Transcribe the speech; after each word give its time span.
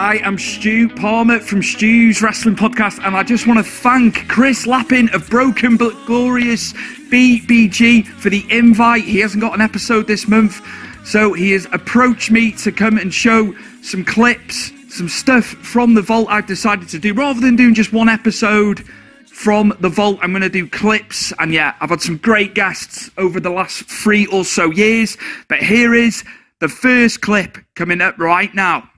I 0.00 0.16
am 0.24 0.38
Stu 0.38 0.88
Palmer 0.88 1.40
from 1.40 1.62
Stu's 1.62 2.22
Wrestling 2.22 2.56
Podcast, 2.56 3.04
and 3.04 3.14
I 3.14 3.22
just 3.22 3.46
want 3.46 3.58
to 3.58 3.70
thank 3.70 4.26
Chris 4.28 4.66
Lappin 4.66 5.10
of 5.10 5.28
Broken 5.28 5.76
but 5.76 5.92
Glorious 6.06 6.72
BBG 7.10 8.06
for 8.06 8.30
the 8.30 8.42
invite. 8.48 9.04
He 9.04 9.18
hasn't 9.18 9.42
got 9.42 9.54
an 9.54 9.60
episode 9.60 10.06
this 10.06 10.26
month, 10.26 10.66
so 11.04 11.34
he 11.34 11.50
has 11.50 11.66
approached 11.74 12.30
me 12.30 12.50
to 12.52 12.72
come 12.72 12.96
and 12.96 13.12
show 13.12 13.54
some 13.82 14.02
clips, 14.02 14.72
some 14.88 15.10
stuff 15.10 15.44
from 15.44 15.92
the 15.92 16.00
vault 16.00 16.28
I've 16.30 16.46
decided 16.46 16.88
to 16.88 16.98
do. 16.98 17.12
Rather 17.12 17.42
than 17.42 17.54
doing 17.54 17.74
just 17.74 17.92
one 17.92 18.08
episode 18.08 18.82
from 19.26 19.76
the 19.80 19.90
vault, 19.90 20.18
I'm 20.22 20.32
going 20.32 20.40
to 20.40 20.48
do 20.48 20.66
clips, 20.66 21.30
and 21.38 21.52
yeah, 21.52 21.74
I've 21.78 21.90
had 21.90 22.00
some 22.00 22.16
great 22.16 22.54
guests 22.54 23.10
over 23.18 23.38
the 23.38 23.50
last 23.50 23.84
three 23.84 24.24
or 24.28 24.46
so 24.46 24.70
years, 24.70 25.18
but 25.48 25.58
here 25.58 25.92
is 25.92 26.24
the 26.60 26.68
first 26.68 27.20
clip 27.20 27.58
coming 27.74 28.00
up 28.00 28.18
right 28.18 28.54
now. 28.54 28.88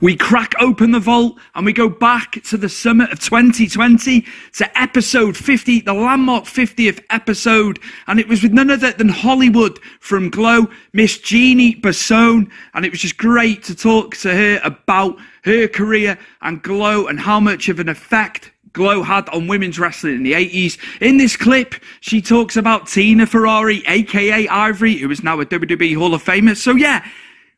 We 0.00 0.16
crack 0.16 0.54
open 0.60 0.90
the 0.90 1.00
vault 1.00 1.38
and 1.54 1.64
we 1.64 1.72
go 1.72 1.88
back 1.88 2.42
to 2.44 2.56
the 2.56 2.68
summit 2.68 3.12
of 3.12 3.20
2020 3.20 4.26
to 4.54 4.78
episode 4.78 5.36
50, 5.36 5.80
the 5.80 5.94
landmark 5.94 6.44
50th 6.44 7.02
episode. 7.10 7.78
And 8.06 8.18
it 8.18 8.28
was 8.28 8.42
with 8.42 8.52
none 8.52 8.70
other 8.70 8.92
than 8.92 9.08
Hollywood 9.08 9.78
from 10.00 10.30
Glow, 10.30 10.68
Miss 10.92 11.18
Jeannie 11.18 11.76
Basone. 11.76 12.50
And 12.74 12.84
it 12.84 12.90
was 12.90 13.00
just 13.00 13.16
great 13.16 13.62
to 13.64 13.74
talk 13.74 14.16
to 14.18 14.34
her 14.34 14.60
about 14.64 15.16
her 15.44 15.68
career 15.68 16.18
and 16.42 16.62
Glow 16.62 17.06
and 17.06 17.20
how 17.20 17.38
much 17.38 17.68
of 17.68 17.78
an 17.78 17.88
effect 17.88 18.50
Glow 18.72 19.04
had 19.04 19.28
on 19.28 19.46
women's 19.46 19.78
wrestling 19.78 20.16
in 20.16 20.22
the 20.24 20.32
80s. 20.32 20.76
In 21.00 21.16
this 21.16 21.36
clip, 21.36 21.76
she 22.00 22.20
talks 22.20 22.56
about 22.56 22.88
Tina 22.88 23.24
Ferrari, 23.24 23.84
aka 23.86 24.48
Ivory, 24.48 24.96
who 24.96 25.10
is 25.10 25.22
now 25.22 25.40
a 25.40 25.46
WWE 25.46 25.96
Hall 25.96 26.12
of 26.12 26.24
Famer. 26.24 26.56
So 26.56 26.72
yeah, 26.72 27.06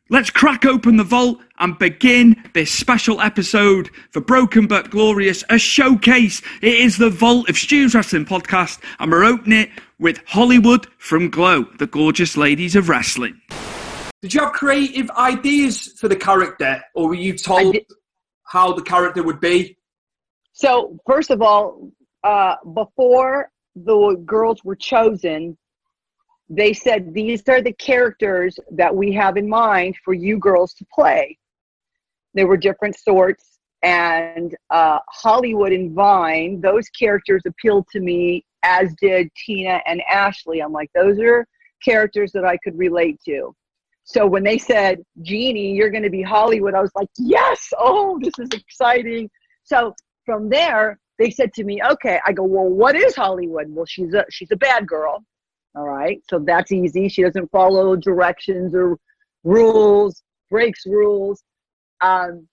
Let's 0.09 0.29
crack 0.29 0.63
open 0.63 0.95
the 0.95 1.03
vault 1.03 1.39
and 1.59 1.77
begin 1.77 2.41
this 2.53 2.71
special 2.71 3.19
episode 3.19 3.89
for 4.11 4.21
Broken 4.21 4.65
But 4.65 4.89
Glorious, 4.89 5.43
a 5.49 5.57
showcase. 5.57 6.41
It 6.61 6.75
is 6.75 6.97
the 6.97 7.09
vault 7.09 7.49
of 7.49 7.57
Stu's 7.57 7.93
Wrestling 7.93 8.23
Podcast, 8.23 8.79
and 8.99 9.11
we're 9.11 9.25
opening 9.25 9.63
it 9.63 9.69
with 9.99 10.21
Hollywood 10.25 10.87
from 10.97 11.29
Glow, 11.29 11.63
the 11.77 11.87
gorgeous 11.87 12.37
ladies 12.37 12.73
of 12.77 12.87
wrestling. 12.87 13.41
Did 14.21 14.33
you 14.33 14.39
have 14.45 14.53
creative 14.53 15.11
ideas 15.11 15.93
for 15.99 16.07
the 16.07 16.15
character, 16.15 16.81
or 16.95 17.09
were 17.09 17.15
you 17.15 17.33
told 17.33 17.75
how 18.45 18.71
the 18.71 18.83
character 18.83 19.23
would 19.23 19.41
be? 19.41 19.77
So, 20.53 20.97
first 21.05 21.31
of 21.31 21.41
all, 21.41 21.91
uh, 22.23 22.55
before 22.73 23.51
the 23.75 24.23
girls 24.25 24.63
were 24.63 24.77
chosen, 24.77 25.57
they 26.49 26.73
said 26.73 27.13
these 27.13 27.43
are 27.49 27.61
the 27.61 27.73
characters 27.73 28.57
that 28.71 28.95
we 28.95 29.11
have 29.13 29.37
in 29.37 29.47
mind 29.49 29.95
for 30.03 30.13
you 30.13 30.37
girls 30.37 30.73
to 30.75 30.85
play. 30.93 31.37
They 32.33 32.45
were 32.45 32.57
different 32.57 32.97
sorts, 32.97 33.59
and 33.83 34.55
uh, 34.69 34.99
Hollywood 35.09 35.71
and 35.71 35.91
Vine, 35.91 36.61
those 36.61 36.87
characters 36.89 37.41
appealed 37.45 37.87
to 37.91 37.99
me, 37.99 38.45
as 38.63 38.93
did 39.01 39.29
Tina 39.35 39.81
and 39.85 40.01
Ashley. 40.09 40.61
I'm 40.61 40.71
like, 40.71 40.89
those 40.93 41.19
are 41.19 41.45
characters 41.83 42.31
that 42.33 42.45
I 42.45 42.57
could 42.63 42.77
relate 42.77 43.19
to. 43.25 43.55
So 44.03 44.25
when 44.25 44.43
they 44.43 44.57
said, 44.57 45.03
Jeannie, 45.21 45.73
you're 45.73 45.89
going 45.89 46.03
to 46.03 46.09
be 46.09 46.21
Hollywood, 46.21 46.73
I 46.73 46.81
was 46.81 46.95
like, 46.95 47.09
yes, 47.17 47.73
oh, 47.77 48.17
this 48.21 48.33
is 48.39 48.49
exciting. 48.53 49.29
So 49.63 49.93
from 50.25 50.47
there, 50.47 50.97
they 51.19 51.29
said 51.29 51.53
to 51.55 51.65
me, 51.65 51.81
okay, 51.83 52.19
I 52.25 52.31
go, 52.31 52.43
well, 52.43 52.69
what 52.69 52.95
is 52.95 53.15
Hollywood? 53.15 53.65
Well, 53.69 53.85
she's 53.85 54.13
a 54.13 54.23
she's 54.29 54.51
a 54.51 54.55
bad 54.55 54.87
girl. 54.87 55.23
All 55.77 55.87
right. 55.87 56.21
So 56.27 56.39
that's 56.39 56.71
easy. 56.71 57.07
She 57.07 57.21
doesn't 57.21 57.51
follow 57.51 57.95
directions 57.95 58.73
or 58.73 58.97
rules, 59.43 60.23
breaks 60.49 60.87
rules. 60.87 61.43
Um, 62.01 62.47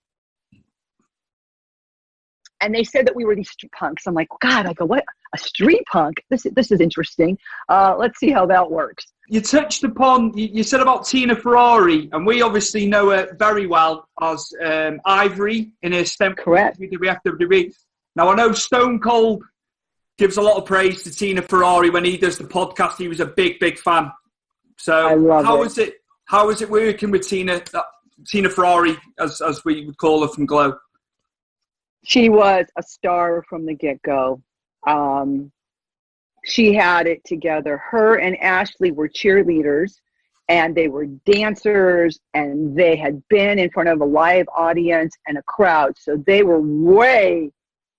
and 2.60 2.74
they 2.74 2.84
said 2.84 3.06
that 3.06 3.16
we 3.16 3.24
were 3.24 3.34
these 3.34 3.50
street 3.50 3.72
punks. 3.72 4.06
I'm 4.06 4.14
like, 4.14 4.28
God, 4.42 4.66
I 4.66 4.74
go, 4.74 4.84
what? 4.84 5.04
A 5.34 5.38
street 5.38 5.82
punk? 5.90 6.22
This, 6.28 6.46
this 6.54 6.70
is 6.70 6.80
interesting. 6.80 7.38
Uh, 7.70 7.94
let's 7.98 8.18
see 8.18 8.30
how 8.30 8.44
that 8.46 8.70
works. 8.70 9.06
You 9.28 9.40
touched 9.40 9.84
upon, 9.84 10.36
you, 10.36 10.48
you, 10.52 10.62
said 10.62 10.80
about 10.80 11.06
Tina 11.06 11.34
Ferrari, 11.34 12.10
and 12.12 12.26
we 12.26 12.42
obviously 12.42 12.86
know 12.86 13.10
her 13.10 13.34
very 13.38 13.66
well 13.66 14.06
as 14.20 14.52
um, 14.62 15.00
Ivory 15.06 15.72
in 15.82 15.92
her 15.92 16.04
stint 16.04 16.36
Correct. 16.36 16.78
WWF 16.78 17.20
WWE. 17.26 17.74
Now, 18.16 18.28
I 18.28 18.34
know 18.34 18.52
Stone 18.52 19.00
Cold 19.00 19.42
gives 20.18 20.36
a 20.36 20.42
lot 20.42 20.56
of 20.56 20.64
praise 20.64 21.02
to 21.02 21.10
Tina 21.10 21.42
Ferrari 21.42 21.90
when 21.90 22.04
he 22.04 22.16
does 22.16 22.38
the 22.38 22.44
podcast. 22.44 22.96
He 22.98 23.08
was 23.08 23.20
a 23.20 23.26
big, 23.26 23.58
big 23.58 23.78
fan. 23.78 24.10
So 24.78 25.42
how 25.42 25.58
was 25.58 25.78
it. 25.78 25.88
it? 25.88 25.94
How 26.26 26.50
is 26.50 26.62
it 26.62 26.70
working 26.70 27.10
with 27.10 27.28
Tina? 27.28 27.62
Uh, 27.72 27.82
Tina 28.26 28.48
Ferrari, 28.48 28.96
as 29.18 29.40
as 29.40 29.64
we 29.64 29.84
would 29.86 29.98
call 29.98 30.22
her 30.22 30.28
from 30.28 30.46
Glow. 30.46 30.76
She 32.04 32.28
was 32.28 32.66
a 32.76 32.82
star 32.82 33.42
from 33.48 33.66
the 33.66 33.74
get 33.74 34.00
go. 34.02 34.42
Um, 34.86 35.50
she 36.44 36.74
had 36.74 37.06
it 37.06 37.24
together. 37.24 37.78
Her 37.78 38.16
and 38.16 38.36
Ashley 38.38 38.92
were 38.92 39.08
cheerleaders, 39.08 40.00
and 40.48 40.74
they 40.74 40.88
were 40.88 41.06
dancers, 41.06 42.20
and 42.34 42.76
they 42.76 42.96
had 42.96 43.22
been 43.28 43.58
in 43.58 43.70
front 43.70 43.88
of 43.88 44.00
a 44.00 44.04
live 44.04 44.46
audience 44.54 45.16
and 45.26 45.38
a 45.38 45.42
crowd. 45.42 45.96
So 45.98 46.22
they 46.26 46.42
were 46.42 46.60
way 46.60 47.50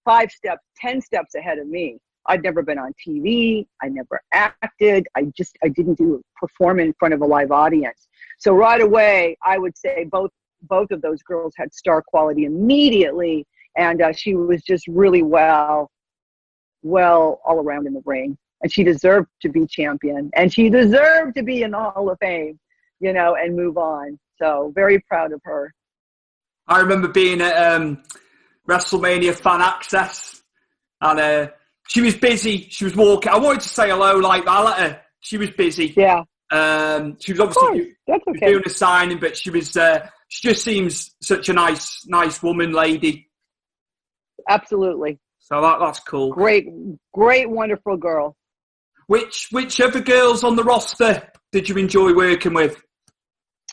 five 0.05 0.31
steps, 0.31 0.63
ten 0.77 1.01
steps 1.01 1.35
ahead 1.35 1.57
of 1.57 1.67
me. 1.67 1.97
I'd 2.27 2.43
never 2.43 2.63
been 2.63 2.79
on 2.79 2.93
TV. 3.05 3.67
I 3.81 3.89
never 3.89 4.21
acted. 4.33 5.07
I 5.15 5.25
just 5.37 5.57
I 5.63 5.67
didn't 5.69 5.95
do 5.95 6.23
perform 6.35 6.79
in 6.79 6.93
front 6.99 7.13
of 7.13 7.21
a 7.21 7.25
live 7.25 7.51
audience. 7.51 8.07
So 8.39 8.53
right 8.53 8.81
away, 8.81 9.37
I 9.43 9.57
would 9.57 9.77
say 9.77 10.05
both 10.05 10.31
both 10.63 10.91
of 10.91 11.01
those 11.01 11.21
girls 11.21 11.53
had 11.57 11.73
star 11.73 12.01
quality 12.01 12.45
immediately, 12.45 13.45
and 13.77 14.01
uh, 14.01 14.11
she 14.11 14.35
was 14.35 14.63
just 14.63 14.87
really 14.87 15.21
well, 15.21 15.91
well 16.81 17.41
all 17.45 17.59
around 17.59 17.85
in 17.85 17.93
the 17.93 18.01
ring, 18.05 18.37
and 18.61 18.71
she 18.71 18.83
deserved 18.83 19.29
to 19.41 19.49
be 19.49 19.67
champion, 19.67 20.31
and 20.35 20.51
she 20.51 20.69
deserved 20.69 21.35
to 21.35 21.43
be 21.43 21.61
in 21.61 21.71
the 21.71 21.77
Hall 21.77 22.09
of 22.09 22.17
Fame, 22.19 22.59
you 22.99 23.13
know, 23.13 23.35
and 23.35 23.55
move 23.55 23.77
on. 23.77 24.17
So 24.41 24.71
very 24.73 24.99
proud 25.01 25.31
of 25.31 25.41
her. 25.43 25.73
I 26.67 26.79
remember 26.79 27.07
being 27.07 27.41
at 27.41 27.73
um, 27.73 28.01
WrestleMania 28.67 29.35
Fan 29.35 29.61
Access, 29.61 30.41
and. 31.01 31.19
Uh, 31.19 31.47
she 31.87 32.01
was 32.01 32.15
busy. 32.15 32.67
She 32.69 32.85
was 32.85 32.95
walking. 32.95 33.31
I 33.31 33.37
wanted 33.37 33.61
to 33.61 33.69
say 33.69 33.89
hello, 33.89 34.17
like 34.17 34.47
I 34.47 34.63
let 34.63 34.79
her. 34.79 35.01
She 35.21 35.37
was 35.37 35.49
busy. 35.51 35.93
Yeah. 35.95 36.23
Um, 36.51 37.17
she 37.19 37.33
was 37.33 37.41
obviously 37.41 37.95
That's 38.07 38.23
okay. 38.27 38.51
doing 38.51 38.63
a 38.65 38.69
signing, 38.69 39.19
but 39.19 39.37
she 39.37 39.49
was. 39.49 39.75
Uh, 39.75 40.07
she 40.27 40.49
just 40.49 40.63
seems 40.63 41.15
such 41.21 41.49
a 41.49 41.53
nice, 41.53 42.05
nice 42.07 42.41
woman, 42.41 42.71
lady. 42.71 43.29
Absolutely. 44.49 45.19
So 45.39 45.61
that 45.61 45.79
that's 45.79 45.99
cool. 45.99 46.31
Great, 46.31 46.67
great, 47.13 47.49
wonderful 47.49 47.97
girl. 47.97 48.35
Which 49.07 49.49
which 49.51 49.79
other 49.79 50.01
girls 50.01 50.43
on 50.43 50.55
the 50.55 50.63
roster 50.63 51.29
did 51.51 51.69
you 51.69 51.77
enjoy 51.77 52.13
working 52.13 52.53
with? 52.53 52.81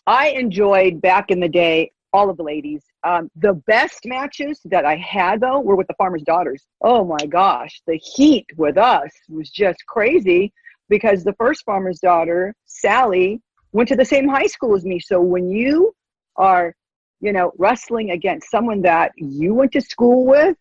I 0.06 0.28
enjoyed 0.28 1.00
back 1.00 1.30
in 1.30 1.40
the 1.40 1.48
day 1.48 1.92
all 2.12 2.30
of 2.30 2.36
the 2.36 2.42
ladies. 2.42 2.82
Um, 3.04 3.30
the 3.36 3.54
best 3.66 4.04
matches 4.04 4.60
that 4.66 4.84
I 4.84 4.96
had 4.96 5.40
though 5.40 5.60
were 5.60 5.76
with 5.76 5.87
the 5.87 5.94
farmers' 5.94 6.22
daughters. 6.22 6.64
Oh 6.81 7.04
my 7.04 7.26
gosh, 7.26 7.81
the 7.87 7.96
heat 7.96 8.46
with 8.56 8.76
us 8.76 9.10
was 9.28 9.50
just 9.50 9.84
crazy 9.87 10.52
because 10.88 11.25
the 11.25 11.34
first 11.34 11.64
farmer's 11.64 12.00
daughter, 12.00 12.54
Sally, 12.66 13.40
went 13.72 13.88
to 13.88 13.96
the 13.96 14.04
same 14.04 14.28
high 14.28 14.46
school 14.46 14.76
as 14.76 14.84
me. 14.84 15.00
So 15.00 15.20
when 15.20 15.48
you 15.48 15.94
are, 16.37 16.75
you 17.20 17.32
know, 17.32 17.52
wrestling 17.58 18.10
against 18.10 18.50
someone 18.50 18.82
that 18.82 19.12
you 19.16 19.54
went 19.54 19.72
to 19.72 19.81
school 19.81 20.26
with 20.26 20.56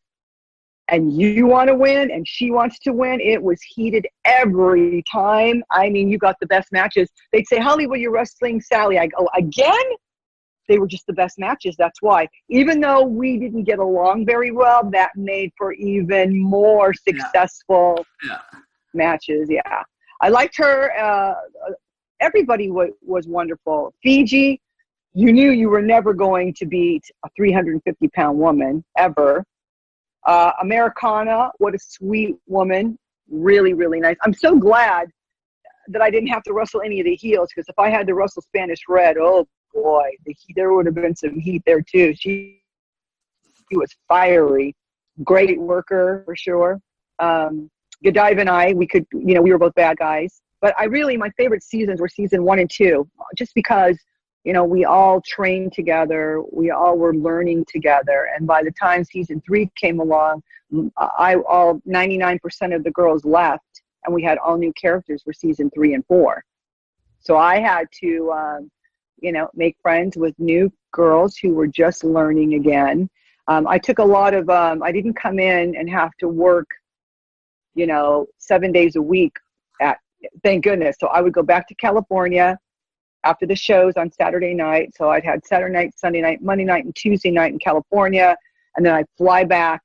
and 0.88 1.12
you 1.14 1.48
want 1.48 1.68
to 1.68 1.76
win 1.76 2.12
and 2.12 2.28
she 2.28 2.52
wants 2.52 2.80
to 2.80 2.92
win, 2.94 3.20
it 3.20 3.42
was 3.42 3.62
heated 3.62 4.08
every 4.26 5.04
time. 5.12 5.64
I 5.72 5.90
mean, 5.90 6.10
you 6.10 6.18
got 6.18 6.38
the 6.40 6.48
best 6.48 6.72
matches. 6.72 7.10
They'd 7.32 7.48
say, 7.48 7.60
Hollywood, 7.60 8.00
you're 8.00 8.12
wrestling 8.12 8.62
Sally. 8.62 8.98
I 9.00 9.08
go, 9.08 9.30
again? 9.36 9.76
They 10.68 10.80
were 10.80 10.88
just 10.88 11.06
the 11.08 11.14
best 11.14 11.40
matches. 11.40 11.76
That's 11.78 12.02
why. 12.02 12.28
Even 12.50 12.80
though 12.80 13.04
we 13.04 13.38
didn't 13.38 13.64
get 13.64 13.80
along 13.80 14.26
very 14.26 14.52
well, 14.52 14.90
that 14.92 15.12
made 15.16 15.52
for 15.58 15.74
even 15.74 16.38
more 16.38 16.94
successful 16.94 18.06
yeah. 18.28 18.40
matches. 18.94 19.50
Yeah. 19.50 19.84
I 20.22 20.30
liked 20.30 20.58
her. 20.58 20.92
Uh, 20.98 21.34
everybody 22.20 22.68
w- 22.68 22.94
was 23.02 23.28
wonderful. 23.28 23.94
Fiji, 24.02 24.62
you 25.14 25.34
knew 25.34 25.52
you 25.52 25.70
were 25.70 25.82
never 25.82 26.14
going 26.14 26.54
to 26.54 26.66
beat 26.66 27.04
a 27.26 27.30
350 27.36 28.08
pound 28.10 28.38
woman 28.38 28.84
ever. 28.98 29.44
Uh, 30.26 30.52
Americana, 30.62 31.50
what 31.58 31.74
a 31.74 31.80
sweet 31.80 32.36
woman. 32.48 32.98
Really, 33.30 33.74
really 33.74 34.00
nice. 34.00 34.16
I'm 34.22 34.34
so 34.34 34.58
glad 34.58 35.10
that 35.88 36.02
I 36.02 36.10
didn't 36.10 36.30
have 36.30 36.44
to 36.44 36.54
wrestle 36.54 36.82
any 36.82 37.00
of 37.00 37.06
the 37.06 37.16
heels 37.16 37.50
because 37.54 37.68
if 37.68 37.78
I 37.80 37.90
had 37.90 38.08
to 38.08 38.14
wrestle 38.14 38.44
Spanish 38.44 38.82
Red, 38.88 39.18
oh 39.18 39.48
boy, 39.74 40.10
the, 40.26 40.36
there 40.56 40.74
would 40.74 40.86
have 40.86 40.96
been 40.96 41.16
some 41.16 41.40
heat 41.40 41.64
there 41.66 41.82
too. 41.82 42.14
She, 42.16 42.62
she 43.70 43.78
was 43.78 43.96
fiery, 44.08 44.76
great 45.24 45.60
worker 45.60 46.24
for 46.26 46.36
sure. 46.36 46.80
Um, 47.20 47.70
Godiva 48.04 48.42
and 48.42 48.50
I, 48.50 48.74
we 48.74 48.88
could, 48.88 49.06
you 49.14 49.34
know, 49.36 49.42
we 49.42 49.52
were 49.52 49.60
both 49.60 49.76
bad 49.76 49.98
guys. 49.98 50.42
But 50.62 50.76
I 50.78 50.86
really, 50.86 51.18
my 51.18 51.30
favorite 51.32 51.64
seasons 51.64 52.00
were 52.00 52.08
season 52.08 52.44
one 52.44 52.60
and 52.60 52.70
two, 52.70 53.10
just 53.36 53.54
because, 53.56 53.98
you 54.44 54.54
know, 54.54 54.64
we 54.64 54.86
all 54.86 55.22
trained 55.22 55.74
together, 55.74 56.42
we 56.52 56.72
all 56.72 56.98
were 56.98 57.16
learning 57.16 57.66
together. 57.68 58.30
And 58.36 58.48
by 58.48 58.64
the 58.64 58.72
time 58.72 59.04
season 59.04 59.42
three 59.46 59.72
came 59.76 60.00
along, 60.00 60.44
I 60.98 61.36
all 61.48 61.82
99% 61.88 62.76
of 62.76 62.84
the 62.84 62.92
girls 62.92 63.26
left, 63.26 63.82
and 64.06 64.14
we 64.14 64.24
had 64.24 64.38
all 64.38 64.58
new 64.58 64.72
characters 64.74 65.22
for 65.24 65.34
season 65.34 65.70
three 65.74 65.94
and 65.94 66.06
four. 66.06 66.44
So 67.20 67.38
I 67.38 67.60
had 67.60 67.88
to, 68.02 68.32
um, 68.32 68.72
you 69.22 69.32
know, 69.32 69.50
make 69.54 69.78
friends 69.82 70.18
with 70.18 70.38
new 70.40 70.72
girls 70.92 71.38
who 71.38 71.54
were 71.54 71.68
just 71.68 72.04
learning 72.04 72.56
again. 72.56 73.10
Um, 73.48 73.68
I 73.68 73.78
took 73.78 74.00
a 74.00 74.04
lot 74.04 74.34
of, 74.34 74.50
um, 74.50 74.84
I 74.84 74.92
didn't 74.92 75.14
come 75.14 75.40
in 75.40 75.76
and 75.76 75.90
have 75.90 76.12
to 76.20 76.28
work, 76.28 76.68
you 77.76 77.88
know, 77.88 78.28
seven 78.38 78.72
days 78.72 78.96
a 78.96 79.02
week 79.02 79.34
at, 79.80 79.98
thank 80.44 80.64
goodness. 80.64 80.98
So 81.00 81.08
I 81.08 81.22
would 81.22 81.34
go 81.34 81.44
back 81.44 81.68
to 81.68 81.76
California 81.76 82.58
after 83.24 83.46
the 83.46 83.56
shows 83.56 83.94
on 83.98 84.12
Saturday 84.12 84.54
night. 84.54 84.94
So 84.96 85.10
I'd 85.10 85.24
had 85.24 85.46
Saturday 85.46 85.74
night, 85.74 85.94
Sunday 85.98 86.22
night, 86.22 86.42
Monday 86.42 86.66
night, 86.66 86.86
and 86.86 86.96
Tuesday 86.96 87.32
night 87.32 87.54
in 87.54 87.60
California. 87.60 88.36
And 88.76 88.86
then 88.86 88.94
I'd 88.94 89.06
fly 89.18 89.44
back 89.44 89.82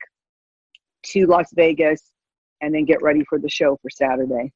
to 1.07 1.27
Las 1.27 1.47
Vegas 1.53 2.01
and 2.61 2.73
then 2.73 2.85
get 2.85 3.01
ready 3.01 3.23
for 3.29 3.37
the 3.37 3.49
show 3.49 3.77
for 3.81 3.89
Saturday. 3.89 4.51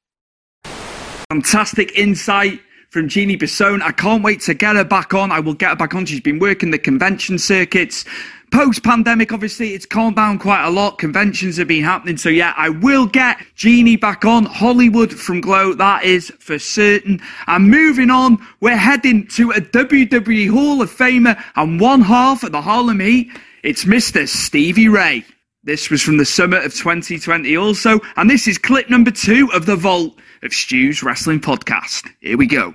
Fantastic 1.29 1.97
insight 1.97 2.59
from 2.91 3.07
Jeannie 3.07 3.37
Bisson. 3.37 3.81
I 3.81 3.91
can't 3.91 4.21
wait 4.21 4.41
to 4.41 4.53
get 4.53 4.75
her 4.75 4.83
back 4.83 5.13
on. 5.13 5.31
I 5.31 5.39
will 5.39 5.53
get 5.53 5.69
her 5.69 5.75
back 5.77 5.95
on. 5.95 6.05
She's 6.05 6.19
been 6.19 6.39
working 6.39 6.71
the 6.71 6.77
convention 6.77 7.39
circuits. 7.39 8.05
Post 8.51 8.83
pandemic, 8.83 9.31
obviously, 9.31 9.73
it's 9.73 9.85
calmed 9.85 10.17
down 10.17 10.37
quite 10.37 10.65
a 10.65 10.69
lot. 10.69 10.97
Conventions 10.97 11.55
have 11.55 11.69
been 11.69 11.85
happening. 11.85 12.17
So, 12.17 12.27
yeah, 12.27 12.53
I 12.57 12.67
will 12.67 13.05
get 13.05 13.37
Jeannie 13.55 13.95
back 13.95 14.25
on. 14.25 14.43
Hollywood 14.43 15.13
from 15.13 15.39
Glow, 15.39 15.73
that 15.73 16.03
is 16.03 16.31
for 16.39 16.59
certain. 16.59 17.21
And 17.47 17.71
moving 17.71 18.09
on, 18.09 18.45
we're 18.59 18.75
heading 18.75 19.25
to 19.29 19.51
a 19.51 19.61
WWE 19.61 20.49
Hall 20.49 20.81
of 20.81 20.91
Famer 20.91 21.41
and 21.55 21.79
one 21.79 22.01
half 22.01 22.43
of 22.43 22.51
the 22.51 22.61
Harlem 22.61 22.99
Heat. 22.99 23.31
It's 23.63 23.85
Mr. 23.85 24.27
Stevie 24.27 24.89
Ray. 24.89 25.23
This 25.63 25.89
was 25.89 26.01
from 26.01 26.17
the 26.17 26.25
summer 26.25 26.57
of 26.57 26.73
2020 26.73 27.55
also. 27.55 28.01
And 28.17 28.29
this 28.29 28.49
is 28.49 28.57
clip 28.57 28.89
number 28.89 29.11
two 29.11 29.49
of 29.53 29.65
the 29.65 29.77
Vault 29.77 30.19
of 30.43 30.53
Stu's 30.53 31.01
Wrestling 31.03 31.39
Podcast. 31.39 32.09
Here 32.19 32.37
we 32.37 32.47
go. 32.47 32.73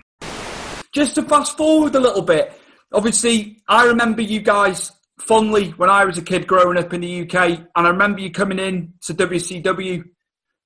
Just 0.96 1.16
to 1.16 1.22
fast 1.24 1.58
forward 1.58 1.94
a 1.94 2.00
little 2.00 2.22
bit, 2.22 2.58
obviously, 2.90 3.62
I 3.68 3.84
remember 3.84 4.22
you 4.22 4.40
guys 4.40 4.92
fondly 5.20 5.72
when 5.72 5.90
I 5.90 6.06
was 6.06 6.16
a 6.16 6.22
kid 6.22 6.46
growing 6.46 6.78
up 6.78 6.94
in 6.94 7.02
the 7.02 7.20
UK, 7.20 7.34
and 7.36 7.86
I 7.86 7.90
remember 7.90 8.20
you 8.20 8.30
coming 8.30 8.58
in 8.58 8.94
to 9.02 9.12
WCW. 9.12 10.04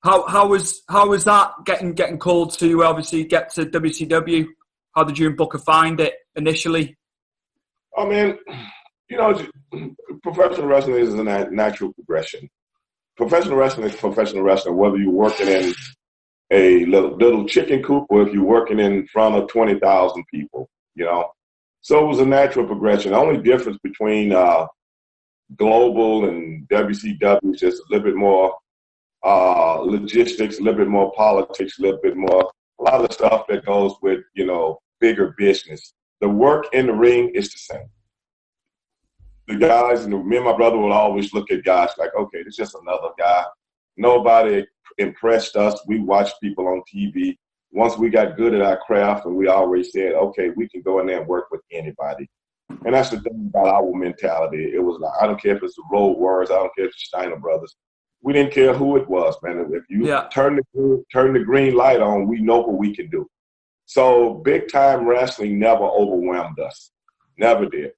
How 0.04 0.28
how 0.28 0.46
was 0.46 0.82
how 0.88 1.08
was 1.08 1.24
that 1.24 1.50
getting 1.66 1.94
getting 1.94 2.16
called 2.16 2.56
to 2.60 2.84
obviously 2.84 3.24
get 3.24 3.52
to 3.54 3.66
WCW? 3.66 4.46
How 4.94 5.02
did 5.02 5.18
you 5.18 5.26
and 5.26 5.36
Booker 5.36 5.58
find 5.58 5.98
it 5.98 6.14
initially? 6.36 6.96
Oh, 7.96 8.06
I 8.06 8.08
mean, 8.08 8.38
you 9.08 9.16
know, 9.16 9.34
professional 10.22 10.68
wrestling 10.68 10.94
is 10.94 11.12
a 11.12 11.24
natural 11.24 11.92
progression. 11.92 12.48
Professional 13.16 13.56
wrestling 13.56 13.88
is 13.88 13.96
professional 13.96 14.44
wrestling, 14.44 14.76
whether 14.76 14.96
you're 14.96 15.10
working 15.10 15.48
in 15.48 15.74
a 16.50 16.84
little, 16.86 17.16
little 17.16 17.46
chicken 17.46 17.82
coop 17.82 18.06
or 18.10 18.22
if 18.22 18.32
you're 18.32 18.44
working 18.44 18.80
in 18.80 19.06
front 19.08 19.36
of 19.36 19.48
20,000 19.48 20.24
people, 20.32 20.68
you 20.94 21.04
know. 21.04 21.30
So 21.82 22.04
it 22.04 22.08
was 22.08 22.18
a 22.18 22.26
natural 22.26 22.66
progression. 22.66 23.12
The 23.12 23.18
only 23.18 23.40
difference 23.40 23.78
between 23.82 24.32
uh, 24.32 24.66
global 25.56 26.28
and 26.28 26.68
WCW 26.68 27.54
is 27.54 27.60
just 27.60 27.78
a 27.78 27.84
little 27.90 28.04
bit 28.04 28.16
more 28.16 28.54
uh, 29.24 29.80
logistics, 29.80 30.58
a 30.58 30.62
little 30.62 30.78
bit 30.78 30.88
more 30.88 31.12
politics, 31.12 31.78
a 31.78 31.82
little 31.82 32.00
bit 32.02 32.16
more, 32.16 32.50
a 32.80 32.82
lot 32.82 33.04
of 33.04 33.12
stuff 33.12 33.46
that 33.48 33.64
goes 33.64 33.94
with, 34.02 34.20
you 34.34 34.46
know, 34.46 34.78
bigger 35.00 35.34
business. 35.38 35.94
The 36.20 36.28
work 36.28 36.66
in 36.72 36.86
the 36.86 36.92
ring 36.92 37.30
is 37.34 37.50
the 37.50 37.58
same. 37.58 37.88
The 39.48 39.56
guys, 39.56 40.04
and 40.04 40.26
me 40.26 40.36
and 40.36 40.44
my 40.44 40.56
brother 40.56 40.76
will 40.76 40.92
always 40.92 41.32
look 41.32 41.50
at 41.50 41.64
guys 41.64 41.90
like, 41.98 42.14
okay, 42.14 42.38
it's 42.38 42.56
just 42.56 42.76
another 42.80 43.08
guy. 43.18 43.44
Nobody 43.96 44.66
impressed 44.98 45.56
us. 45.56 45.80
We 45.86 46.00
watched 46.00 46.40
people 46.42 46.66
on 46.66 46.82
TV. 46.92 47.36
Once 47.72 47.96
we 47.96 48.10
got 48.10 48.36
good 48.36 48.54
at 48.54 48.62
our 48.62 48.78
craft, 48.78 49.26
and 49.26 49.36
we 49.36 49.46
always 49.46 49.92
said, 49.92 50.14
okay, 50.14 50.50
we 50.50 50.68
can 50.68 50.82
go 50.82 51.00
in 51.00 51.06
there 51.06 51.20
and 51.20 51.28
work 51.28 51.50
with 51.50 51.60
anybody. 51.70 52.28
And 52.84 52.94
that's 52.94 53.10
the 53.10 53.20
thing 53.20 53.50
about 53.52 53.68
our 53.68 53.92
mentality. 53.92 54.72
It 54.74 54.82
was 54.82 54.98
like, 55.00 55.12
I 55.20 55.26
don't 55.26 55.40
care 55.40 55.56
if 55.56 55.62
it's 55.62 55.76
the 55.76 55.84
Road 55.90 56.18
Warriors, 56.18 56.50
I 56.50 56.54
don't 56.54 56.74
care 56.74 56.86
if 56.86 56.92
it's 56.92 57.04
Steiner 57.04 57.36
Brothers. 57.36 57.74
We 58.22 58.32
didn't 58.32 58.52
care 58.52 58.74
who 58.74 58.96
it 58.96 59.08
was, 59.08 59.34
man. 59.42 59.70
If 59.72 59.84
you 59.88 60.06
yeah. 60.06 60.28
turn 60.32 60.56
the 60.56 61.04
turn 61.10 61.32
the 61.32 61.40
green 61.40 61.74
light 61.74 62.00
on, 62.00 62.28
we 62.28 62.40
know 62.40 62.58
what 62.58 62.76
we 62.76 62.94
can 62.94 63.08
do. 63.08 63.26
So 63.86 64.34
big 64.44 64.70
time 64.70 65.06
wrestling 65.06 65.58
never 65.58 65.84
overwhelmed 65.84 66.58
us, 66.60 66.92
never 67.38 67.66
did, 67.66 67.92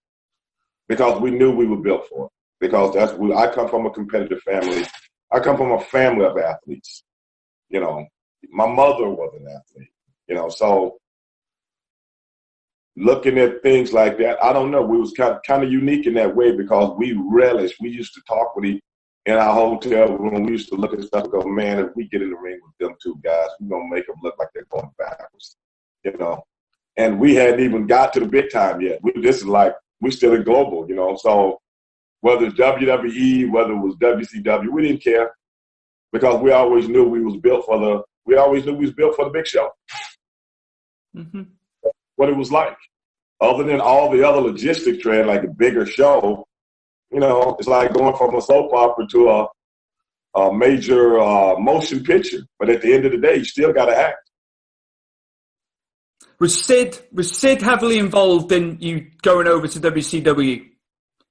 because 0.89 1.21
we 1.21 1.31
knew 1.33 1.55
we 1.55 1.67
were 1.67 1.77
built 1.77 2.09
for 2.09 2.27
it. 2.27 2.33
Because 2.61 2.95
that's 2.95 3.13
I 3.13 3.53
come 3.53 3.69
from 3.69 3.87
a 3.87 3.91
competitive 3.91 4.41
family. 4.43 4.85
I 5.33 5.41
come 5.41 5.57
from 5.57 5.73
a 5.73 5.81
family 5.81 6.25
of 6.25 6.37
athletes. 6.39 7.05
You 7.71 7.81
know, 7.81 8.07
my 8.51 8.67
mother 8.67 9.09
was 9.09 9.35
an 9.39 9.47
athlete. 9.49 9.89
You 10.29 10.35
know, 10.35 10.49
so 10.49 10.99
looking 12.97 13.39
at 13.39 13.63
things 13.63 13.93
like 13.93 14.19
that, 14.19 14.43
I 14.45 14.53
don't 14.53 14.71
know. 14.71 14.83
We 14.83 14.99
was 14.99 15.13
kind 15.13 15.33
of, 15.35 15.43
kind 15.47 15.65
of 15.65 15.73
unique 15.73 16.07
in 16.07 16.15
that 16.15 16.35
way 16.35 16.55
because 16.55 16.95
we 16.99 17.19
relish. 17.31 17.73
We 17.81 17.91
used 17.91 18.15
to 18.15 18.23
talk 18.29 18.55
with 18.55 18.67
each 18.67 18.83
in 19.27 19.37
our 19.37 19.55
hotel 19.55 20.17
room. 20.17 20.45
We 20.45 20.53
used 20.53 20.69
to 20.71 20.75
look 20.75 20.93
at 20.93 21.03
stuff 21.03 21.25
and 21.25 21.33
go, 21.33 21.43
man, 21.43 21.79
if 21.79 21.89
we 21.95 22.09
get 22.09 22.23
in 22.23 22.31
the 22.31 22.37
ring 22.37 22.59
with 22.63 22.77
them 22.79 22.97
two 23.03 23.19
guys, 23.23 23.49
we're 23.61 23.79
gonna 23.79 23.95
make 23.95 24.07
them 24.07 24.17
look 24.23 24.37
like 24.39 24.49
they're 24.55 24.67
going 24.71 24.91
backwards. 24.99 25.57
You 26.05 26.17
know, 26.19 26.43
and 26.97 27.19
we 27.19 27.35
hadn't 27.35 27.61
even 27.61 27.87
got 27.87 28.13
to 28.15 28.21
the 28.21 28.27
big 28.27 28.51
time 28.51 28.81
yet. 28.81 28.99
We, 29.03 29.13
this 29.21 29.37
is 29.37 29.47
like 29.47 29.75
we 30.01 30.11
still 30.11 30.35
in 30.35 30.43
global. 30.43 30.89
You 30.89 30.97
know, 30.97 31.17
so 31.17 31.61
whether 32.23 32.47
it's 32.47 32.59
WWE, 32.59 33.51
whether 33.51 33.73
it 33.73 33.79
was 33.79 33.97
WCW, 33.97 34.71
we 34.71 34.83
didn't 34.83 35.03
care 35.03 35.35
because 36.13 36.41
we 36.41 36.53
always 36.53 36.89
knew 36.89 37.05
we 37.05 37.21
was 37.21 37.37
built 37.37 37.67
for 37.67 37.79
the. 37.79 38.03
We 38.25 38.37
always 38.37 38.65
knew 38.65 38.75
we 38.75 38.87
was 38.87 38.95
built 38.95 39.17
for 39.17 39.25
the 39.25 39.33
big 39.33 39.47
show. 39.47 39.69
Mm-hmm. 41.17 41.43
What 42.15 42.29
it 42.29 42.37
was 42.37 42.53
like, 42.53 42.77
other 43.41 43.65
than 43.65 43.81
all 43.81 44.09
the 44.09 44.27
other 44.27 44.41
logistic 44.41 45.01
trend, 45.01 45.27
like 45.27 45.43
a 45.43 45.49
bigger 45.49 45.85
show, 45.85 46.47
you 47.11 47.19
know, 47.19 47.57
it's 47.59 47.67
like 47.67 47.93
going 47.93 48.17
from 48.17 48.37
a 48.37 48.41
soap 48.41 48.73
opera 48.73 49.07
to 49.09 49.29
a, 49.29 49.47
a 50.41 50.55
major 50.55 51.19
uh, 51.19 51.59
motion 51.59 52.05
picture. 52.05 52.47
But 52.61 52.71
at 52.71 52.83
the 52.83 52.95
end 52.95 53.05
of 53.05 53.11
the 53.11 53.19
day, 53.19 53.39
you 53.39 53.45
still 53.45 53.73
got 53.73 53.87
to 53.87 53.97
act. 53.97 54.31
Was 56.39 56.65
Sid 56.65 57.01
was 57.13 57.37
Sid 57.37 57.63
heavily 57.63 57.99
involved 57.99 58.53
in 58.53 58.79
you 58.81 59.11
going 59.23 59.49
over 59.49 59.67
to 59.67 59.81
WCW? 59.81 60.72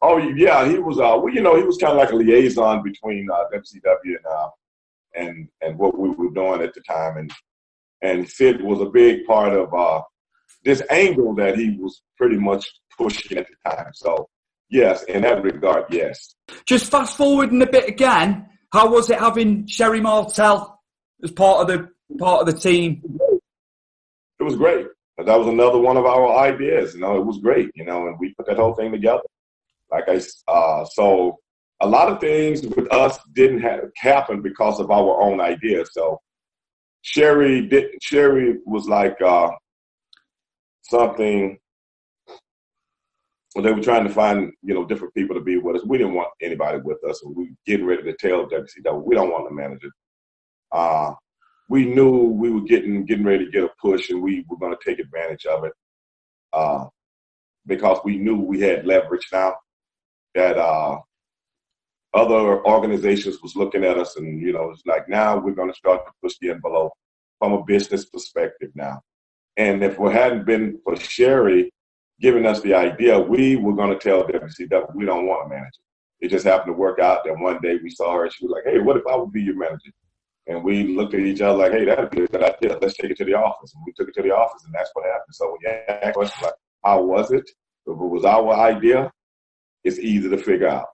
Oh 0.01 0.17
yeah, 0.17 0.67
he 0.67 0.79
was. 0.79 0.97
Uh, 0.97 1.17
well, 1.21 1.29
you 1.33 1.41
know, 1.41 1.55
he 1.55 1.63
was 1.63 1.77
kind 1.77 1.93
of 1.93 1.99
like 1.99 2.11
a 2.11 2.15
liaison 2.15 2.81
between 2.83 3.27
uh, 3.31 3.43
WCW 3.53 4.15
and 4.17 4.25
uh, 4.29 4.49
and 5.15 5.47
and 5.61 5.77
what 5.77 5.97
we 5.97 6.09
were 6.09 6.31
doing 6.31 6.61
at 6.61 6.73
the 6.73 6.81
time, 6.81 7.17
and 7.17 7.31
and 8.01 8.27
Sid 8.27 8.61
was 8.61 8.81
a 8.81 8.85
big 8.85 9.25
part 9.25 9.53
of 9.53 9.73
uh, 9.73 10.01
this 10.63 10.81
angle 10.89 11.35
that 11.35 11.55
he 11.55 11.77
was 11.79 12.01
pretty 12.17 12.37
much 12.37 12.67
pushing 12.97 13.37
at 13.37 13.47
the 13.47 13.69
time. 13.69 13.91
So 13.93 14.27
yes, 14.69 15.03
in 15.03 15.21
that 15.21 15.43
regard, 15.43 15.85
yes. 15.91 16.33
Just 16.65 16.89
fast 16.89 17.15
forwarding 17.15 17.61
a 17.61 17.67
bit 17.67 17.87
again. 17.87 18.47
How 18.73 18.91
was 18.91 19.09
it 19.09 19.19
having 19.19 19.67
Sherri 19.67 20.01
Martel 20.01 20.81
as 21.23 21.31
part 21.31 21.61
of 21.61 21.67
the 21.67 21.89
part 22.17 22.41
of 22.41 22.53
the 22.53 22.59
team? 22.59 23.03
It 24.39 24.43
was 24.43 24.55
great. 24.55 24.87
That 25.17 25.37
was 25.37 25.47
another 25.47 25.77
one 25.77 25.97
of 25.97 26.05
our 26.05 26.39
ideas. 26.39 26.95
You 26.95 27.01
know, 27.01 27.17
it 27.17 27.25
was 27.25 27.37
great. 27.37 27.69
You 27.75 27.85
know, 27.85 28.07
and 28.07 28.17
we 28.19 28.33
put 28.33 28.47
that 28.47 28.57
whole 28.57 28.73
thing 28.73 28.91
together. 28.91 29.21
Like 29.91 30.05
I, 30.07 30.21
uh, 30.47 30.85
so 30.85 31.37
a 31.81 31.87
lot 31.87 32.09
of 32.09 32.19
things 32.19 32.61
with 32.61 32.91
us 32.93 33.19
didn't 33.33 33.61
have, 33.61 33.81
happen 33.97 34.41
because 34.41 34.79
of 34.79 34.91
our 34.91 35.21
own 35.21 35.41
ideas. 35.41 35.89
So 35.93 36.19
Sherri 37.01 37.67
did. 37.67 37.91
Sherri 38.01 38.57
was 38.65 38.87
like 38.87 39.19
uh, 39.21 39.49
something. 40.83 41.57
Well, 43.55 43.65
they 43.65 43.73
were 43.73 43.81
trying 43.81 44.07
to 44.07 44.13
find 44.13 44.53
you 44.61 44.73
know 44.73 44.85
different 44.85 45.13
people 45.13 45.35
to 45.35 45.41
be 45.41 45.57
with 45.57 45.77
us. 45.77 45.85
We 45.85 45.97
didn't 45.97 46.13
want 46.13 46.29
anybody 46.41 46.79
with 46.83 47.03
us. 47.03 47.21
We 47.25 47.33
were 47.33 47.49
getting 47.65 47.85
ready 47.85 48.03
to 48.03 48.13
tell 48.13 48.47
WCW 48.47 49.03
we 49.03 49.15
don't 49.15 49.31
want 49.31 49.49
the 49.49 49.55
manager. 49.55 49.89
Uh, 50.71 51.13
we 51.67 51.85
knew 51.85 52.25
we 52.29 52.51
were 52.51 52.61
getting 52.61 53.05
getting 53.05 53.25
ready 53.25 53.45
to 53.45 53.51
get 53.51 53.63
a 53.63 53.69
push, 53.81 54.09
and 54.09 54.21
we 54.21 54.45
were 54.47 54.57
going 54.57 54.75
to 54.77 54.89
take 54.89 54.99
advantage 54.99 55.45
of 55.45 55.65
it. 55.65 55.73
Uh, 56.53 56.85
because 57.65 57.99
we 58.03 58.17
knew 58.17 58.37
we 58.37 58.59
had 58.59 58.85
leverage 58.85 59.27
now 59.31 59.55
that 60.35 60.57
uh, 60.57 60.99
other 62.13 62.65
organizations 62.65 63.41
was 63.41 63.55
looking 63.55 63.83
at 63.83 63.97
us 63.97 64.17
and 64.17 64.41
you 64.41 64.53
know 64.53 64.71
it's 64.71 64.85
like 64.85 65.07
now 65.07 65.37
we're 65.37 65.53
going 65.53 65.71
to 65.71 65.77
start 65.77 66.05
to 66.05 66.11
push 66.21 66.33
the 66.41 66.49
envelope 66.49 66.91
from 67.39 67.53
a 67.53 67.63
business 67.63 68.05
perspective 68.05 68.69
now. 68.75 69.01
And 69.57 69.83
if 69.83 69.99
it 69.99 70.11
hadn't 70.11 70.45
been 70.45 70.79
for 70.83 70.95
Sherri 70.95 71.71
giving 72.19 72.45
us 72.45 72.61
the 72.61 72.73
idea 72.73 73.19
we 73.19 73.55
were 73.55 73.73
going 73.73 73.89
to 73.89 73.97
tell 73.97 74.23
wcw 74.23 74.95
we 74.95 75.05
don't 75.05 75.25
want 75.25 75.47
a 75.47 75.49
manager 75.49 75.81
it 76.19 76.29
just 76.29 76.45
happened 76.45 76.67
to 76.67 76.79
work 76.79 76.99
out 76.99 77.23
that 77.25 77.37
one 77.37 77.59
day 77.61 77.79
we 77.81 77.89
saw 77.89 78.15
her 78.15 78.29
she 78.29 78.45
was 78.45 78.53
like 78.53 78.71
hey 78.71 78.79
what 78.79 78.95
if 78.95 79.03
i 79.09 79.15
would 79.15 79.31
be 79.31 79.41
your 79.41 79.57
manager? 79.57 79.91
And 80.47 80.63
we 80.63 80.95
looked 80.95 81.13
at 81.13 81.21
each 81.21 81.41
other 81.41 81.57
like 81.57 81.71
hey 81.71 81.85
that'd 81.85 82.09
be 82.09 82.23
a 82.23 82.27
good 82.27 82.43
idea. 82.43 82.77
Let's 82.81 82.95
take 82.95 83.11
it 83.11 83.17
to 83.17 83.25
the 83.25 83.35
office. 83.35 83.73
And 83.73 83.83
we 83.85 83.93
took 83.93 84.09
it 84.09 84.15
to 84.15 84.23
the 84.23 84.35
office 84.35 84.63
and 84.65 84.73
that's 84.73 84.89
what 84.93 85.05
happened. 85.05 85.33
So 85.33 85.57
questions 86.13 86.43
like 86.43 86.53
how 86.83 87.03
was 87.03 87.31
it? 87.31 87.49
If 87.85 87.93
it 87.93 87.95
was 87.95 88.25
our 88.25 88.53
idea 88.53 89.11
it's 89.83 89.99
easy 89.99 90.29
to 90.29 90.37
figure 90.37 90.67
out 90.67 90.87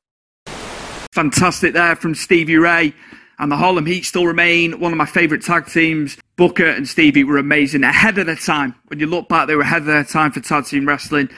Fantastic 1.18 1.74
there 1.74 1.96
from 1.96 2.14
Stevie 2.14 2.58
Ray. 2.58 2.94
And 3.40 3.52
the 3.52 3.58
Harlem 3.58 3.88
Heat 3.88 4.04
still 4.04 4.28
remain 4.28 4.80
one 4.80 4.92
of 4.92 5.00
my 5.00 5.08
favourite 5.08 5.44
tag 5.44 5.66
teams. 5.66 6.16
Booker 6.36 6.68
and 6.68 6.88
Stevie 6.88 7.24
were 7.24 7.40
amazing, 7.40 7.84
ahead 7.84 8.20
of 8.20 8.28
their 8.28 8.36
time. 8.36 8.76
When 8.88 9.00
you 9.00 9.08
look 9.08 9.28
back, 9.28 9.48
they 9.48 9.56
were 9.56 9.64
ahead 9.64 9.82
of 9.82 9.88
their 9.88 10.04
time 10.04 10.32
for 10.32 10.42
tag 10.42 10.66
team 10.66 10.88
wrestling. 10.88 11.30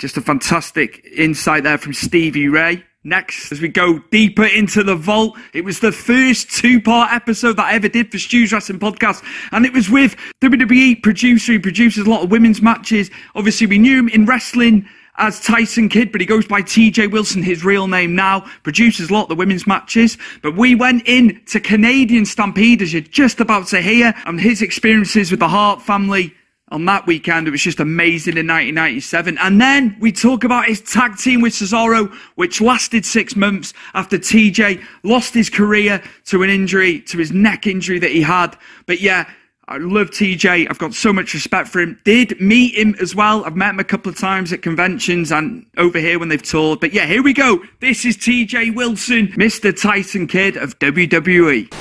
Just 0.00 0.16
a 0.16 0.20
fantastic 0.20 1.04
insight 1.16 1.62
there 1.62 1.78
from 1.78 1.92
Stevie 1.92 2.48
Ray. 2.48 2.84
Next, 3.04 3.52
as 3.52 3.60
we 3.60 3.68
go 3.68 4.00
deeper 4.10 4.44
into 4.44 4.82
the 4.82 4.96
vault, 4.96 5.38
it 5.54 5.64
was 5.64 5.78
the 5.78 5.92
first 5.92 6.50
two 6.50 6.80
part 6.80 7.12
episode 7.12 7.56
that 7.56 7.66
I 7.66 7.74
ever 7.74 7.88
did 7.88 8.10
for 8.10 8.18
Stu's 8.18 8.52
Wrestling 8.52 8.80
Podcast. 8.80 9.24
And 9.52 9.64
it 9.64 9.72
was 9.72 9.88
with 9.88 10.16
WWE 10.42 11.02
producer. 11.04 11.52
He 11.52 11.60
produces 11.60 12.04
a 12.04 12.10
lot 12.10 12.24
of 12.24 12.32
women's 12.32 12.60
matches. 12.60 13.10
Obviously, 13.36 13.68
we 13.68 13.78
knew 13.78 14.00
him 14.00 14.08
in 14.08 14.26
wrestling 14.26 14.88
as 15.18 15.40
Tyson 15.40 15.88
Kidd, 15.88 16.12
but 16.12 16.20
he 16.20 16.26
goes 16.26 16.46
by 16.46 16.62
TJ 16.62 17.10
Wilson, 17.10 17.42
his 17.42 17.64
real 17.64 17.86
name 17.86 18.14
now, 18.14 18.40
produces 18.62 19.10
a 19.10 19.12
lot 19.12 19.24
of 19.24 19.28
the 19.28 19.34
women's 19.34 19.66
matches. 19.66 20.16
But 20.42 20.56
we 20.56 20.74
went 20.74 21.02
in 21.06 21.40
to 21.46 21.60
Canadian 21.60 22.24
Stampede, 22.24 22.82
as 22.82 22.92
you're 22.92 23.02
just 23.02 23.40
about 23.40 23.66
to 23.68 23.80
hear, 23.82 24.14
and 24.26 24.40
his 24.40 24.62
experiences 24.62 25.30
with 25.30 25.40
the 25.40 25.48
Hart 25.48 25.82
family 25.82 26.34
on 26.70 26.84
that 26.84 27.06
weekend. 27.06 27.48
It 27.48 27.50
was 27.50 27.62
just 27.62 27.80
amazing 27.80 28.36
in 28.36 28.46
1997. 28.46 29.38
And 29.38 29.60
then 29.60 29.96
we 30.00 30.12
talk 30.12 30.44
about 30.44 30.66
his 30.66 30.80
tag 30.80 31.16
team 31.18 31.40
with 31.40 31.52
Cesaro, 31.52 32.12
which 32.36 32.60
lasted 32.60 33.04
six 33.04 33.34
months 33.34 33.74
after 33.94 34.18
TJ 34.18 34.82
lost 35.02 35.34
his 35.34 35.50
career 35.50 36.02
to 36.26 36.42
an 36.42 36.50
injury, 36.50 37.00
to 37.02 37.18
his 37.18 37.32
neck 37.32 37.66
injury 37.66 37.98
that 37.98 38.12
he 38.12 38.22
had. 38.22 38.56
But 38.86 39.00
yeah, 39.00 39.28
I 39.70 39.76
love 39.76 40.10
TJ. 40.10 40.66
I've 40.68 40.78
got 40.80 40.94
so 40.94 41.12
much 41.12 41.32
respect 41.32 41.68
for 41.68 41.78
him. 41.78 42.00
Did 42.04 42.40
meet 42.40 42.74
him 42.74 42.96
as 43.00 43.14
well. 43.14 43.44
I've 43.44 43.54
met 43.54 43.70
him 43.70 43.78
a 43.78 43.84
couple 43.84 44.10
of 44.10 44.18
times 44.18 44.52
at 44.52 44.62
conventions 44.62 45.30
and 45.30 45.64
over 45.76 46.00
here 46.00 46.18
when 46.18 46.28
they've 46.28 46.42
toured. 46.42 46.80
But 46.80 46.92
yeah, 46.92 47.06
here 47.06 47.22
we 47.22 47.32
go. 47.32 47.62
This 47.78 48.04
is 48.04 48.16
TJ 48.16 48.74
Wilson, 48.74 49.28
Mr. 49.28 49.72
Tyson 49.80 50.26
Kidd 50.26 50.56
of 50.56 50.76
WWE. 50.80 51.72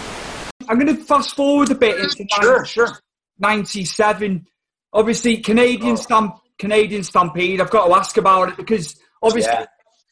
I'm 0.68 0.80
going 0.80 0.96
to 0.96 1.04
fast 1.04 1.36
forward 1.36 1.72
a 1.72 1.76
bit 1.76 1.98
into 2.00 2.28
Sure, 2.40 2.64
sure. 2.64 3.00
97. 3.40 4.46
Obviously, 4.94 5.38
Canadian 5.38 5.94
oh. 5.94 5.96
stamp, 5.96 6.36
Canadian 6.60 7.02
Stampede. 7.02 7.60
I've 7.60 7.72
got 7.72 7.88
to 7.88 7.96
ask 7.96 8.18
about 8.18 8.50
it 8.50 8.58
because 8.58 9.00
obviously 9.24 9.52
Yeah. 9.52 9.66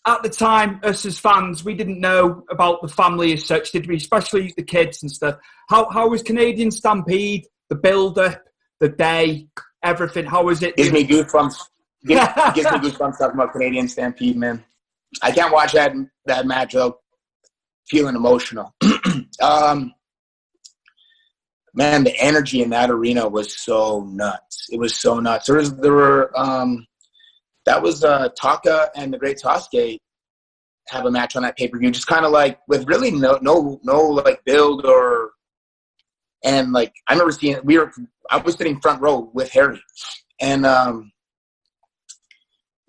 at 0.08 0.24
the 0.24 0.30
time, 0.30 0.80
us 0.82 1.06
as 1.06 1.20
fans, 1.20 1.64
we 1.64 1.76
didn't 1.76 2.00
know 2.00 2.44
about 2.50 2.82
the 2.82 2.88
family 2.88 3.34
as 3.34 3.46
such, 3.46 3.72
did 3.72 3.86
we? 3.86 3.98
Especially 3.98 4.52
the 4.58 4.64
kids 4.64 5.04
and 5.04 5.12
stuff. 5.12 5.36
How 5.70 5.88
how 5.92 6.10
was 6.10 6.24
Canadian 6.24 6.72
Stampede? 6.72 7.46
The 7.70 7.76
build 7.76 8.18
up, 8.18 8.44
the 8.80 8.90
day, 8.90 9.48
everything. 9.84 10.26
How 10.26 10.44
was 10.44 10.64
it? 10.64 10.76
Gives 10.76 10.92
me 10.92 11.06
goosebumps. 11.06 11.56
Gives, 12.06 12.22
gives 12.56 12.72
me 12.72 12.90
goosebumps 12.90 13.18
talking 13.18 13.36
about 13.36 13.52
Canadian 13.52 13.88
Stampede, 13.88 14.38
man. 14.38 14.64
I 15.22 15.32
can't 15.32 15.54
watch 15.54 15.74
that 15.74 15.94
that 16.26 16.46
match 16.46 16.74
without 16.74 17.00
feeling 17.88 18.16
emotional. 18.16 18.74
um, 19.42 19.94
man, 21.74 22.04
the 22.04 22.16
energy 22.20 22.62
in 22.62 22.70
that 22.72 22.90
arena 22.90 23.28
was 23.28 23.58
so 23.58 24.02
nuts. 24.02 24.68
It 24.70 24.80
was 24.80 24.96
so 24.96 25.20
nuts. 25.20 25.48
There 25.48 25.58
was 25.58 25.76
there 25.78 25.94
were 25.94 26.32
um, 26.38 26.86
that 27.66 27.82
was 27.82 28.04
uh, 28.04 28.30
Taka 28.40 28.90
and 28.96 29.14
the 29.14 29.18
Great 29.18 29.40
Sasuke 29.44 29.98
have 30.90 31.06
a 31.06 31.12
match 31.12 31.36
on 31.36 31.44
that 31.44 31.58
pay 31.58 31.68
per 31.68 31.78
view, 31.78 31.92
just 31.92 32.08
kind 32.08 32.26
of 32.26 32.32
like 32.32 32.60
with 32.68 32.88
really 32.88 33.12
no 33.12 33.38
no 33.42 33.80
no 33.84 34.02
like 34.02 34.44
build 34.46 34.86
or 34.86 35.32
and 36.44 36.72
like 36.72 36.94
I 37.08 37.14
remember 37.14 37.32
seeing 37.32 37.58
we 37.64 37.78
were 37.78 37.92
I 38.30 38.38
was 38.38 38.56
sitting 38.56 38.80
front 38.80 39.02
row 39.02 39.30
with 39.34 39.52
Harry 39.52 39.82
and 40.40 40.66
um 40.66 41.12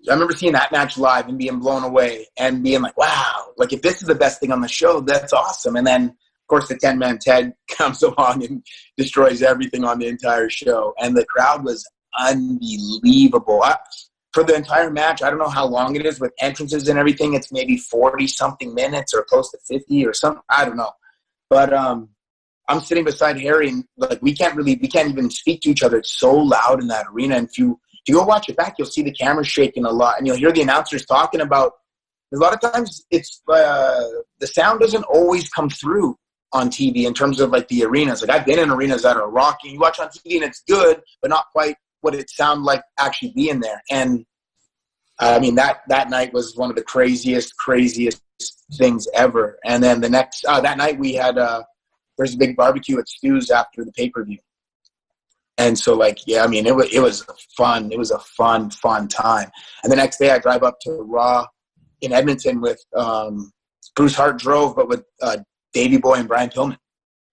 I 0.07 0.13
remember 0.13 0.33
seeing 0.33 0.53
that 0.53 0.71
match 0.71 0.97
live 0.97 1.27
and 1.27 1.37
being 1.37 1.59
blown 1.59 1.83
away 1.83 2.25
and 2.37 2.63
being 2.63 2.81
like, 2.81 2.97
wow, 2.97 3.51
like 3.57 3.73
if 3.73 3.81
this 3.81 4.01
is 4.01 4.07
the 4.07 4.15
best 4.15 4.39
thing 4.39 4.51
on 4.51 4.61
the 4.61 4.67
show, 4.67 5.01
that's 5.01 5.33
awesome. 5.33 5.75
And 5.75 5.85
then, 5.85 6.05
of 6.05 6.47
course, 6.47 6.69
the 6.69 6.77
10 6.77 6.97
man 6.97 7.19
Ted 7.19 7.53
comes 7.69 8.01
along 8.01 8.45
and 8.45 8.65
destroys 8.95 9.41
everything 9.41 9.83
on 9.83 9.99
the 9.99 10.07
entire 10.07 10.49
show. 10.49 10.93
And 10.99 11.17
the 11.17 11.25
crowd 11.25 11.65
was 11.65 11.85
unbelievable. 12.17 13.61
I, 13.61 13.77
for 14.31 14.43
the 14.43 14.55
entire 14.55 14.89
match, 14.89 15.21
I 15.21 15.29
don't 15.29 15.39
know 15.39 15.49
how 15.49 15.65
long 15.65 15.95
it 15.95 16.05
is 16.05 16.19
with 16.19 16.31
entrances 16.39 16.87
and 16.87 16.97
everything. 16.97 17.33
It's 17.33 17.51
maybe 17.51 17.77
40 17.77 18.25
something 18.27 18.73
minutes 18.73 19.13
or 19.13 19.23
close 19.23 19.51
to 19.51 19.57
50 19.67 20.05
or 20.05 20.13
something. 20.13 20.41
I 20.49 20.63
don't 20.63 20.77
know. 20.77 20.91
But 21.49 21.73
um, 21.73 22.09
I'm 22.69 22.81
sitting 22.81 23.03
beside 23.03 23.39
Harry 23.41 23.67
and 23.69 23.83
like 23.97 24.21
we 24.21 24.33
can't 24.33 24.55
really, 24.55 24.77
we 24.81 24.87
can't 24.87 25.09
even 25.09 25.29
speak 25.29 25.61
to 25.61 25.69
each 25.69 25.83
other. 25.83 25.97
It's 25.97 26.13
so 26.13 26.33
loud 26.33 26.81
in 26.81 26.87
that 26.87 27.07
arena. 27.11 27.35
And 27.35 27.47
if 27.49 27.57
you, 27.57 27.79
if 27.93 28.07
you 28.07 28.13
go 28.13 28.23
watch 28.23 28.47
it 28.47 28.55
back, 28.55 28.75
you'll 28.77 28.87
see 28.87 29.01
the 29.01 29.11
camera 29.11 29.43
shaking 29.43 29.85
a 29.85 29.89
lot, 29.89 30.17
and 30.17 30.27
you'll 30.27 30.37
hear 30.37 30.51
the 30.51 30.61
announcers 30.61 31.05
talking 31.05 31.41
about. 31.41 31.73
A 32.31 32.37
lot 32.37 32.53
of 32.53 32.61
times, 32.61 33.03
it's 33.09 33.41
uh, 33.51 34.03
the 34.39 34.45
sound 34.45 34.79
doesn't 34.79 35.03
always 35.05 35.49
come 35.49 35.67
through 35.67 36.15
on 36.53 36.69
TV 36.69 37.05
in 37.05 37.13
terms 37.13 37.39
of 37.39 37.49
like 37.51 37.67
the 37.67 37.83
arenas. 37.83 38.21
Like 38.21 38.29
I've 38.29 38.45
been 38.45 38.59
in 38.59 38.69
arenas 38.69 39.03
that 39.03 39.17
are 39.17 39.29
rocking. 39.29 39.71
You 39.73 39.79
watch 39.79 39.99
on 39.99 40.09
TV 40.09 40.35
and 40.35 40.43
it's 40.43 40.61
good, 40.67 41.01
but 41.21 41.29
not 41.29 41.45
quite 41.51 41.75
what 42.01 42.15
it 42.15 42.29
sounded 42.29 42.63
like 42.63 42.81
actually 42.99 43.33
being 43.35 43.59
there. 43.59 43.81
And 43.89 44.25
I 45.19 45.39
mean 45.39 45.55
that 45.55 45.81
that 45.89 46.09
night 46.09 46.33
was 46.33 46.55
one 46.55 46.69
of 46.69 46.75
the 46.75 46.83
craziest, 46.83 47.55
craziest 47.57 48.21
things 48.73 49.07
ever. 49.13 49.59
And 49.65 49.83
then 49.83 50.01
the 50.01 50.09
next 50.09 50.45
uh, 50.45 50.61
that 50.61 50.77
night 50.77 50.97
we 50.97 51.13
had 51.13 51.37
uh, 51.37 51.63
there's 52.19 52.35
a 52.35 52.37
big 52.37 52.55
barbecue 52.55 52.99
at 52.99 53.07
Stu's 53.07 53.49
after 53.49 53.83
the 53.83 53.93
pay 53.93 54.09
per 54.09 54.23
view. 54.23 54.37
And 55.57 55.77
so, 55.77 55.95
like, 55.95 56.19
yeah, 56.27 56.43
I 56.43 56.47
mean, 56.47 56.67
it 56.67 56.75
was 56.75 56.93
it 56.93 56.99
was 56.99 57.25
fun. 57.57 57.91
It 57.91 57.97
was 57.97 58.11
a 58.11 58.19
fun, 58.19 58.69
fun 58.69 59.07
time. 59.07 59.49
And 59.83 59.91
the 59.91 59.95
next 59.95 60.17
day, 60.17 60.29
I 60.29 60.39
drive 60.39 60.63
up 60.63 60.79
to 60.81 60.91
Raw 60.91 61.45
in 62.01 62.13
Edmonton 62.13 62.61
with 62.61 62.79
um, 62.95 63.51
Bruce 63.95 64.15
Hart 64.15 64.37
drove, 64.37 64.75
but 64.75 64.87
with 64.87 65.03
uh, 65.21 65.37
Davey 65.73 65.97
Boy 65.97 66.15
and 66.15 66.27
Brian 66.27 66.49
Pillman. 66.49 66.77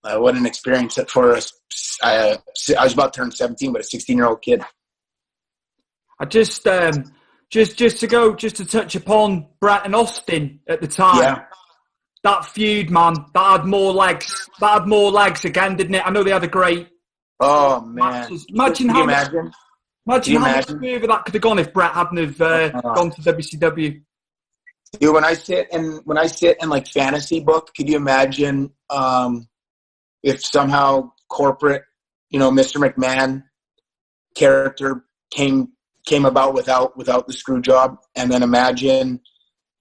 Uh, 0.02 0.18
what 0.18 0.36
an 0.36 0.46
experience 0.46 0.98
for 1.08 1.34
us! 1.34 1.52
I, 2.02 2.38
I 2.78 2.84
was 2.84 2.94
about 2.94 3.12
to 3.12 3.20
turn 3.20 3.32
17, 3.32 3.72
but 3.72 3.80
a 3.80 3.84
16 3.84 4.16
year 4.16 4.26
old 4.26 4.40
kid. 4.40 4.62
I 6.20 6.24
just 6.24 6.66
um, 6.66 7.12
just 7.50 7.76
just 7.76 8.00
to 8.00 8.06
go 8.06 8.34
just 8.34 8.56
to 8.56 8.64
touch 8.64 8.94
upon 8.94 9.46
Bret 9.60 9.84
and 9.84 9.94
Austin 9.94 10.60
at 10.68 10.80
the 10.80 10.88
time. 10.88 11.22
Yeah. 11.22 11.44
That 12.26 12.44
feud, 12.44 12.90
man, 12.90 13.14
that 13.34 13.50
had 13.52 13.64
more 13.66 13.92
legs. 13.92 14.48
That 14.58 14.72
had 14.80 14.88
more 14.88 15.12
legs 15.12 15.44
again, 15.44 15.76
didn't 15.76 15.94
it? 15.94 16.04
I 16.04 16.10
know 16.10 16.24
they 16.24 16.32
had 16.32 16.42
a 16.42 16.48
great 16.48 16.88
Oh 17.38 17.80
man! 17.82 18.10
matches. 18.12 18.46
Imagine 18.48 18.88
how 18.88 19.00
you 19.02 19.06
much, 19.06 19.28
imagine? 19.28 19.52
imagine 20.08 20.34
how 20.34 20.40
much 20.40 20.68
imagine? 20.70 20.80
further 20.80 21.06
that 21.06 21.24
could 21.24 21.34
have 21.34 21.42
gone 21.42 21.58
if 21.60 21.72
Bret 21.72 21.92
hadn't 21.92 22.16
have 22.16 22.40
uh, 22.40 22.70
Uh-huh. 22.74 22.94
gone 22.94 23.10
to 23.12 23.20
WCW. 23.22 24.02
Dude, 24.98 25.14
when 25.14 25.24
I 25.24 25.34
sit 25.34 25.68
and 25.72 26.00
when 26.04 26.18
I 26.18 26.26
sit 26.26 26.56
in 26.60 26.68
like 26.68 26.88
fantasy 26.88 27.38
book, 27.38 27.70
could 27.76 27.88
you 27.88 27.96
imagine 27.96 28.72
um, 28.90 29.46
if 30.24 30.44
somehow 30.44 31.12
corporate, 31.28 31.84
you 32.30 32.40
know, 32.40 32.50
Mr. 32.50 32.76
McMahon 32.84 33.44
character 34.34 35.04
came 35.30 35.68
came 36.06 36.24
about 36.24 36.54
without 36.54 36.96
without 36.96 37.28
the 37.28 37.32
screw 37.32 37.60
job, 37.60 37.98
and 38.16 38.30
then 38.32 38.42
imagine 38.42 39.20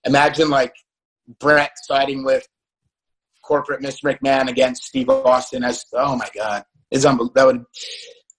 imagine 0.04 0.50
like 0.52 0.76
Bret 1.40 1.72
siding 1.84 2.24
with 2.24 2.48
corporate 3.44 3.82
Mr. 3.82 4.16
McMahon 4.16 4.50
against 4.50 4.84
Steve 4.84 5.10
Austin 5.10 5.64
as 5.64 5.86
oh 5.94 6.16
my 6.16 6.30
god, 6.36 6.66
it's 6.92 7.06
unbelievable. 7.06 7.34
That 7.36 7.46
would 7.48 7.66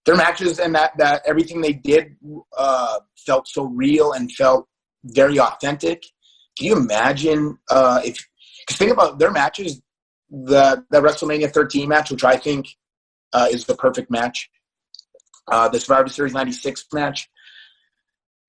their 0.05 0.17
matches 0.17 0.59
and 0.59 0.75
that 0.75 0.97
that 0.99 1.23
everything 1.27 1.61
they 1.61 1.73
did 1.73 2.17
uh, 2.57 3.01
felt 3.27 3.49
so 3.49 3.65
real 3.65 4.13
and 4.13 4.33
felt 4.33 4.69
very 5.05 5.39
authentic. 5.39 6.03
Can 6.59 6.67
you 6.67 6.77
imagine 6.77 7.59
uh, 7.71 8.01
if? 8.05 8.25
Because 8.61 8.79
think 8.79 8.93
about 8.93 9.19
their 9.19 9.31
matches. 9.31 9.81
The 10.31 10.85
the 10.91 11.01
WrestleMania 11.01 11.53
13 11.53 11.89
match, 11.89 12.11
which 12.11 12.25
I 12.25 12.37
think 12.37 12.67
uh, 13.33 13.49
is 13.51 13.65
the 13.65 13.77
perfect 13.77 14.11
match. 14.11 14.49
Uh, 15.49 15.69
the 15.69 15.79
Survivor 15.79 16.09
Series 16.09 16.35
96 16.35 16.87
match. 16.93 17.29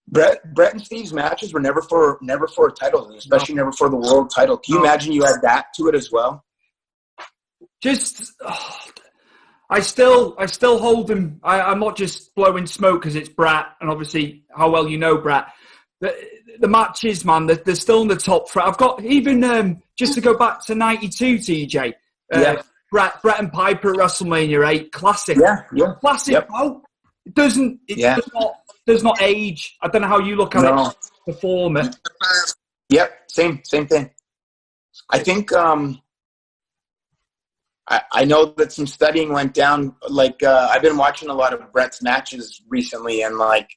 Bret, 0.09 0.53
Bret 0.53 0.73
and 0.73 0.81
Steve's 0.81 1.11
matches 1.13 1.53
were 1.53 1.59
never 1.59 1.81
for 1.81 2.17
never 2.21 2.47
for 2.47 2.71
titles, 2.71 3.13
especially 3.15 3.55
never 3.55 3.71
for 3.73 3.89
the 3.89 3.97
world 3.97 4.29
title. 4.33 4.57
Can 4.57 4.75
you 4.75 4.79
No. 4.79 4.85
imagine 4.85 5.11
you 5.11 5.25
add 5.25 5.41
that 5.43 5.67
to 5.75 5.87
it 5.89 5.95
as 5.95 6.11
well? 6.11 6.45
Just, 7.81 8.33
oh, 8.41 8.79
I 9.69 9.81
still, 9.81 10.33
I 10.39 10.45
still 10.45 10.79
hold 10.79 11.07
them. 11.07 11.39
I, 11.43 11.61
I'm 11.61 11.79
not 11.79 11.95
just 11.97 12.33
blowing 12.35 12.65
smoke 12.65 13.01
because 13.01 13.15
it's 13.15 13.29
Bret, 13.29 13.65
and 13.81 13.89
obviously 13.89 14.43
how 14.55 14.69
well 14.69 14.87
you 14.87 14.97
know 14.97 15.17
Bret. 15.17 15.47
the, 15.99 16.15
the 16.59 16.67
matches, 16.67 17.23
man, 17.25 17.45
they're, 17.45 17.57
they're 17.57 17.75
still 17.75 18.01
in 18.01 18.07
the 18.07 18.15
top 18.15 18.49
three. 18.49 18.63
I've 18.63 18.77
got 18.77 19.03
even 19.03 19.43
um, 19.43 19.81
just 19.97 20.13
to 20.15 20.21
go 20.21 20.37
back 20.37 20.65
to 20.65 20.75
'92, 20.75 21.35
TJ. 21.39 21.89
Uh, 21.89 22.39
Yeah. 22.39 22.61
Bret, 22.89 23.21
Bret 23.21 23.39
and 23.39 23.51
Piper 23.51 23.91
at 23.91 23.97
WrestleMania 23.97 24.65
8, 24.65 24.91
classic. 24.93 25.37
Yeah, 25.37 25.63
yeah. 25.75 25.93
Classic. 25.99 26.31
Yep. 26.35 26.49
Oh, 26.53 26.81
it 27.25 27.35
doesn't. 27.35 27.81
It 27.89 27.97
Yeah. 27.97 28.15
does 28.15 28.29
not. 28.33 28.53
Does 28.87 29.03
not 29.03 29.21
age. 29.21 29.77
I 29.81 29.89
don't 29.89 30.01
know 30.01 30.07
how 30.07 30.19
you 30.19 30.37
look 30.37 30.55
at 30.55 30.63
No. 30.63 30.93
it. 31.27 31.35
Format. 31.35 31.93
Yep, 32.89 33.29
same 33.29 33.61
same 33.65 33.85
thing. 33.85 34.09
I 35.09 35.19
think 35.19 35.51
um, 35.51 36.01
I, 37.89 38.01
I 38.13 38.23
know 38.23 38.45
that 38.57 38.71
some 38.71 38.87
studying 38.87 39.33
went 39.33 39.53
down. 39.53 39.93
Like 40.09 40.41
uh, 40.41 40.69
I've 40.71 40.81
been 40.81 40.95
watching 40.95 41.27
a 41.27 41.33
lot 41.33 41.51
of 41.53 41.71
Bret's 41.73 42.01
matches 42.01 42.61
recently, 42.69 43.23
and 43.23 43.37
like 43.37 43.69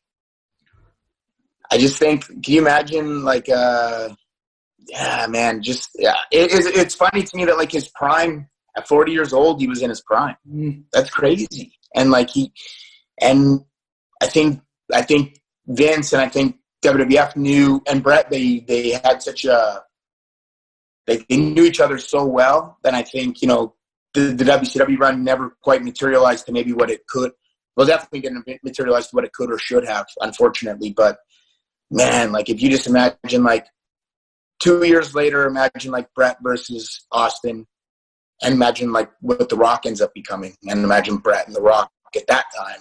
I 1.73 1.79
just 1.79 1.99
think, 1.99 2.27
can 2.27 2.55
you 2.55 2.61
imagine 2.61 3.25
like 3.25 3.49
uh, 3.49 4.11
yeah, 4.89 5.27
man, 5.29 5.61
just 5.61 5.91
yeah, 5.97 6.15
it, 6.31 6.53
it's 6.53 6.67
it's 6.67 6.95
funny 6.95 7.25
to 7.25 7.37
me 7.37 7.45
that 7.47 7.59
like 7.59 7.73
his 7.73 7.89
prime 7.89 8.49
at 8.77 8.87
40 8.87 9.11
years 9.11 9.33
old, 9.33 9.61
he 9.61 9.67
was 9.67 9.83
in 9.83 9.91
his 9.91 10.03
prime. 10.03 10.37
Mm. 10.49 10.85
That's 10.93 11.11
crazy. 11.11 11.73
And 11.97 12.13
like 12.13 12.31
he, 12.31 12.53
and 13.21 13.65
I 14.23 14.27
think 14.29 14.61
I 14.93 15.03
think 15.03 15.41
Vince 15.67 16.13
and 16.13 16.23
I 16.23 16.29
think 16.29 16.57
WWF 16.83 17.37
knew 17.37 17.83
and 17.87 18.03
Bret 18.03 18.31
they 18.31 18.61
they 18.61 18.91
had 18.91 19.23
such 19.23 19.45
a 19.45 19.83
they, 21.07 21.19
they 21.29 21.37
knew 21.37 21.65
each 21.65 21.81
other 21.81 21.99
so 21.99 22.25
well 22.25 22.79
that 22.83 22.95
I 22.95 23.03
think 23.03 23.43
you 23.43 23.49
know 23.49 23.75
the, 24.15 24.21
the 24.21 24.45
WCW 24.45 24.99
run 24.99 25.25
never 25.25 25.57
quite 25.63 25.83
materialized 25.83 26.47
to 26.47 26.53
maybe 26.53 26.73
what 26.73 26.91
it 26.91 27.07
could. 27.07 27.33
Well, 27.77 27.87
definitely 27.87 28.21
didn't 28.21 28.47
materialize 28.63 29.09
to 29.09 29.17
what 29.17 29.25
it 29.25 29.33
could 29.33 29.51
or 29.51 29.59
should 29.59 29.87
have, 29.87 30.07
unfortunately. 30.21 30.93
But 30.93 31.19
man, 31.91 32.33
like 32.33 32.49
if 32.49 32.61
you 32.61 32.71
just 32.71 32.87
imagine 32.87 33.45
like 33.45 33.67
two 34.59 34.85
years 34.85 35.15
later, 35.15 35.47
imagine 35.47 35.91
like 35.91 36.13
Bret 36.15 36.39
versus 36.43 37.07
Austin, 37.13 37.67
and 38.43 38.55
imagine 38.55 38.93
like 38.93 39.11
what 39.21 39.49
The 39.49 39.57
Rock 39.57 39.87
ends 39.87 40.01
up 40.01 40.13
becoming, 40.15 40.57
and 40.69 40.85
imagine 40.85 41.19
Bret 41.19 41.47
and 41.47 41.55
The 41.55 41.63
Rock 41.63 41.91
at 42.17 42.27
that 42.27 42.47
time. 42.57 42.81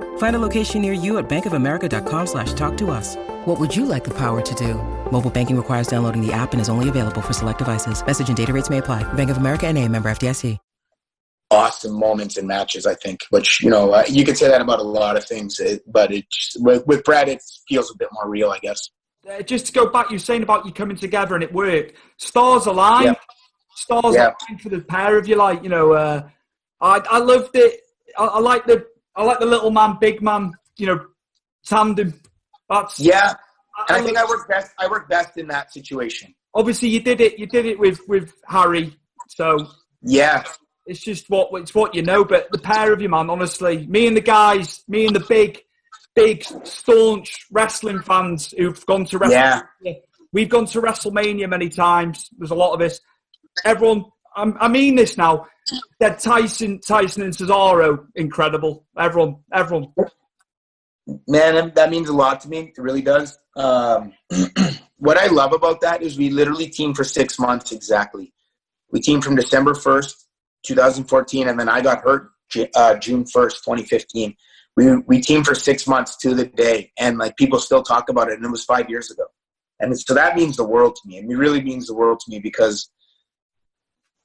Find 0.17 0.35
a 0.35 0.39
location 0.39 0.81
near 0.81 0.93
you 0.93 1.17
at 1.17 1.27
bankofamerica.com 1.27 2.27
slash 2.27 2.53
talk 2.53 2.77
to 2.77 2.89
us. 2.91 3.17
What 3.45 3.59
would 3.59 3.75
you 3.75 3.85
like 3.85 4.03
the 4.05 4.13
power 4.17 4.41
to 4.41 4.55
do? 4.55 4.75
Mobile 5.11 5.29
banking 5.29 5.57
requires 5.57 5.87
downloading 5.87 6.25
the 6.25 6.31
app 6.31 6.53
and 6.53 6.61
is 6.61 6.69
only 6.69 6.87
available 6.89 7.21
for 7.21 7.33
select 7.33 7.57
devices. 7.59 8.05
Message 8.05 8.29
and 8.29 8.37
data 8.37 8.53
rates 8.53 8.69
may 8.69 8.77
apply. 8.77 9.03
Bank 9.13 9.29
of 9.29 9.37
America 9.37 9.67
and 9.67 9.77
a 9.77 9.87
member 9.87 10.09
FDIC. 10.09 10.57
awesome 11.49 11.91
moments 11.99 12.37
in 12.37 12.47
matches. 12.47 12.85
I 12.85 12.95
think, 12.95 13.19
which 13.29 13.61
you 13.61 13.69
know, 13.69 13.91
uh, 13.91 14.05
you 14.07 14.23
could 14.23 14.37
say 14.37 14.47
that 14.47 14.61
about 14.61 14.79
a 14.79 14.83
lot 14.83 15.17
of 15.17 15.25
things, 15.25 15.59
it, 15.59 15.81
but 15.85 16.09
it 16.13 16.23
just, 16.31 16.63
with, 16.63 16.87
with 16.87 17.03
Brad, 17.03 17.27
it 17.27 17.41
feels 17.67 17.91
a 17.91 17.97
bit 17.97 18.07
more 18.13 18.29
real, 18.29 18.51
I 18.51 18.59
guess. 18.59 18.89
Uh, 19.29 19.41
just 19.41 19.65
to 19.65 19.73
go 19.73 19.89
back, 19.89 20.09
you 20.09 20.15
were 20.15 20.19
saying 20.19 20.43
about 20.43 20.65
you 20.65 20.71
coming 20.71 20.95
together 20.95 21.35
and 21.35 21.43
it 21.43 21.51
worked. 21.51 21.93
Stars 22.17 22.67
aligned. 22.67 23.05
Yeah. 23.05 23.13
Stars 23.75 24.15
Yeah. 24.15 24.31
aligned 24.47 24.61
for 24.61 24.69
the 24.69 24.79
pair 24.79 25.17
of 25.17 25.27
you. 25.27 25.35
Like 25.35 25.61
you 25.61 25.69
know, 25.69 25.91
uh, 25.93 26.29
I 26.79 27.01
I 27.09 27.17
loved 27.19 27.51
it. 27.55 27.81
I, 28.17 28.25
I 28.27 28.39
like 28.39 28.65
the 28.65 28.85
I 29.15 29.23
like 29.23 29.39
the 29.39 29.45
little 29.45 29.71
man, 29.71 29.97
big 29.99 30.21
man. 30.21 30.53
You 30.77 30.87
know, 30.87 31.05
tandem. 31.65 32.19
That's 32.69 32.99
Yeah, 32.99 33.33
I 33.87 33.97
I 33.97 34.01
think 34.01 34.17
I 34.17 34.25
work 34.25 34.47
best. 34.47 34.71
I 34.79 34.87
work 34.87 35.09
best 35.09 35.37
in 35.37 35.47
that 35.47 35.71
situation. 35.71 36.33
obviously 36.53 36.89
you 36.89 36.99
did 36.99 37.21
it. 37.21 37.39
You 37.39 37.45
did 37.45 37.65
it 37.65 37.79
with 37.79 37.99
with 38.07 38.33
Harry. 38.47 38.97
So 39.27 39.67
Yeah, 40.01 40.43
it's 40.85 41.01
just 41.01 41.29
what 41.29 41.49
it's 41.53 41.75
what 41.75 41.95
you 41.95 42.01
know. 42.01 42.23
But 42.23 42.47
the 42.51 42.57
pair 42.57 42.93
of 42.93 43.01
you, 43.01 43.09
man, 43.09 43.29
honestly, 43.29 43.85
me 43.87 44.07
and 44.07 44.15
the 44.15 44.21
guys, 44.21 44.83
me 44.87 45.05
and 45.05 45.15
the 45.15 45.25
big, 45.27 45.61
big 46.15 46.43
staunch 46.63 47.47
wrestling 47.51 48.01
fans 48.01 48.53
who've 48.57 48.85
gone 48.85 49.05
to 49.05 49.19
WrestleMania. 49.19 49.63
Yeah. 49.81 49.93
We've 50.33 50.49
gone 50.49 50.65
to 50.67 50.81
WrestleMania 50.81 51.49
many 51.49 51.69
times. 51.69 52.29
There's 52.37 52.51
a 52.51 52.55
lot 52.55 52.73
of 52.73 52.81
us. 52.81 52.99
Everyone, 53.65 54.05
I'm, 54.35 54.55
I 54.61 54.69
mean 54.69 54.95
this 54.95 55.17
now. 55.17 55.47
That 55.99 56.19
Tyson, 56.19 56.79
Tyson 56.79 57.23
and 57.23 57.33
Cesaro, 57.33 58.05
incredible. 58.15 58.85
Everyone, 58.97 59.37
everyone. 59.53 59.93
man, 61.27 61.71
that- 61.75 61.89
means 61.89 62.09
a 62.09 62.13
lot 62.13 62.41
to 62.41 62.49
me. 62.49 62.71
It 62.75 62.81
really 62.81 63.01
does. 63.01 63.37
Um, 63.55 64.13
what 64.97 65.17
I 65.17 65.27
love 65.27 65.53
about 65.53 65.81
that 65.81 66.01
is 66.01 66.17
we 66.17 66.29
literally 66.29 66.67
teamed 66.67 66.95
for 66.95 67.03
six 67.03 67.37
months 67.39 67.71
exactly. 67.71 68.33
We 68.91 68.99
teamed 68.99 69.23
from 69.23 69.35
December 69.35 69.73
first, 69.73 70.27
2014, 70.65 71.47
and 71.47 71.59
then 71.59 71.69
I 71.69 71.81
got 71.81 72.01
hurt 72.01 72.31
uh, 72.75 72.95
June 72.95 73.23
1st, 73.23 73.63
2015. 73.63 74.35
We 74.77 74.95
we 75.07 75.19
teamed 75.21 75.45
for 75.45 75.55
six 75.55 75.85
months 75.85 76.15
to 76.17 76.33
the 76.33 76.45
day, 76.45 76.91
and 76.97 77.17
like 77.17 77.35
people 77.35 77.59
still 77.59 77.83
talk 77.83 78.09
about 78.09 78.29
it, 78.29 78.35
and 78.35 78.45
it 78.45 78.51
was 78.51 78.63
five 78.63 78.89
years 78.89 79.11
ago. 79.11 79.25
And 79.81 79.97
so 79.99 80.13
that 80.13 80.35
means 80.35 80.55
the 80.55 80.63
world 80.63 80.95
to 80.95 81.01
me. 81.07 81.17
It 81.17 81.27
really 81.27 81.61
means 81.61 81.87
the 81.87 81.95
world 81.95 82.19
to 82.21 82.31
me 82.31 82.39
because 82.39 82.89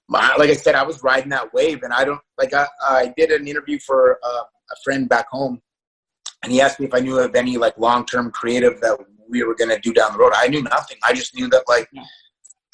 my, 0.09 0.35
like 0.37 0.51
I 0.51 0.55
said, 0.55 0.75
I 0.75 0.85
was 0.85 1.03
riding 1.03 1.31
that 1.31 1.53
wave, 1.53 1.83
and 1.83 1.93
I 1.93 2.05
don't 2.05 2.21
like. 2.39 2.55
I, 2.55 2.67
I 2.81 3.13
did 3.17 3.31
an 3.31 3.49
interview 3.49 3.79
for 3.81 4.19
uh, 4.23 4.43
a 4.71 4.77
friend 4.85 5.09
back 5.09 5.29
home, 5.29 5.61
and 6.43 6.53
he 6.53 6.61
asked 6.61 6.79
me 6.79 6.87
if 6.87 6.95
I 6.95 7.01
knew 7.01 7.19
of 7.19 7.35
any 7.35 7.57
like 7.57 7.77
long 7.79 8.07
term 8.07 8.31
creative 8.31 8.81
that 8.81 8.99
we 9.29 9.43
were 9.43 9.55
going 9.55 9.71
to 9.71 9.81
do 9.81 9.93
down 9.93 10.13
the 10.13 10.19
road. 10.19 10.33
I 10.37 10.49
knew 10.49 10.63
nothing. 10.63 10.99
I 11.03 11.13
just 11.13 11.35
knew 11.35 11.49
that 11.49 11.65
like 11.67 11.89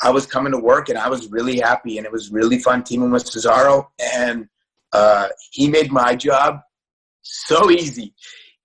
I 0.02 0.10
was 0.10 0.26
coming 0.26 0.52
to 0.52 0.58
work, 0.58 0.90
and 0.90 0.98
I 0.98 1.08
was 1.08 1.30
really 1.30 1.58
happy, 1.60 1.96
and 1.96 2.06
it 2.06 2.12
was 2.12 2.30
really 2.30 2.58
fun 2.58 2.82
teaming 2.82 3.10
with 3.10 3.24
Cesaro, 3.24 3.86
and 4.14 4.46
uh, 4.92 5.28
he 5.52 5.68
made 5.68 5.90
my 5.90 6.14
job 6.14 6.60
so 7.22 7.70
easy. 7.70 8.14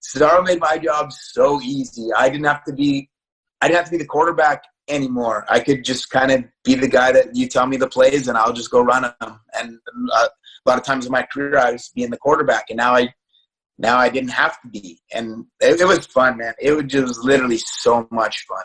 Cesaro 0.01 0.43
made 0.43 0.59
my 0.59 0.77
job 0.77 1.13
so 1.13 1.61
easy. 1.61 2.09
I 2.17 2.29
didn't 2.29 2.47
have 2.47 2.65
to 2.65 2.73
be. 2.73 3.09
I 3.61 3.67
didn't 3.67 3.77
have 3.77 3.85
to 3.85 3.91
be 3.91 3.97
the 3.97 4.05
quarterback 4.05 4.63
anymore. 4.89 5.45
I 5.49 5.59
could 5.59 5.83
just 5.83 6.09
kind 6.09 6.31
of 6.31 6.43
be 6.63 6.75
the 6.75 6.87
guy 6.87 7.11
that 7.11 7.35
you 7.35 7.47
tell 7.47 7.67
me 7.67 7.77
the 7.77 7.87
plays, 7.87 8.27
and 8.27 8.37
I'll 8.37 8.53
just 8.53 8.71
go 8.71 8.81
run 8.81 9.03
them. 9.03 9.39
And 9.57 9.79
uh, 10.13 10.27
a 10.27 10.69
lot 10.69 10.77
of 10.77 10.83
times 10.85 11.05
in 11.05 11.11
my 11.11 11.23
career, 11.23 11.57
I 11.57 11.71
was 11.71 11.89
being 11.95 12.09
the 12.09 12.17
quarterback, 12.17 12.65
and 12.69 12.77
now 12.77 12.93
I 12.93 13.13
now 13.77 13.97
I 13.97 14.09
didn't 14.09 14.31
have 14.31 14.59
to 14.61 14.67
be, 14.69 14.99
and 15.13 15.45
it, 15.59 15.79
it 15.81 15.85
was 15.85 16.05
fun, 16.07 16.37
man. 16.37 16.53
It 16.59 16.71
was 16.71 16.85
just 16.85 17.19
literally 17.23 17.59
so 17.59 18.07
much 18.11 18.45
fun. 18.47 18.63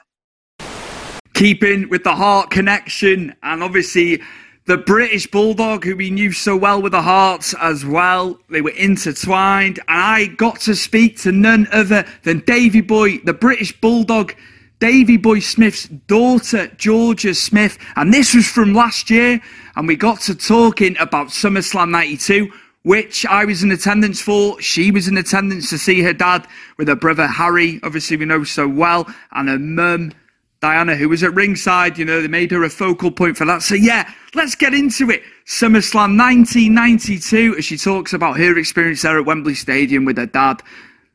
keeping 1.34 1.88
with 1.88 2.04
the 2.04 2.14
Hart 2.14 2.50
connection 2.50 3.34
and 3.42 3.62
obviously 3.62 4.22
the 4.66 4.78
British 4.78 5.26
Bulldog, 5.26 5.84
who 5.84 5.96
we 5.96 6.08
knew 6.08 6.30
so 6.30 6.56
well 6.56 6.80
with 6.80 6.92
the 6.92 7.02
Harts 7.02 7.52
as 7.60 7.84
well. 7.84 8.38
They 8.48 8.60
were 8.60 8.70
intertwined, 8.70 9.78
and 9.88 10.00
I 10.00 10.26
got 10.26 10.60
to 10.60 10.76
speak 10.76 11.18
to 11.22 11.32
none 11.32 11.66
other 11.72 12.04
than 12.22 12.40
Davey 12.46 12.80
Boy, 12.80 13.18
the 13.18 13.34
British 13.34 13.78
Bulldog, 13.80 14.34
Davey 14.82 15.16
Boy 15.16 15.38
Smith's 15.38 15.86
daughter, 16.08 16.66
Georgia 16.76 17.36
Smith. 17.36 17.78
And 17.94 18.12
this 18.12 18.34
was 18.34 18.48
from 18.48 18.74
last 18.74 19.10
year, 19.10 19.40
and 19.76 19.86
we 19.86 19.94
got 19.94 20.18
to 20.22 20.34
talking 20.34 20.96
about 20.98 21.28
SummerSlam 21.28 21.90
92. 21.90 22.50
Which 22.82 23.24
I 23.24 23.44
was 23.44 23.62
in 23.62 23.70
attendance 23.70 24.20
for. 24.20 24.60
She 24.60 24.90
was 24.90 25.06
in 25.06 25.16
attendance 25.16 25.70
to 25.70 25.78
see 25.78 26.02
her 26.02 26.12
dad 26.12 26.48
with 26.78 26.88
her 26.88 26.96
brother 26.96 27.28
Harry, 27.28 27.78
obviously 27.84 28.16
we 28.16 28.24
know 28.24 28.42
so 28.42 28.66
well, 28.66 29.06
and 29.30 29.48
her 29.48 29.58
mum 29.60 30.12
Diana, 30.60 30.96
who 30.96 31.08
was 31.08 31.22
at 31.22 31.32
ringside, 31.32 31.96
you 31.96 32.04
know, 32.04 32.20
they 32.20 32.26
made 32.26 32.50
her 32.50 32.64
a 32.64 32.70
focal 32.70 33.12
point 33.12 33.36
for 33.36 33.44
that. 33.44 33.62
So, 33.62 33.76
yeah, 33.76 34.12
let's 34.34 34.56
get 34.56 34.74
into 34.74 35.10
it. 35.10 35.22
SummerSlam 35.46 36.18
1992, 36.18 37.54
as 37.56 37.64
she 37.64 37.76
talks 37.76 38.12
about 38.12 38.36
her 38.36 38.58
experience 38.58 39.02
there 39.02 39.18
at 39.18 39.26
Wembley 39.26 39.54
Stadium 39.54 40.04
with 40.04 40.16
her 40.16 40.26
dad. 40.26 40.60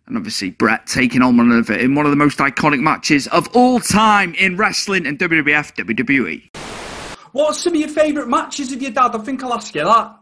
And 0.08 0.16
obviously, 0.18 0.52
Bret 0.52 0.88
taking 0.88 1.22
on 1.22 1.36
one 1.38 1.52
another 1.52 1.74
in 1.76 1.94
one 1.94 2.06
of 2.06 2.12
the 2.12 2.16
most 2.18 2.38
iconic 2.40 2.80
matches 2.80 3.28
of 3.28 3.48
all 3.54 3.80
time 3.80 4.34
in 4.36 4.56
wrestling 4.56 5.06
and 5.06 5.20
WWF 5.20 5.76
WWE. 5.76 6.50
What's 7.34 7.60
some 7.60 7.74
of 7.74 7.80
your 7.80 7.90
favourite 7.90 8.30
matches 8.30 8.72
of 8.72 8.82
your 8.82 8.92
dad? 8.92 9.14
I 9.14 9.18
think 9.20 9.44
I'll 9.44 9.54
ask 9.54 9.76
you 9.76 9.84
that. 9.84 10.18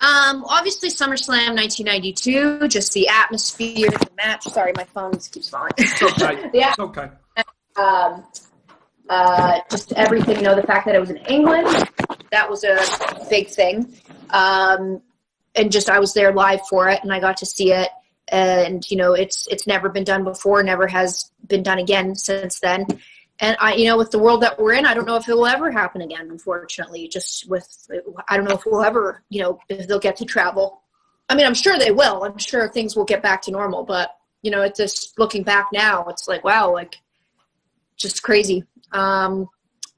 Um, 0.00 0.44
obviously 0.48 0.90
SummerSlam 0.90 1.54
1992, 1.56 2.68
just 2.68 2.92
the 2.92 3.08
atmosphere, 3.08 3.88
of 3.88 4.00
the 4.00 4.10
match. 4.16 4.44
Sorry, 4.44 4.72
my 4.76 4.84
phone 4.84 5.12
keeps 5.18 5.48
falling. 5.48 5.70
It's 5.76 6.02
okay. 6.02 6.50
yeah, 6.54 6.70
It's 6.70 6.78
okay. 6.78 7.10
um, 7.76 8.24
uh, 9.08 9.60
just 9.70 9.92
everything. 9.92 10.36
You 10.36 10.42
know, 10.42 10.54
the 10.56 10.62
fact 10.66 10.86
that 10.86 10.94
it 10.94 11.00
was 11.00 11.10
in 11.10 11.18
England, 11.28 11.66
that 12.30 12.48
was 12.48 12.64
a 12.64 12.78
big 13.30 13.48
thing. 13.48 13.94
Um, 14.30 15.00
and 15.54 15.72
just 15.72 15.88
I 15.88 15.98
was 15.98 16.12
there 16.12 16.32
live 16.32 16.60
for 16.68 16.88
it, 16.88 17.02
and 17.02 17.12
I 17.12 17.20
got 17.20 17.36
to 17.38 17.46
see 17.46 17.72
it. 17.72 17.88
And 18.28 18.88
you 18.90 18.96
know, 18.96 19.12
it's 19.12 19.46
it's 19.48 19.66
never 19.66 19.88
been 19.88 20.04
done 20.04 20.24
before, 20.24 20.62
never 20.62 20.86
has 20.86 21.30
been 21.46 21.62
done 21.62 21.78
again 21.78 22.14
since 22.14 22.60
then. 22.60 22.86
and 23.40 23.56
I, 23.60 23.74
you 23.74 23.86
know, 23.86 23.96
with 23.96 24.10
the 24.10 24.18
world 24.18 24.42
that 24.42 24.58
we're 24.58 24.74
in, 24.74 24.86
I 24.86 24.94
don't 24.94 25.06
know 25.06 25.16
if 25.16 25.28
it 25.28 25.34
will 25.34 25.46
ever 25.46 25.70
happen 25.70 26.00
again. 26.00 26.28
Unfortunately, 26.30 27.08
just 27.08 27.48
with, 27.48 27.68
I 28.28 28.36
don't 28.36 28.48
know 28.48 28.54
if 28.54 28.64
we'll 28.66 28.82
ever, 28.82 29.22
you 29.28 29.42
know, 29.42 29.58
if 29.68 29.86
they'll 29.86 29.98
get 29.98 30.16
to 30.16 30.24
travel. 30.24 30.82
I 31.28 31.34
mean, 31.34 31.46
I'm 31.46 31.54
sure 31.54 31.78
they 31.78 31.90
will. 31.90 32.24
I'm 32.24 32.38
sure 32.38 32.68
things 32.68 32.96
will 32.96 33.04
get 33.04 33.22
back 33.22 33.42
to 33.42 33.50
normal. 33.50 33.84
But 33.84 34.16
you 34.42 34.50
know, 34.50 34.62
it's 34.62 34.78
just 34.78 35.18
looking 35.18 35.42
back 35.42 35.68
now, 35.72 36.04
it's 36.08 36.28
like 36.28 36.44
wow, 36.44 36.72
like 36.72 36.96
just 37.96 38.22
crazy. 38.22 38.64
Um, 38.92 39.48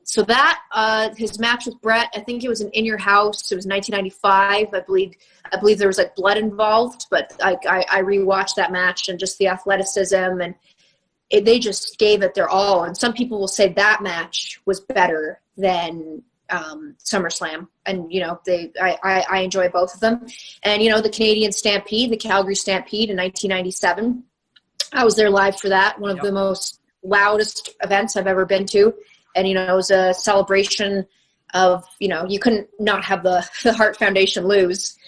so 0.08 0.22
that 0.22 0.60
uh, 0.72 1.10
his 1.18 1.38
match 1.38 1.66
with 1.66 1.78
Bret, 1.82 2.08
I 2.14 2.20
think 2.20 2.42
it 2.42 2.48
was 2.48 2.62
an 2.62 2.70
In 2.70 2.86
Your 2.86 2.96
House. 2.96 3.52
It 3.52 3.56
was 3.56 3.66
1995, 3.66 4.72
I 4.72 4.80
believe. 4.80 5.12
I 5.52 5.58
believe 5.60 5.76
there 5.76 5.86
was 5.86 5.98
like 5.98 6.16
blood 6.16 6.38
involved, 6.38 7.04
but 7.10 7.36
I, 7.42 7.58
I, 7.68 7.84
I 7.90 8.00
rewatched 8.00 8.54
that 8.54 8.72
match 8.72 9.10
and 9.10 9.18
just 9.18 9.36
the 9.36 9.48
athleticism 9.48 10.14
and 10.14 10.54
it, 11.28 11.44
they 11.44 11.58
just 11.58 11.98
gave 11.98 12.22
it 12.22 12.32
their 12.32 12.48
all. 12.48 12.84
And 12.84 12.96
some 12.96 13.12
people 13.12 13.38
will 13.38 13.48
say 13.48 13.70
that 13.74 14.02
match 14.02 14.62
was 14.64 14.80
better 14.80 15.42
than 15.58 16.22
um, 16.48 16.96
SummerSlam. 17.04 17.68
And, 17.84 18.10
you 18.10 18.22
know, 18.22 18.40
they, 18.46 18.72
I, 18.80 18.96
I, 19.02 19.26
I, 19.28 19.38
enjoy 19.40 19.68
both 19.68 19.92
of 19.92 20.00
them. 20.00 20.26
And, 20.62 20.82
you 20.82 20.88
know, 20.88 21.02
the 21.02 21.10
Canadian 21.10 21.52
Stampede, 21.52 22.10
the 22.10 22.16
Calgary 22.16 22.54
Stampede 22.54 23.10
in 23.10 23.16
1997, 23.18 24.24
I 24.94 25.04
was 25.04 25.16
there 25.16 25.28
live 25.28 25.60
for 25.60 25.68
that. 25.68 26.00
One 26.00 26.10
of 26.10 26.16
yep. 26.16 26.24
the 26.24 26.32
most 26.32 26.80
loudest 27.02 27.76
events 27.82 28.16
I've 28.16 28.26
ever 28.26 28.46
been 28.46 28.64
to. 28.68 28.94
And, 29.38 29.48
you 29.48 29.54
know, 29.54 29.72
it 29.72 29.76
was 29.76 29.90
a 29.90 30.12
celebration 30.12 31.06
of, 31.54 31.84
you 31.98 32.08
know, 32.08 32.26
you 32.26 32.38
couldn't 32.38 32.68
not 32.78 33.04
have 33.04 33.22
the, 33.22 33.48
the 33.62 33.72
Hart 33.72 33.96
Foundation 33.96 34.46
lose. 34.46 34.98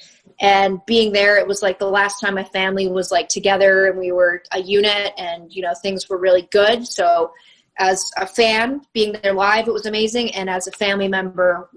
And 0.41 0.81
being 0.87 1.13
there 1.13 1.37
it 1.39 1.47
was 1.47 1.63
like 1.63 1.79
the 1.79 1.91
last 1.91 2.21
time 2.21 2.35
my 2.35 2.45
family 2.45 2.89
was 2.89 3.11
like 3.11 3.29
together 3.29 3.87
and 3.87 3.99
we 3.99 4.11
were 4.11 4.43
a 4.53 4.61
unit 4.61 5.13
and 5.19 5.53
you 5.53 5.63
know 5.63 5.75
things 5.75 6.09
were 6.09 6.19
really 6.19 6.49
good. 6.51 6.87
So 6.87 7.33
as 7.79 8.11
a 8.17 8.27
fan 8.27 8.83
being 8.93 9.13
there 9.23 9.35
live 9.35 9.69
it 9.69 9.73
was 9.73 9.87
amazing. 9.87 10.35
And 10.35 10.49
as 10.49 10.67
a 10.67 10.73
family 10.73 11.09
member 11.09 11.69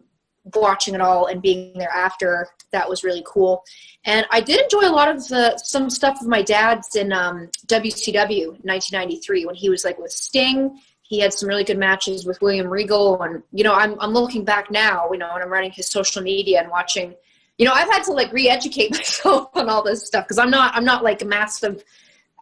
watching 0.55 0.93
it 0.93 1.01
all 1.01 1.27
and 1.27 1.41
being 1.41 1.77
there 1.77 1.89
after 1.89 2.47
that 2.71 2.89
was 2.89 3.03
really 3.03 3.23
cool. 3.25 3.63
And 4.05 4.25
i 4.31 4.39
did 4.39 4.61
enjoy 4.61 4.87
a 4.87 4.95
lot 4.95 5.09
of 5.09 5.27
the 5.27 5.57
some 5.57 5.89
stuff 5.89 6.21
of 6.21 6.27
my 6.27 6.41
dad's 6.41 6.95
in 6.95 7.11
um, 7.11 7.49
wcw 7.67 8.47
1993 8.63 9.45
when 9.45 9.55
he 9.55 9.69
was 9.69 9.85
like 9.85 9.97
with 9.97 10.11
sting 10.11 10.79
he 11.13 11.21
had 11.21 11.33
some 11.33 11.47
really 11.47 11.63
good 11.63 11.77
matches 11.77 12.25
with 12.25 12.41
william 12.41 12.67
regal 12.67 13.21
and 13.21 13.43
you 13.51 13.63
know 13.63 13.73
i'm, 13.73 13.99
I'm 13.99 14.11
looking 14.11 14.43
back 14.43 14.71
now 14.71 15.09
you 15.11 15.17
know 15.17 15.29
and 15.33 15.43
i'm 15.43 15.49
running 15.49 15.71
his 15.71 15.87
social 15.87 16.21
media 16.21 16.61
and 16.61 16.69
watching 16.69 17.15
you 17.59 17.67
know, 17.67 17.73
I've 17.73 17.91
had 17.91 18.03
to 18.05 18.13
like 18.13 18.33
re-educate 18.33 18.91
myself 18.97 19.49
on 19.53 19.69
all 19.69 19.83
this 19.83 20.07
stuff 20.07 20.25
because 20.25 20.39
I'm 20.39 20.49
not 20.49 20.73
I'm 20.75 20.83
not 20.83 21.03
like 21.03 21.21
a 21.21 21.25
massive 21.25 21.83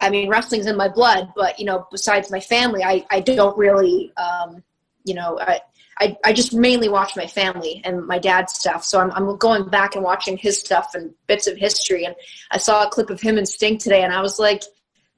I 0.01 0.09
mean, 0.09 0.29
wrestling's 0.29 0.65
in 0.65 0.75
my 0.75 0.89
blood, 0.89 1.31
but 1.35 1.59
you 1.59 1.65
know, 1.65 1.87
besides 1.91 2.31
my 2.31 2.39
family, 2.39 2.83
I, 2.83 3.05
I 3.11 3.19
don't 3.19 3.55
really, 3.55 4.11
um, 4.17 4.63
you 5.03 5.13
know, 5.13 5.39
I, 5.39 5.61
I, 5.99 6.17
I 6.25 6.33
just 6.33 6.55
mainly 6.55 6.89
watch 6.89 7.15
my 7.15 7.27
family 7.27 7.81
and 7.85 8.07
my 8.07 8.17
dad's 8.17 8.53
stuff. 8.53 8.83
So 8.83 8.99
I'm, 8.99 9.11
I'm 9.11 9.37
going 9.37 9.69
back 9.69 9.95
and 9.95 10.03
watching 10.03 10.37
his 10.37 10.59
stuff 10.59 10.95
and 10.95 11.13
bits 11.27 11.45
of 11.45 11.55
history. 11.55 12.05
And 12.05 12.15
I 12.49 12.57
saw 12.57 12.83
a 12.83 12.89
clip 12.89 13.11
of 13.11 13.21
him 13.21 13.37
and 13.37 13.47
Sting 13.47 13.77
today, 13.77 14.01
and 14.01 14.11
I 14.11 14.21
was 14.21 14.39
like, 14.39 14.63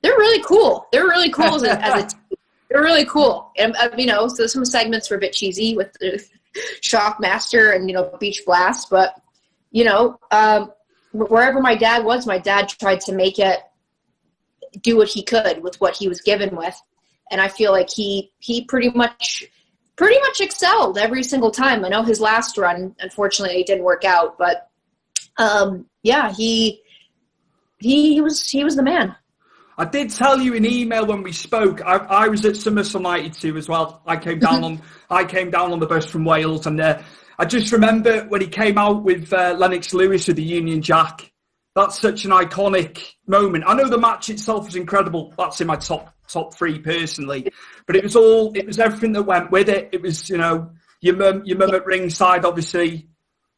they're 0.02 0.18
really 0.18 0.44
cool. 0.44 0.86
They're 0.92 1.06
really 1.06 1.30
cool 1.30 1.56
as 1.56 1.64
a, 1.64 1.82
as 1.82 2.04
a 2.04 2.36
they're 2.74 2.82
really 2.82 3.06
cool. 3.06 3.52
And 3.56 3.76
uh, 3.78 3.90
you 3.96 4.08
know, 4.08 4.28
so 4.28 4.48
some 4.48 4.66
segments 4.66 5.10
were 5.10 5.18
a 5.18 5.20
bit 5.20 5.34
cheesy 5.34 5.78
with 5.78 5.94
the 6.00 6.22
Shockmaster 6.82 7.76
and 7.76 7.88
you 7.88 7.96
know 7.96 8.18
Beach 8.20 8.42
Blast, 8.46 8.90
but 8.90 9.22
you 9.72 9.86
know, 9.86 10.20
um, 10.32 10.72
wherever 11.12 11.62
my 11.62 11.76
dad 11.76 12.04
was, 12.04 12.26
my 12.26 12.40
dad 12.40 12.68
tried 12.68 13.02
to 13.02 13.14
make 13.14 13.38
it 13.38 13.60
do 14.82 14.98
what 14.98 15.08
he 15.08 15.22
could 15.22 15.62
with 15.62 15.80
what 15.80 15.96
he 15.96 16.08
was 16.08 16.22
given 16.22 16.56
with, 16.56 16.76
and 17.30 17.40
I 17.40 17.48
feel 17.48 17.72
like 17.72 17.92
he 17.92 18.32
he 18.40 18.66
pretty 18.66 18.90
much 18.90 19.46
pretty 19.96 20.20
much 20.22 20.42
excelled 20.42 20.98
every 20.98 21.22
single 21.22 21.52
time. 21.52 21.86
I 21.86 21.90
know 21.90 22.02
his 22.02 22.20
last 22.20 22.58
run, 22.58 22.96
unfortunately, 23.00 23.64
didn't 23.64 23.84
work 23.84 24.04
out, 24.04 24.40
but 24.40 24.72
um, 25.38 25.86
yeah, 26.02 26.34
he 26.34 26.82
he, 27.78 28.16
he 28.16 28.22
was 28.22 28.50
he 28.50 28.64
was 28.64 28.76
the 28.76 28.84
man. 28.84 29.16
I 29.78 29.86
did 29.86 30.12
tell 30.12 30.40
you 30.40 30.54
in 30.54 30.66
email 30.66 31.06
when 31.06 31.24
we 31.24 31.32
spoke. 31.32 31.82
I, 31.82 31.98
I 31.98 32.28
was 32.28 32.46
at 32.46 32.54
SummerSlam 32.54 33.02
'92 33.02 33.58
as 33.58 33.68
well. 33.68 34.02
I 34.06 34.18
came 34.18 34.40
down 34.40 34.64
on 34.64 34.82
I 35.10 35.24
came 35.24 35.50
down 35.50 35.72
on 35.72 35.80
the 35.80 35.88
bus 35.88 36.10
from 36.10 36.26
Wales, 36.26 36.68
and 36.68 36.80
uh, 36.80 37.02
I 37.40 37.46
just 37.46 37.72
remember 37.72 38.24
when 38.26 38.42
he 38.42 38.48
came 38.48 38.78
out 38.78 39.04
with 39.04 39.32
uh, 39.34 39.56
Lennox 39.58 39.94
Lewis 39.94 40.28
with 40.28 40.36
the 40.36 40.44
Union 40.44 40.82
Jack. 40.82 41.32
That's 41.76 42.00
such 42.00 42.26
an 42.26 42.32
iconic 42.32 43.14
moment. 43.26 43.64
I 43.66 43.74
know 43.74 43.90
the 43.90 43.98
match 43.98 44.30
itself 44.30 44.66
was 44.66 44.76
incredible. 44.76 45.34
That's 45.38 45.60
in 45.60 45.68
my 45.68 45.76
top 45.76 46.14
top 46.28 46.54
three 46.54 46.80
personally. 46.80 47.52
But 47.88 47.96
it 47.96 48.04
was 48.04 48.16
all 48.16 48.56
it 48.56 48.68
was 48.68 48.80
everything 48.80 49.14
that 49.14 49.24
went 49.24 49.52
with 49.52 49.70
it. 49.70 49.90
It 49.92 50.02
was 50.02 50.30
you 50.30 50.38
know 50.38 50.72
your 51.02 51.16
mum 51.16 51.44
your 51.46 51.58
mum 51.58 51.74
at 51.74 51.86
ringside 51.86 52.46
obviously 52.46 53.08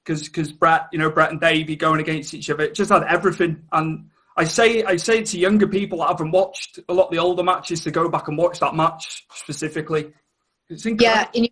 because 0.04 0.23
because 0.23 0.51
Bret 0.51 0.88
you 0.91 0.99
know 0.99 1.10
Bret 1.10 1.32
and 1.32 1.41
Davey 1.41 1.75
going 1.75 1.99
against 1.99 2.34
each 2.34 2.49
other. 2.49 2.63
It 2.63 2.75
just 2.75 2.91
had 2.91 3.04
everything. 3.04 3.63
And 3.71 4.10
I 4.38 4.43
say 4.43 4.84
I 4.84 4.98
say 4.98 5.24
to 5.24 5.39
younger 5.39 5.67
people 5.67 6.00
that 6.00 6.10
haven't 6.10 6.32
watched 6.32 6.80
a 6.89 6.93
lot 6.93 7.06
of 7.06 7.12
the 7.12 7.19
older 7.19 7.43
matches 7.43 7.84
to 7.84 7.91
go 7.91 8.10
back 8.10 8.28
and 8.28 8.38
watch 8.38 8.60
that 8.60 8.76
match 8.76 9.26
specifically. 9.32 10.13
Yeah, 10.69 11.28
and 11.34 11.43
you 11.45 11.50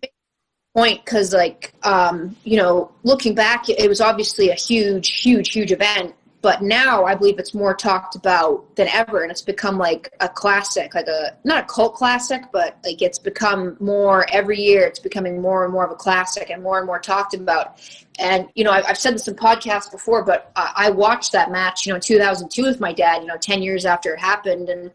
point 0.74 1.04
because 1.04 1.32
like 1.32 1.72
um, 1.84 2.36
you 2.44 2.56
know 2.56 2.90
looking 3.04 3.34
back 3.34 3.68
it 3.68 3.88
was 3.88 4.00
obviously 4.00 4.50
a 4.50 4.54
huge 4.54 5.20
huge 5.20 5.52
huge 5.52 5.70
event 5.70 6.14
but 6.42 6.60
now 6.62 7.04
i 7.04 7.14
believe 7.14 7.38
it's 7.38 7.54
more 7.54 7.74
talked 7.74 8.16
about 8.16 8.74
than 8.74 8.88
ever 8.88 9.22
and 9.22 9.30
it's 9.30 9.40
become 9.40 9.78
like 9.78 10.12
a 10.20 10.28
classic 10.28 10.94
like 10.94 11.06
a 11.06 11.36
not 11.44 11.64
a 11.64 11.66
cult 11.66 11.94
classic 11.94 12.42
but 12.52 12.76
like 12.84 13.00
it's 13.00 13.18
become 13.20 13.76
more 13.78 14.26
every 14.32 14.58
year 14.60 14.84
it's 14.84 14.98
becoming 14.98 15.40
more 15.40 15.64
and 15.64 15.72
more 15.72 15.86
of 15.86 15.92
a 15.92 15.94
classic 15.94 16.50
and 16.50 16.62
more 16.62 16.78
and 16.78 16.86
more 16.86 16.98
talked 16.98 17.34
about 17.34 17.80
and 18.18 18.48
you 18.54 18.64
know 18.64 18.70
i've, 18.70 18.84
I've 18.88 18.98
said 18.98 19.14
this 19.14 19.28
in 19.28 19.34
podcasts 19.34 19.90
before 19.90 20.24
but 20.24 20.52
I, 20.56 20.72
I 20.76 20.90
watched 20.90 21.32
that 21.32 21.50
match 21.50 21.84
you 21.84 21.90
know 21.92 21.96
in 21.96 22.02
2002 22.02 22.62
with 22.62 22.80
my 22.80 22.92
dad 22.92 23.22
you 23.22 23.26
know 23.26 23.36
10 23.36 23.62
years 23.62 23.84
after 23.84 24.14
it 24.14 24.20
happened 24.20 24.68
and 24.68 24.92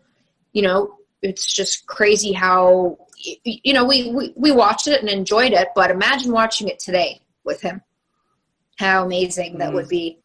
you 0.54 0.62
know 0.62 0.96
it's 1.22 1.54
just 1.54 1.86
crazy 1.86 2.32
how 2.32 2.98
you 3.44 3.74
know, 3.74 3.86
we, 3.86 4.12
we, 4.12 4.34
we 4.36 4.52
watched 4.52 4.88
it 4.88 5.02
and 5.02 5.10
enjoyed 5.10 5.52
it, 5.52 5.70
but 5.76 5.92
imagine 5.92 6.32
watching 6.32 6.68
it 6.68 6.80
today 6.80 7.22
with 7.44 7.62
him. 7.62 7.82
How 8.78 9.06
amazing 9.06 9.58
that 9.58 9.74
would 9.74 9.86
mm. 9.86 9.90
be. 9.90 10.20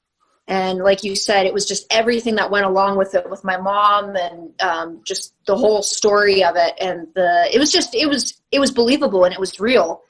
And 0.47 0.81
like 0.81 1.03
you 1.03 1.17
said, 1.17 1.47
it 1.47 1.55
was 1.55 1.67
just 1.67 1.87
everything 1.93 2.35
that 2.37 2.51
went 2.51 2.67
along 2.67 2.99
with 2.99 3.15
it 3.15 3.29
with 3.31 3.43
my 3.45 3.57
mom 3.57 4.15
and 4.15 4.61
um, 4.61 5.01
just 5.05 5.35
the 5.47 5.57
whole 5.57 5.83
story 5.83 6.45
of 6.45 6.55
it. 6.57 6.75
And 6.81 7.09
the, 7.15 7.49
it 7.53 7.59
was 7.59 7.73
just, 7.73 7.95
it 7.95 8.07
was, 8.07 8.41
it 8.53 8.61
was 8.61 8.71
believable 8.71 9.25
and 9.25 9.33
it 9.33 9.41
was 9.41 9.59
real. 9.59 10.03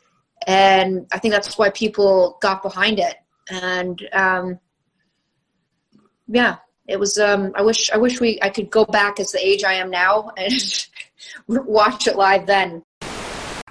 And 0.47 1.07
I 1.13 1.19
think 1.19 1.33
that's 1.33 1.57
why 1.59 1.71
people 1.71 2.39
got 2.41 2.63
behind 2.63 2.99
it. 2.99 3.17
And 3.51 4.09
um, 4.13 4.59
yeah, 6.29 6.57
it 6.87 6.99
was, 6.99 7.19
um, 7.19 7.53
I 7.55 7.63
wish, 7.63 7.91
I 7.91 7.97
wish 7.97 8.21
we, 8.21 8.39
I 8.43 8.49
could 8.49 8.71
go 8.71 8.85
back 8.85 9.21
as 9.21 9.33
the 9.33 9.45
age 9.45 9.65
I 9.65 9.75
am 9.75 9.91
now 9.91 10.31
and 10.37 10.87
watch 11.67 12.07
it 12.07 12.17
live 12.17 12.47
then. 12.47 12.83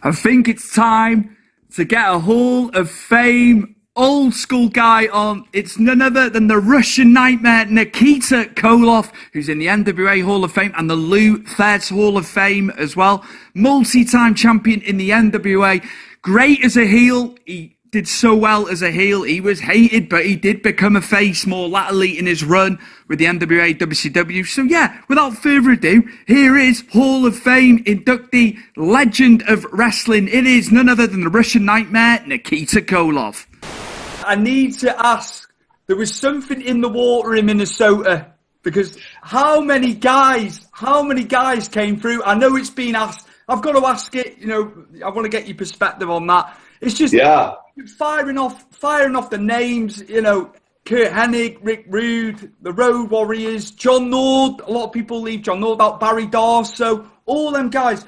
I 0.02 0.12
think 0.12 0.48
it's 0.48 0.74
time 0.74 1.38
to 1.76 1.86
get 1.86 2.14
a 2.14 2.20
Hall 2.20 2.70
of 2.70 2.90
Fame 2.90 3.74
old 3.96 4.34
school 4.34 4.70
guy 4.70 5.08
on. 5.08 5.48
It's 5.54 5.78
none 5.78 6.02
other 6.02 6.30
than 6.30 6.48
the 6.48 6.58
Russian 6.58 7.14
nightmare 7.14 7.66
Nikita 7.66 8.50
Koloff, 8.56 9.12
who's 9.34 9.50
in 9.50 9.60
the 9.60 9.68
NWA 9.68 10.24
Hall 10.24 10.44
of 10.44 10.52
Fame 10.52 10.74
and 10.76 10.90
the 10.90 10.96
Lou 10.96 11.40
Thesz 11.44 11.92
Hall 11.92 12.18
of 12.18 12.26
Fame 12.26 12.72
as 12.72 12.96
well. 12.96 13.24
Multi-time 13.54 14.36
champion 14.36 14.82
in 14.82 14.98
the 14.98 15.12
NWA. 15.12 15.86
Great 16.24 16.64
as 16.64 16.78
a 16.78 16.88
heel. 16.88 17.36
He 17.46 17.76
did 17.92 18.08
so 18.08 18.34
well 18.34 18.70
as 18.70 18.82
a 18.82 18.90
heel. 18.90 19.24
He 19.24 19.42
was 19.42 19.60
hated, 19.60 20.08
but 20.08 20.26
he 20.26 20.38
did 20.38 20.64
become 20.64 20.96
a 20.96 21.02
face 21.02 21.46
more 21.46 21.68
latterly 21.68 22.18
in 22.18 22.26
his 22.26 22.46
run 22.46 22.80
with 23.10 23.20
the 23.20 23.26
NWA 23.26 23.78
WCW. 23.78 24.48
So 24.48 24.64
yeah, 24.64 25.02
without 25.10 25.36
further 25.38 25.72
ado, 25.72 26.10
here 26.26 26.58
is 26.58 26.86
Hall 26.94 27.26
of 27.26 27.38
Fame 27.38 27.84
inductee, 27.84 28.58
legend 28.78 29.44
of 29.50 29.66
wrestling. 29.74 30.30
It 30.30 30.48
is 30.48 30.72
none 30.72 30.88
other 30.88 31.08
than 31.08 31.26
the 31.26 31.30
Russian 31.30 31.66
Nightmare, 31.66 32.24
Nikita 32.26 32.80
Koloff. 32.80 33.46
I 34.26 34.36
need 34.36 34.80
to 34.80 35.06
ask, 35.06 35.52
there 35.88 35.98
was 35.98 36.16
something 36.16 36.62
in 36.62 36.80
the 36.80 36.90
water 36.90 37.36
in 37.36 37.48
Minnesota 37.48 38.28
because 38.64 38.98
how 39.22 39.60
many 39.60 39.94
guys, 39.94 40.68
how 40.72 41.04
many 41.04 41.26
guys 41.26 41.68
came 41.68 42.00
through? 42.00 42.24
I 42.24 42.36
know 42.36 42.56
it's 42.56 42.70
been 42.70 42.96
asked. 42.96 43.23
I've 43.48 43.62
got 43.62 43.74
to 43.74 43.86
ask 43.86 44.16
it. 44.16 44.38
You 44.40 44.48
know, 44.48 44.86
I 45.06 45.10
want 45.10 45.26
to 45.26 45.30
get 45.30 45.48
your 45.48 45.58
perspective 45.58 46.10
on 46.10 46.28
that. 46.28 46.58
It's 46.82 46.96
just 46.96 47.14
yeah 47.14 47.56
firing 47.98 48.38
off, 48.38 48.66
firing 48.72 49.16
off 49.16 49.30
the 49.30 49.38
names. 49.38 50.04
You 50.08 50.22
know, 50.22 50.52
Curt 50.86 51.12
Hennig, 51.12 51.60
Rick 51.62 51.86
Rude, 51.88 52.54
the 52.62 52.74
Road 52.74 53.10
Warriors, 53.10 53.72
John 53.72 54.10
Nord. 54.10 54.62
A 54.62 54.72
lot 54.72 54.86
of 54.86 54.92
people 54.92 55.22
leave 55.22 55.44
John 55.44 55.60
Nord 55.60 55.82
out. 55.82 56.00
Barry 56.00 56.28
Darsow, 56.28 57.08
all 57.26 57.52
them 57.52 57.70
guys. 57.70 58.06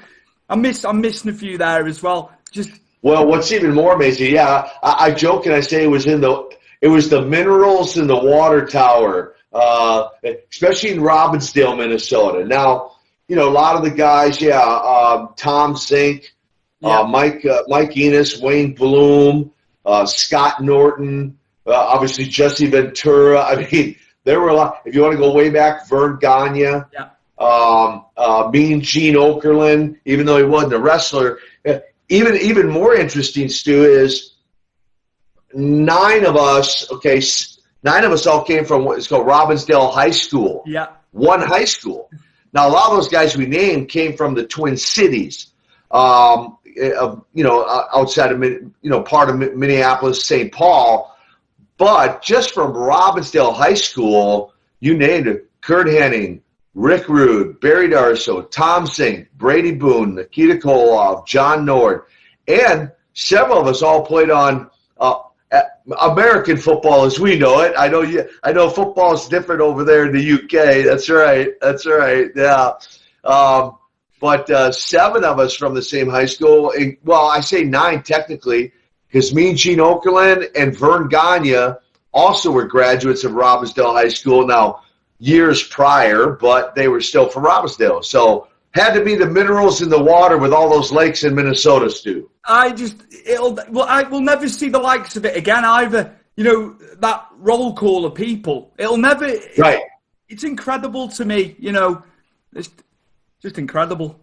I 0.48 0.56
miss, 0.56 0.84
I'm 0.84 1.00
missing 1.00 1.30
a 1.30 1.34
few 1.34 1.58
there 1.58 1.86
as 1.86 2.02
well. 2.02 2.32
Just 2.52 2.70
well, 3.02 3.26
what's 3.26 3.52
even 3.52 3.74
more 3.74 3.94
amazing, 3.94 4.32
yeah, 4.32 4.70
I, 4.82 5.06
I 5.06 5.10
joke 5.12 5.46
and 5.46 5.54
I 5.54 5.60
say 5.60 5.84
it 5.84 5.88
was 5.88 6.06
in 6.06 6.20
the, 6.20 6.48
it 6.80 6.88
was 6.88 7.08
the 7.08 7.22
minerals 7.22 7.96
in 7.96 8.06
the 8.06 8.16
water 8.16 8.66
tower, 8.66 9.36
uh, 9.52 10.08
especially 10.50 10.90
in 10.90 11.00
Robbinsdale, 11.00 11.76
Minnesota. 11.76 12.44
Now, 12.44 12.95
you 13.28 13.36
know, 13.36 13.48
a 13.48 13.50
lot 13.50 13.76
of 13.76 13.82
the 13.82 13.90
guys, 13.90 14.40
yeah, 14.40 14.60
um, 14.60 15.30
Tom 15.36 15.74
Zenk, 15.74 16.26
Uh, 16.82 17.04
Mike 17.04 17.44
uh, 17.44 17.62
Mike 17.68 17.96
Enos, 17.96 18.40
Wayne 18.40 18.72
Bloom, 18.74 19.50
uh, 19.84 20.04
Scott 20.06 20.62
Norton, 20.62 21.36
uh, 21.66 21.72
obviously 21.72 22.24
Jesse 22.26 22.66
Ventura. 22.66 23.40
I 23.42 23.66
mean, 23.72 23.96
there 24.24 24.40
were 24.40 24.50
a 24.50 24.54
lot. 24.54 24.82
If 24.84 24.94
you 24.94 25.00
want 25.02 25.12
to 25.14 25.18
go 25.18 25.32
way 25.32 25.50
back, 25.50 25.88
Verne 25.88 26.18
Gagne, 26.20 26.60
Yeah. 26.60 27.08
um, 27.38 28.04
uh, 28.16 28.48
Mean 28.52 28.80
Gene 28.82 29.14
Okerlund, 29.16 29.96
even 30.04 30.26
though 30.26 30.36
he 30.36 30.44
wasn't 30.44 30.74
a 30.74 30.78
wrestler. 30.78 31.38
Uh, 31.66 31.78
Even 32.08 32.36
even 32.36 32.68
more 32.68 32.94
interesting, 32.94 33.48
Stu, 33.48 33.82
is 33.84 34.34
nine 35.54 36.24
of 36.24 36.36
us. 36.36 36.88
Okay, 36.92 37.20
nine 37.82 38.04
of 38.04 38.12
us 38.12 38.26
all 38.28 38.44
came 38.44 38.64
from 38.64 38.84
what 38.84 38.98
is 38.98 39.08
called 39.08 39.26
Robbinsdale 39.26 39.92
High 39.92 40.12
School 40.12 40.62
Yeah. 40.66 40.86
one 41.10 41.40
high 41.40 41.64
school. 41.64 42.08
Now, 42.56 42.68
a 42.68 42.70
lot 42.70 42.88
of 42.88 42.96
those 42.96 43.08
guys 43.08 43.36
we 43.36 43.44
named 43.44 43.90
came 43.90 44.16
from 44.16 44.34
the 44.34 44.46
Twin 44.46 44.78
Cities, 44.78 45.48
um, 45.90 46.56
uh, 46.82 47.16
you 47.34 47.44
know, 47.44 47.66
outside 47.94 48.32
of, 48.32 48.42
you 48.42 48.72
know, 48.82 49.02
part 49.02 49.28
of 49.28 49.36
Minneapolis, 49.36 50.24
St. 50.24 50.50
Paul. 50.50 51.14
But 51.76 52.22
just 52.22 52.54
from 52.54 52.72
Robbinsdale 52.72 53.54
High 53.54 53.74
School, 53.74 54.54
you 54.80 54.96
named 54.96 55.26
it 55.26 55.50
Curt 55.60 55.86
Hennig, 55.86 56.40
Rick 56.72 57.10
Rude, 57.10 57.60
Barry 57.60 57.88
Darsow, 57.88 58.50
Tom 58.50 58.86
Zenk, 58.86 59.26
Brady 59.36 59.72
Boone, 59.72 60.14
Nikita 60.14 60.54
Koloff, 60.54 61.26
John 61.26 61.66
Nord, 61.66 62.04
and 62.48 62.90
several 63.12 63.60
of 63.60 63.66
us 63.66 63.82
all 63.82 64.06
played 64.06 64.30
on 64.30 64.70
uh, 64.98 65.16
American 66.00 66.56
football 66.56 67.04
as 67.04 67.20
we 67.20 67.38
know 67.38 67.60
it. 67.60 67.72
I 67.78 67.88
know 67.88 68.02
you. 68.02 68.28
I 68.42 68.52
know 68.52 68.68
football 68.68 69.14
is 69.14 69.26
different 69.26 69.60
over 69.60 69.84
there 69.84 70.06
in 70.06 70.12
the 70.12 70.32
UK. 70.32 70.84
That's 70.84 71.08
right. 71.08 71.50
That's 71.60 71.86
right. 71.86 72.30
Yeah. 72.34 72.72
Um, 73.24 73.78
but 74.20 74.50
uh, 74.50 74.72
seven 74.72 75.24
of 75.24 75.38
us 75.38 75.54
from 75.54 75.74
the 75.74 75.82
same 75.82 76.08
high 76.08 76.26
school. 76.26 76.72
And, 76.72 76.96
well, 77.04 77.26
I 77.26 77.40
say 77.40 77.62
nine 77.64 78.02
technically, 78.02 78.72
because 79.06 79.34
me 79.34 79.50
and 79.50 79.58
Gene 79.58 79.78
Okerlund 79.78 80.48
and 80.56 80.76
Verne 80.76 81.08
Gagne 81.08 81.74
also 82.12 82.50
were 82.50 82.64
graduates 82.64 83.24
of 83.24 83.32
Robbinsdale 83.32 83.92
High 83.92 84.08
School. 84.08 84.46
Now, 84.46 84.82
years 85.18 85.62
prior, 85.62 86.28
but 86.28 86.74
they 86.74 86.88
were 86.88 87.00
still 87.00 87.28
from 87.28 87.44
Robbinsdale. 87.44 88.04
So 88.04 88.48
had 88.72 88.92
to 88.94 89.04
be 89.04 89.14
the 89.14 89.26
minerals 89.26 89.80
in 89.80 89.88
the 89.88 90.02
water 90.02 90.36
with 90.38 90.52
all 90.52 90.68
those 90.68 90.92
lakes 90.92 91.24
in 91.24 91.34
Minnesota, 91.34 91.90
Stu. 91.90 92.30
I 92.44 92.72
just 92.72 92.96
it'll 93.26 93.58
well 93.70 93.86
I 93.88 94.04
will 94.04 94.20
never 94.20 94.48
see 94.48 94.68
the 94.68 94.78
likes 94.78 95.16
of 95.16 95.24
it 95.24 95.36
again 95.36 95.64
either. 95.64 96.16
You 96.36 96.44
know 96.44 96.76
that 96.98 97.26
roll 97.38 97.74
call 97.74 98.04
of 98.04 98.14
people. 98.14 98.72
It'll 98.78 98.96
never. 98.96 99.30
Right. 99.58 99.82
It's 100.28 100.44
incredible 100.44 101.08
to 101.08 101.24
me. 101.24 101.56
You 101.58 101.72
know, 101.72 102.02
it's 102.54 102.70
just 103.40 103.58
incredible. 103.58 104.20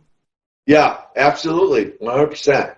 Yeah, 0.66 1.02
absolutely, 1.16 1.94
one 2.00 2.13
hundred 2.13 2.32
percent. 2.32 2.74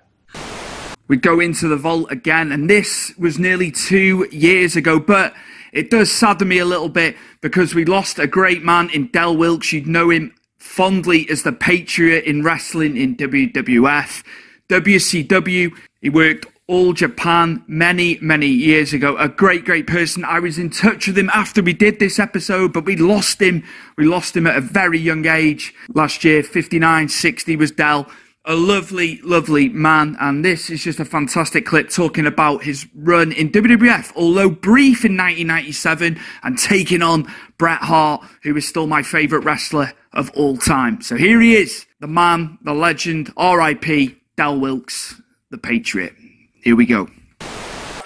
we 1.07 1.17
go 1.17 1.39
into 1.39 1.67
the 1.67 1.77
vault 1.77 2.11
again, 2.11 2.51
and 2.51 2.69
this 2.69 3.13
was 3.17 3.37
nearly 3.37 3.71
two 3.71 4.27
years 4.31 4.75
ago, 4.75 4.99
but 4.99 5.33
it 5.71 5.91
does 5.91 6.11
sadden 6.11 6.47
me 6.47 6.57
a 6.59 6.65
little 6.65 6.89
bit 6.89 7.15
because 7.41 7.75
we 7.75 7.85
lost 7.85 8.17
a 8.17 8.27
great 8.27 8.63
man 8.63 8.89
in 8.91 9.07
Del 9.07 9.35
Wilkes. 9.37 9.73
You'd 9.73 9.87
know 9.87 10.09
him 10.09 10.33
fondly 10.57 11.29
as 11.29 11.43
the 11.43 11.51
Patriot 11.51 12.23
in 12.23 12.43
wrestling 12.43 12.97
in 12.97 13.15
WWF, 13.17 14.23
WCW. 14.69 15.71
He 16.01 16.09
worked 16.09 16.45
all 16.67 16.93
Japan 16.93 17.63
many, 17.67 18.17
many 18.21 18.47
years 18.47 18.93
ago. 18.93 19.15
A 19.17 19.29
great, 19.29 19.65
great 19.65 19.85
person. 19.85 20.25
I 20.25 20.39
was 20.39 20.57
in 20.57 20.69
touch 20.69 21.07
with 21.07 21.17
him 21.17 21.29
after 21.29 21.61
we 21.61 21.73
did 21.73 21.99
this 21.99 22.17
episode, 22.17 22.73
but 22.73 22.85
we 22.85 22.95
lost 22.95 23.41
him. 23.41 23.63
We 23.97 24.05
lost 24.05 24.35
him 24.35 24.47
at 24.47 24.57
a 24.57 24.61
very 24.61 24.99
young 24.99 25.25
age. 25.27 25.73
Last 25.93 26.23
year, 26.23 26.41
59, 26.41 27.09
60 27.09 27.55
was 27.55 27.71
Del 27.71 28.09
a 28.45 28.55
lovely, 28.55 29.19
lovely 29.21 29.69
man. 29.69 30.15
And 30.19 30.45
this 30.45 30.69
is 30.69 30.83
just 30.83 30.99
a 30.99 31.05
fantastic 31.05 31.65
clip 31.65 31.89
talking 31.89 32.25
about 32.25 32.63
his 32.63 32.87
run 32.95 33.31
in 33.31 33.49
WWF, 33.49 34.13
although 34.15 34.49
brief 34.49 35.03
in 35.03 35.17
1997, 35.17 36.19
and 36.43 36.57
taking 36.57 37.01
on 37.01 37.31
Bret 37.57 37.79
Hart, 37.79 38.23
who 38.43 38.55
is 38.55 38.67
still 38.67 38.87
my 38.87 39.01
favourite 39.01 39.43
wrestler 39.43 39.93
of 40.13 40.31
all 40.31 40.57
time. 40.57 41.01
So 41.01 41.15
here 41.15 41.41
he 41.41 41.55
is, 41.55 41.85
the 41.99 42.07
man, 42.07 42.57
the 42.61 42.73
legend, 42.73 43.33
RIP, 43.37 44.15
Del 44.37 44.59
Wilkes, 44.59 45.21
the 45.49 45.57
Patriot. 45.57 46.13
Here 46.61 46.75
we 46.75 46.85
go. 46.85 47.07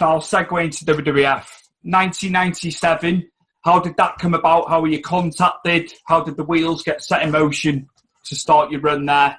I'll 0.02 0.22
segue 0.22 0.64
into 0.64 0.86
WWF. 0.86 1.46
1997. 1.84 3.30
How 3.64 3.80
did 3.80 3.98
that 3.98 4.18
come 4.20 4.34
about? 4.34 4.70
How 4.70 4.82
were 4.82 4.88
you 4.88 5.02
contacted? 5.02 5.92
How 6.06 6.22
did 6.22 6.38
the 6.38 6.44
wheels 6.44 6.84
get 6.84 7.04
set 7.04 7.24
in 7.24 7.32
motion 7.32 7.90
to 8.26 8.36
start 8.36 8.72
your 8.72 8.82
run 8.82 9.06
there? 9.06 9.38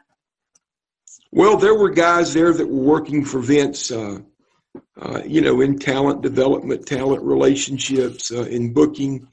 Well, 1.33 1.57
there 1.57 1.75
were 1.75 1.91
guys 1.91 2.35
there 2.35 2.53
that 2.53 2.67
were 2.67 2.83
working 2.83 3.25
for 3.25 3.39
Vince, 3.39 3.91
uh, 3.91 4.19
uh, 5.01 5.23
you 5.25 5.41
know, 5.41 5.61
in 5.61 5.79
talent 5.79 6.23
development, 6.23 6.87
talent 6.87 7.23
relationships, 7.23 8.33
uh, 8.33 8.43
in 8.45 8.73
booking, 8.73 9.29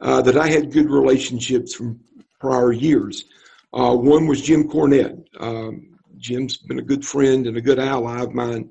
uh, 0.00 0.22
that 0.22 0.36
I 0.36 0.48
had 0.48 0.72
good 0.72 0.88
relationships 0.88 1.74
from 1.74 2.00
prior 2.38 2.72
years. 2.72 3.24
Uh, 3.72 3.94
one 3.94 4.26
was 4.26 4.40
Jim 4.40 4.68
Cornette. 4.68 5.22
Um, 5.38 5.89
Jim's 6.20 6.58
been 6.58 6.78
a 6.78 6.82
good 6.82 7.04
friend 7.04 7.46
and 7.46 7.56
a 7.56 7.60
good 7.60 7.78
ally 7.78 8.20
of 8.20 8.34
mine 8.34 8.70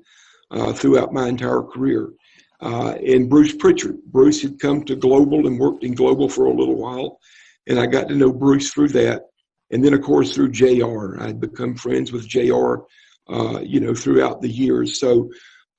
uh, 0.50 0.72
throughout 0.72 1.12
my 1.12 1.28
entire 1.28 1.62
career. 1.62 2.10
Uh, 2.60 2.94
and 3.06 3.28
Bruce 3.28 3.54
Pritchard. 3.54 3.98
Bruce 4.06 4.42
had 4.42 4.58
come 4.58 4.84
to 4.84 4.96
Global 4.96 5.46
and 5.46 5.58
worked 5.58 5.84
in 5.84 5.94
Global 5.94 6.28
for 6.28 6.46
a 6.46 6.54
little 6.54 6.76
while, 6.76 7.18
and 7.66 7.78
I 7.78 7.86
got 7.86 8.08
to 8.08 8.14
know 8.14 8.32
Bruce 8.32 8.70
through 8.70 8.88
that. 8.88 9.22
And 9.70 9.84
then, 9.84 9.94
of 9.94 10.02
course, 10.02 10.34
through 10.34 10.50
JR. 10.50 11.22
I'd 11.22 11.40
become 11.40 11.76
friends 11.76 12.12
with 12.12 12.28
JR, 12.28 12.76
uh, 13.28 13.60
you 13.60 13.80
know, 13.80 13.94
throughout 13.94 14.42
the 14.42 14.48
years. 14.48 15.00
So 15.00 15.30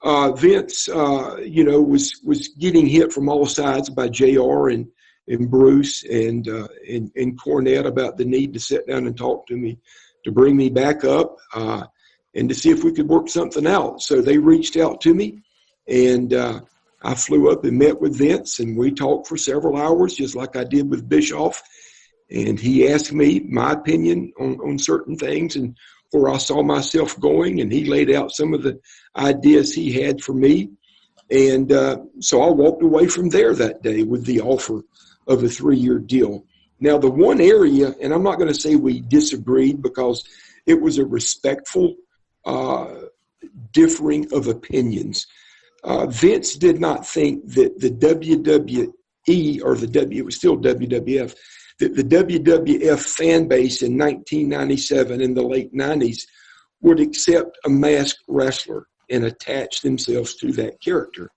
uh, 0.03 0.31
Vince, 0.31 0.89
uh, 0.89 1.37
you 1.37 1.63
know, 1.63 1.81
was 1.81 2.19
was 2.23 2.47
getting 2.49 2.87
hit 2.87 3.13
from 3.13 3.29
all 3.29 3.45
sides 3.45 3.89
by 3.89 4.09
JR 4.09 4.69
and 4.69 4.87
and 5.27 5.49
Bruce 5.49 6.03
and 6.03 6.47
uh, 6.47 6.67
and 6.89 7.11
and 7.15 7.39
Cornette 7.39 7.85
about 7.85 8.17
the 8.17 8.25
need 8.25 8.53
to 8.53 8.59
sit 8.59 8.87
down 8.87 9.05
and 9.05 9.15
talk 9.15 9.45
to 9.47 9.55
me, 9.55 9.77
to 10.23 10.31
bring 10.31 10.55
me 10.55 10.69
back 10.69 11.03
up, 11.03 11.37
uh, 11.53 11.83
and 12.35 12.47
to 12.49 12.55
see 12.55 12.69
if 12.69 12.83
we 12.83 12.93
could 12.93 13.07
work 13.07 13.29
something 13.29 13.67
out. 13.67 14.01
So 14.01 14.21
they 14.21 14.37
reached 14.37 14.77
out 14.77 15.01
to 15.01 15.13
me, 15.13 15.41
and 15.87 16.33
uh, 16.33 16.61
I 17.03 17.15
flew 17.15 17.51
up 17.51 17.63
and 17.63 17.77
met 17.77 17.99
with 17.99 18.17
Vince, 18.17 18.59
and 18.59 18.77
we 18.77 18.91
talked 18.91 19.27
for 19.27 19.37
several 19.37 19.77
hours, 19.77 20.15
just 20.15 20.35
like 20.35 20.55
I 20.55 20.63
did 20.63 20.89
with 20.89 21.09
Bischoff. 21.09 21.61
And 22.29 22.59
he 22.59 22.87
asked 22.89 23.11
me 23.11 23.41
my 23.41 23.73
opinion 23.73 24.31
on, 24.39 24.55
on 24.61 24.79
certain 24.79 25.17
things 25.17 25.57
and 25.57 25.75
where 26.11 26.31
I 26.31 26.37
saw 26.37 26.61
myself 26.61 27.19
going, 27.19 27.61
and 27.61 27.71
he 27.71 27.85
laid 27.85 28.11
out 28.11 28.31
some 28.31 28.53
of 28.53 28.63
the 28.63 28.79
ideas 29.17 29.73
he 29.73 29.91
had 29.91 30.21
for 30.21 30.33
me. 30.33 30.69
And 31.29 31.71
uh, 31.71 31.97
so 32.19 32.41
I 32.41 32.49
walked 32.49 32.83
away 32.83 33.07
from 33.07 33.29
there 33.29 33.55
that 33.55 33.81
day 33.81 34.03
with 34.03 34.25
the 34.25 34.41
offer 34.41 34.81
of 35.27 35.43
a 35.43 35.49
three 35.49 35.77
year 35.77 35.99
deal. 35.99 36.45
Now, 36.81 36.97
the 36.97 37.09
one 37.09 37.39
area, 37.39 37.93
and 38.01 38.11
I'm 38.11 38.23
not 38.23 38.39
going 38.39 38.51
to 38.51 38.59
say 38.59 38.75
we 38.75 39.01
disagreed 39.01 39.83
because 39.83 40.27
it 40.65 40.81
was 40.81 40.97
a 40.97 41.05
respectful 41.05 41.95
uh, 42.43 42.95
differing 43.71 44.27
of 44.33 44.47
opinions. 44.47 45.27
Uh, 45.83 46.07
Vince 46.07 46.55
did 46.55 46.81
not 46.81 47.07
think 47.07 47.47
that 47.53 47.79
the 47.79 47.91
WWE 47.91 49.63
or 49.63 49.75
the 49.75 49.87
W, 49.87 50.21
it 50.21 50.25
was 50.25 50.35
still 50.35 50.57
WWF, 50.57 51.35
that 51.79 51.95
the 51.95 52.03
WWF 52.03 52.99
fan 52.99 53.47
base 53.47 53.83
in 53.83 53.97
1997 53.97 55.21
in 55.21 55.35
the 55.35 55.41
late 55.41 55.73
90s 55.73 56.23
would 56.81 56.99
accept 56.99 57.59
a 57.65 57.69
masked 57.69 58.23
wrestler 58.27 58.87
and 59.11 59.25
attach 59.25 59.81
themselves 59.81 60.35
to 60.35 60.51
that 60.53 60.81
character. 60.81 61.29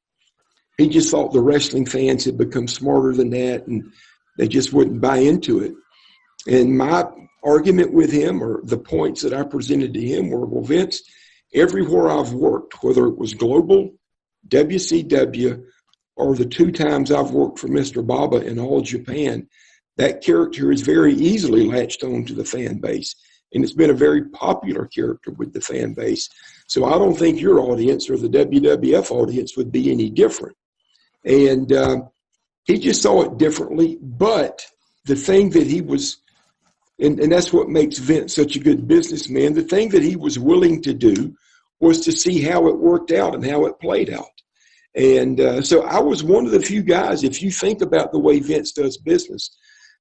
He 0.79 0.89
just 0.89 1.11
thought 1.11 1.33
the 1.33 1.43
wrestling 1.43 1.87
fans 1.87 2.25
had 2.25 2.39
become 2.39 2.67
smarter 2.67 3.13
than 3.13 3.31
that 3.31 3.67
and 3.67 3.93
they 4.39 4.49
just 4.49 4.73
wouldn't 4.73 5.01
buy 5.01 5.19
into 5.19 5.61
it. 5.61 5.75
And 6.47 6.77
my 6.77 7.05
argument 7.45 7.93
with 7.93 8.11
him, 8.11 8.43
or 8.43 8.61
the 8.65 8.79
points 8.79 9.23
that 9.23 9.33
I 9.33 9.43
presented 9.43 9.95
to 9.95 10.01
him, 10.01 10.31
were 10.31 10.47
well, 10.47 10.65
Vince, 10.65 11.03
everywhere 11.55 12.11
I've 12.11 12.33
worked, 12.33 12.83
whether 12.83 13.07
it 13.07 13.19
was 13.19 13.35
global, 13.35 13.95
WCW, 14.49 15.65
or 16.17 16.35
the 16.35 16.45
two 16.45 16.71
times 16.71 17.11
I've 17.11 17.31
worked 17.31 17.59
for 17.59 17.69
Mr. 17.69 18.07
Baba 18.07 18.37
in 18.47 18.59
all 18.59 18.81
Japan, 18.81 19.49
that 19.97 20.23
character 20.23 20.73
is 20.73 20.83
very 20.83 21.15
easily 21.15 21.67
latched 21.67 22.03
on 22.03 22.25
to 22.27 22.35
the 22.35 22.45
fan 22.45 22.79
base. 22.79 23.15
And 23.53 23.63
it's 23.63 23.73
been 23.73 23.91
a 23.91 23.95
very 23.95 24.29
popular 24.31 24.87
character 24.87 25.31
with 25.33 25.53
the 25.53 25.61
fan 25.61 25.95
base. 25.95 26.29
So 26.67 26.85
I 26.87 26.99
don't 26.99 27.17
think 27.17 27.41
your 27.41 27.61
audience 27.61 28.11
or 28.11 28.17
the 28.17 28.29
WWF 28.29 29.11
audience 29.11 29.57
would 29.57 29.71
be 29.71 29.93
any 29.93 30.11
different. 30.11 30.57
And 31.25 31.73
uh, 31.73 32.03
he 32.65 32.79
just 32.79 33.03
saw 33.03 33.23
it 33.23 33.39
differently. 33.39 33.99
But 34.01 34.65
the 35.05 35.17
thing 35.17 35.51
that 35.51 35.67
he 35.67 35.81
was, 35.81 36.19
and, 36.99 37.21
and 37.21 37.33
that's 37.33 37.53
what 37.53 37.69
makes 37.69 37.99
Vince 37.99 38.35
such 38.35 38.57
a 38.57 38.61
good 38.61 38.89
businessman, 38.89 39.55
the 39.55 39.63
thing 39.63 39.91
that 39.91 40.03
he 40.03 40.17
was 40.17 40.39
willing 40.39 40.83
to 40.83 40.95
do 40.95 41.35
was 41.81 42.01
to 42.03 42.13
see 42.13 42.41
how 42.41 42.67
it 42.69 42.79
worked 42.79 43.11
out 43.11 43.35
and 43.35 43.45
how 43.45 43.67
it 43.67 43.81
played 43.81 44.11
out. 44.11 44.27
And 44.97 45.41
uh, 45.41 45.61
so 45.61 45.83
I 45.83 46.01
was 46.01 46.23
one 46.23 46.47
of 46.47 46.53
the 46.53 46.61
few 46.61 46.83
guys, 46.83 47.25
if 47.25 47.43
you 47.43 47.51
think 47.51 47.83
about 47.83 48.13
the 48.13 48.19
way 48.19 48.39
Vince 48.39 48.73
does 48.73 48.97
business, 48.97 49.57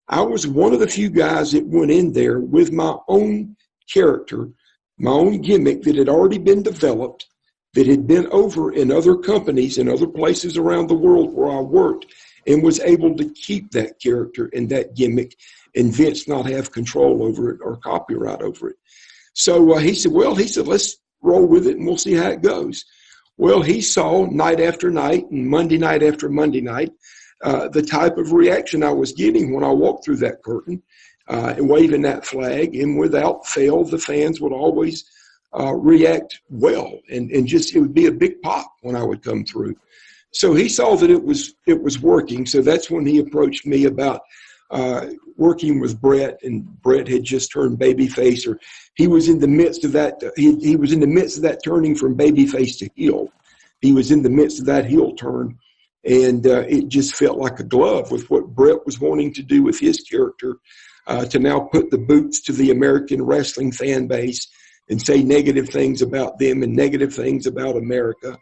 I 0.07 0.21
was 0.21 0.45
one 0.45 0.73
of 0.73 0.79
the 0.79 0.87
few 0.87 1.09
guys 1.09 1.51
that 1.53 1.65
went 1.65 1.89
in 1.89 2.13
there 2.13 2.39
with 2.39 2.71
my 2.71 2.95
own 3.07 3.55
character 3.91 4.49
my 4.97 5.11
own 5.11 5.41
gimmick 5.41 5.81
that 5.83 5.95
had 5.95 6.09
already 6.09 6.37
been 6.37 6.63
developed, 6.63 7.27
that 7.73 7.87
had 7.87 8.07
been 8.07 8.27
over 8.27 8.71
in 8.71 8.91
other 8.91 9.15
companies 9.17 9.77
and 9.77 9.89
other 9.89 10.07
places 10.07 10.57
around 10.57 10.87
the 10.87 10.93
world 10.93 11.33
where 11.33 11.51
I 11.51 11.59
worked, 11.59 12.05
and 12.47 12.63
was 12.63 12.79
able 12.81 13.15
to 13.15 13.29
keep 13.33 13.71
that 13.71 13.99
character 13.99 14.49
and 14.53 14.69
that 14.69 14.95
gimmick, 14.95 15.35
and 15.75 15.93
Vince 15.93 16.27
not 16.27 16.45
have 16.45 16.71
control 16.71 17.23
over 17.23 17.49
it 17.51 17.59
or 17.63 17.77
copyright 17.77 18.41
over 18.41 18.69
it. 18.69 18.75
So 19.33 19.73
uh, 19.73 19.79
he 19.79 19.95
said, 19.95 20.11
Well, 20.11 20.35
he 20.35 20.47
said, 20.47 20.67
let's 20.67 20.97
roll 21.21 21.47
with 21.47 21.67
it 21.67 21.77
and 21.77 21.85
we'll 21.85 21.97
see 21.97 22.13
how 22.13 22.29
it 22.29 22.41
goes. 22.41 22.85
Well, 23.37 23.61
he 23.61 23.81
saw 23.81 24.25
night 24.25 24.59
after 24.59 24.91
night 24.91 25.25
and 25.31 25.47
Monday 25.47 25.77
night 25.77 26.03
after 26.03 26.29
Monday 26.29 26.61
night 26.61 26.91
uh, 27.43 27.67
the 27.67 27.81
type 27.81 28.17
of 28.17 28.31
reaction 28.31 28.83
I 28.83 28.91
was 28.91 29.11
getting 29.11 29.53
when 29.53 29.63
I 29.63 29.71
walked 29.71 30.05
through 30.05 30.17
that 30.17 30.41
curtain 30.43 30.81
uh, 31.27 31.53
and 31.57 31.69
waving 31.69 32.01
that 32.03 32.25
flag. 32.25 32.75
And 32.75 32.97
without 32.97 33.45
fail, 33.45 33.83
the 33.83 33.97
fans 33.97 34.39
would 34.39 34.53
always 34.53 35.03
uh, 35.57 35.73
react 35.73 36.39
well, 36.49 36.99
and, 37.11 37.29
and 37.31 37.45
just 37.45 37.75
it 37.75 37.79
would 37.79 37.93
be 37.93 38.05
a 38.05 38.11
big 38.11 38.41
pop 38.41 38.73
when 38.81 38.95
I 38.95 39.03
would 39.03 39.21
come 39.21 39.43
through. 39.43 39.75
So 40.33 40.53
he 40.53 40.67
saw 40.67 40.95
that 40.95 41.11
it 41.11 41.23
was 41.23 41.53
it 41.67 41.81
was 41.81 41.99
working. 41.99 42.45
So 42.45 42.61
that's 42.61 42.89
when 42.89 43.05
he 43.05 43.19
approached 43.19 43.65
me 43.65 43.85
about 43.85 44.21
uh, 44.71 45.07
working 45.37 45.79
with 45.79 46.01
Bret, 46.01 46.39
and 46.43 46.65
Bret 46.81 47.07
had 47.07 47.23
just 47.23 47.51
turned 47.51 47.77
babyface, 47.77 48.47
or 48.47 48.59
he 48.95 49.07
was 49.07 49.29
in 49.29 49.39
the 49.39 49.47
midst 49.47 49.85
of 49.85 49.91
that. 49.93 50.21
He, 50.35 50.55
he 50.59 50.75
was 50.75 50.91
in 50.91 50.99
the 50.99 51.07
midst 51.07 51.37
of 51.37 51.43
that 51.43 51.63
turning 51.63 51.95
from 51.95 52.17
babyface 52.17 52.77
to 52.79 52.89
heel. 52.95 53.31
He 53.81 53.93
was 53.93 54.11
in 54.11 54.23
the 54.23 54.29
midst 54.29 54.59
of 54.59 54.65
that 54.65 54.85
heel 54.85 55.13
turn, 55.13 55.57
and 56.05 56.47
uh, 56.47 56.61
it 56.61 56.87
just 56.87 57.15
felt 57.15 57.37
like 57.37 57.59
a 57.59 57.63
glove 57.63 58.11
with 58.11 58.29
what 58.29 58.55
Bret 58.55 58.85
was 58.85 58.99
wanting 58.99 59.33
to 59.35 59.43
do 59.43 59.61
with 59.61 59.79
his 59.79 60.01
character 60.01 60.57
uh, 61.05 61.25
to 61.25 61.37
now 61.37 61.59
put 61.59 61.91
the 61.91 61.97
boots 61.97 62.41
to 62.41 62.53
the 62.53 62.71
American 62.71 63.21
wrestling 63.21 63.71
fan 63.71 64.07
base 64.07 64.47
and 64.89 65.01
say 65.01 65.21
negative 65.21 65.69
things 65.69 66.01
about 66.01 66.39
them 66.39 66.63
and 66.63 66.75
negative 66.75 67.13
things 67.13 67.45
about 67.45 67.77
America. 67.77 68.37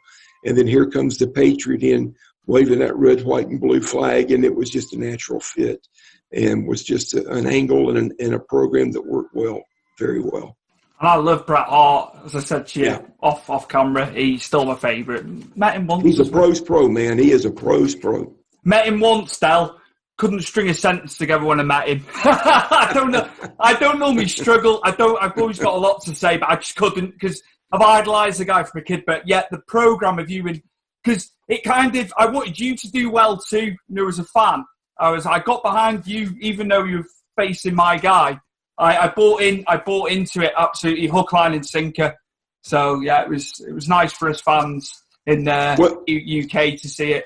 And 0.46 0.58
then 0.58 0.68
here 0.68 0.88
comes 0.90 1.18
the 1.18 1.28
Patriot 1.28 1.84
in 1.84 2.16
waving 2.48 2.80
that 2.80 2.96
red, 2.96 3.24
white, 3.24 3.48
and 3.48 3.60
blue 3.60 3.82
flag, 3.82 4.32
and 4.32 4.44
it 4.44 4.56
was 4.56 4.70
just 4.70 4.94
a 4.94 5.00
natural 5.00 5.40
fit 5.40 5.88
and 6.34 6.68
was 6.68 6.84
just 6.84 7.14
a, 7.14 7.28
an 7.30 7.46
angle 7.46 7.90
and, 7.90 7.98
an, 7.98 8.12
and, 8.20 8.34
a 8.34 8.40
program 8.40 8.92
that 8.92 9.06
worked 9.06 9.36
well, 9.36 9.62
very 10.00 10.22
well. 10.22 10.58
And 11.00 11.10
I 11.10 11.16
love 11.16 11.46
Bret 11.46 11.68
Hart. 11.68 12.16
As 12.26 12.36
I 12.36 12.40
said 12.40 12.68
to 12.68 12.80
you 12.80 12.86
yeah. 12.86 13.02
off 13.22 13.50
off 13.50 13.68
camera, 13.68 14.10
he's 14.12 14.44
still 14.44 14.66
my 14.66 14.76
favourite. 14.76 15.26
Met 15.58 15.76
him 15.76 15.88
once. 15.88 16.04
He's 16.04 16.20
a 16.20 16.26
pros 16.26 16.62
pro 16.62 16.88
man. 16.88 17.18
He 17.18 17.32
is 17.32 17.46
a 17.46 17.52
pros 17.52 17.96
pro. 17.96 18.34
Met 18.64 18.88
him 18.88 19.00
once, 19.00 19.38
Del 19.40 19.82
couldn't 20.22 20.44
string 20.44 20.70
a 20.70 20.74
sentence 20.76 21.18
together 21.18 21.44
when 21.44 21.60
I 21.60 21.64
met 21.64 21.88
him. 21.88 22.06
I 22.14 22.92
don't 22.94 23.10
know. 23.10 23.28
I 23.60 23.74
don't 23.74 23.98
normally 23.98 24.28
struggle. 24.28 24.80
I 24.84 24.92
don't. 24.92 25.18
I've 25.20 25.36
always 25.36 25.58
got 25.58 25.74
a 25.74 25.78
lot 25.78 26.04
to 26.04 26.14
say, 26.14 26.38
but 26.38 26.48
I 26.48 26.58
just 26.58 26.76
couldn't 26.76 27.10
because 27.14 27.42
I've 27.72 27.82
idolised 27.82 28.40
the 28.40 28.46
guy 28.46 28.64
from 28.64 28.82
a 28.82 28.84
kid. 28.84 29.04
But 29.06 29.28
yet 29.28 29.48
the 29.52 29.60
program 29.68 30.20
of 30.20 30.30
you 30.30 30.48
and 30.48 30.62
because 31.04 31.32
it 31.48 31.64
kind 31.64 31.96
of 31.96 32.14
I 32.18 32.28
wanted 32.28 32.60
you 32.60 32.76
to 32.76 32.92
do 32.92 33.10
well 33.10 33.38
too. 33.38 33.66
You 33.66 33.78
know, 33.90 34.08
as 34.08 34.20
a 34.20 34.26
fan, 34.26 34.66
I 35.00 35.10
was 35.10 35.26
I 35.26 35.40
got 35.40 35.64
behind 35.64 36.06
you 36.06 36.36
even 36.40 36.68
though 36.68 36.84
you're 36.84 37.06
facing 37.38 37.76
my 37.76 37.98
guy. 37.98 38.40
I, 38.78 38.98
I 38.98 39.08
bought 39.10 39.42
in. 39.42 39.64
I 39.68 39.78
bought 39.78 40.12
into 40.12 40.42
it 40.42 40.54
absolutely 40.58 41.08
hook, 41.08 41.34
line, 41.34 41.54
and 41.54 41.66
sinker. 41.66 42.16
So 42.64 43.02
yeah, 43.02 43.24
it 43.24 43.30
was 43.30 43.60
it 43.68 43.74
was 43.74 43.88
nice 43.88 44.14
for 44.14 44.30
us 44.30 44.42
fans 44.42 45.04
in 45.26 45.48
uh, 45.48 45.76
UK 45.80 46.78
to 46.78 46.90
see 46.90 47.14
it. 47.14 47.26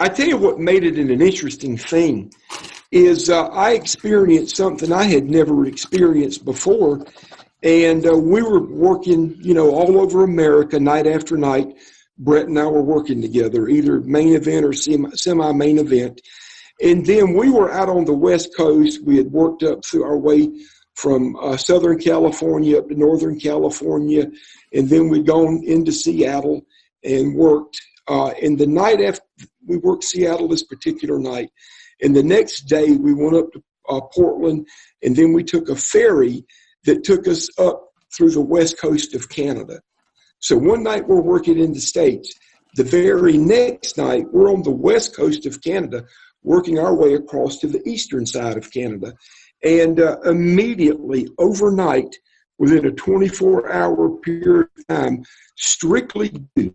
I 0.00 0.08
tell 0.08 0.28
you 0.28 0.36
what 0.36 0.58
made 0.58 0.84
it 0.84 0.98
an 0.98 1.10
interesting 1.10 1.76
thing 1.76 2.32
is 2.90 3.30
uh, 3.30 3.46
I 3.48 3.72
experienced 3.72 4.56
something 4.56 4.92
I 4.92 5.04
had 5.04 5.28
never 5.28 5.66
experienced 5.66 6.44
before, 6.44 7.04
and 7.62 8.06
uh, 8.06 8.16
we 8.16 8.42
were 8.42 8.60
working, 8.60 9.36
you 9.40 9.54
know, 9.54 9.70
all 9.70 10.00
over 10.00 10.24
America 10.24 10.80
night 10.80 11.06
after 11.06 11.36
night. 11.36 11.76
Bret 12.18 12.46
and 12.46 12.58
I 12.58 12.66
were 12.66 12.82
working 12.82 13.22
together, 13.22 13.68
either 13.68 14.00
main 14.00 14.34
event 14.34 14.64
or 14.64 14.72
semi 14.72 15.52
main 15.52 15.78
event. 15.78 16.20
And 16.82 17.06
then 17.06 17.34
we 17.34 17.50
were 17.50 17.72
out 17.72 17.88
on 17.88 18.04
the 18.04 18.12
West 18.12 18.56
Coast. 18.56 19.04
We 19.04 19.16
had 19.16 19.30
worked 19.30 19.62
up 19.62 19.84
through 19.84 20.04
our 20.04 20.18
way 20.18 20.48
from 20.94 21.36
uh, 21.36 21.56
Southern 21.56 21.98
California 21.98 22.78
up 22.78 22.88
to 22.88 22.94
Northern 22.94 23.38
California, 23.38 24.26
and 24.72 24.88
then 24.88 25.08
we'd 25.08 25.26
gone 25.26 25.62
into 25.64 25.92
Seattle 25.92 26.62
and 27.04 27.34
worked. 27.34 27.80
Uh, 28.08 28.32
and 28.42 28.58
the 28.58 28.66
night 28.66 29.00
after 29.00 29.22
we 29.66 29.76
worked 29.78 30.04
Seattle 30.04 30.48
this 30.48 30.64
particular 30.64 31.18
night, 31.18 31.50
and 32.02 32.14
the 32.14 32.22
next 32.22 32.62
day 32.62 32.92
we 32.92 33.14
went 33.14 33.36
up 33.36 33.52
to 33.52 33.62
uh, 33.88 34.00
Portland, 34.12 34.66
and 35.02 35.16
then 35.16 35.32
we 35.32 35.44
took 35.44 35.68
a 35.68 35.76
ferry 35.76 36.44
that 36.84 37.04
took 37.04 37.26
us 37.26 37.48
up 37.58 37.88
through 38.14 38.30
the 38.30 38.40
west 38.40 38.78
coast 38.78 39.14
of 39.14 39.28
Canada. 39.28 39.80
So 40.40 40.56
one 40.56 40.82
night 40.82 41.06
we're 41.06 41.20
working 41.20 41.58
in 41.58 41.72
the 41.72 41.80
States. 41.80 42.34
The 42.74 42.84
very 42.84 43.36
next 43.36 43.96
night 43.96 44.26
we're 44.32 44.50
on 44.50 44.62
the 44.62 44.70
west 44.70 45.14
coast 45.16 45.46
of 45.46 45.62
Canada, 45.62 46.04
working 46.42 46.78
our 46.78 46.94
way 46.94 47.14
across 47.14 47.58
to 47.58 47.66
the 47.66 47.86
eastern 47.88 48.26
side 48.26 48.56
of 48.56 48.70
Canada. 48.70 49.14
And 49.62 50.00
uh, 50.00 50.18
immediately, 50.24 51.28
overnight, 51.38 52.16
within 52.58 52.86
a 52.86 52.92
24 52.92 53.72
hour 53.72 54.10
period 54.18 54.68
of 54.78 54.86
time, 54.88 55.22
strictly 55.56 56.30
due 56.56 56.74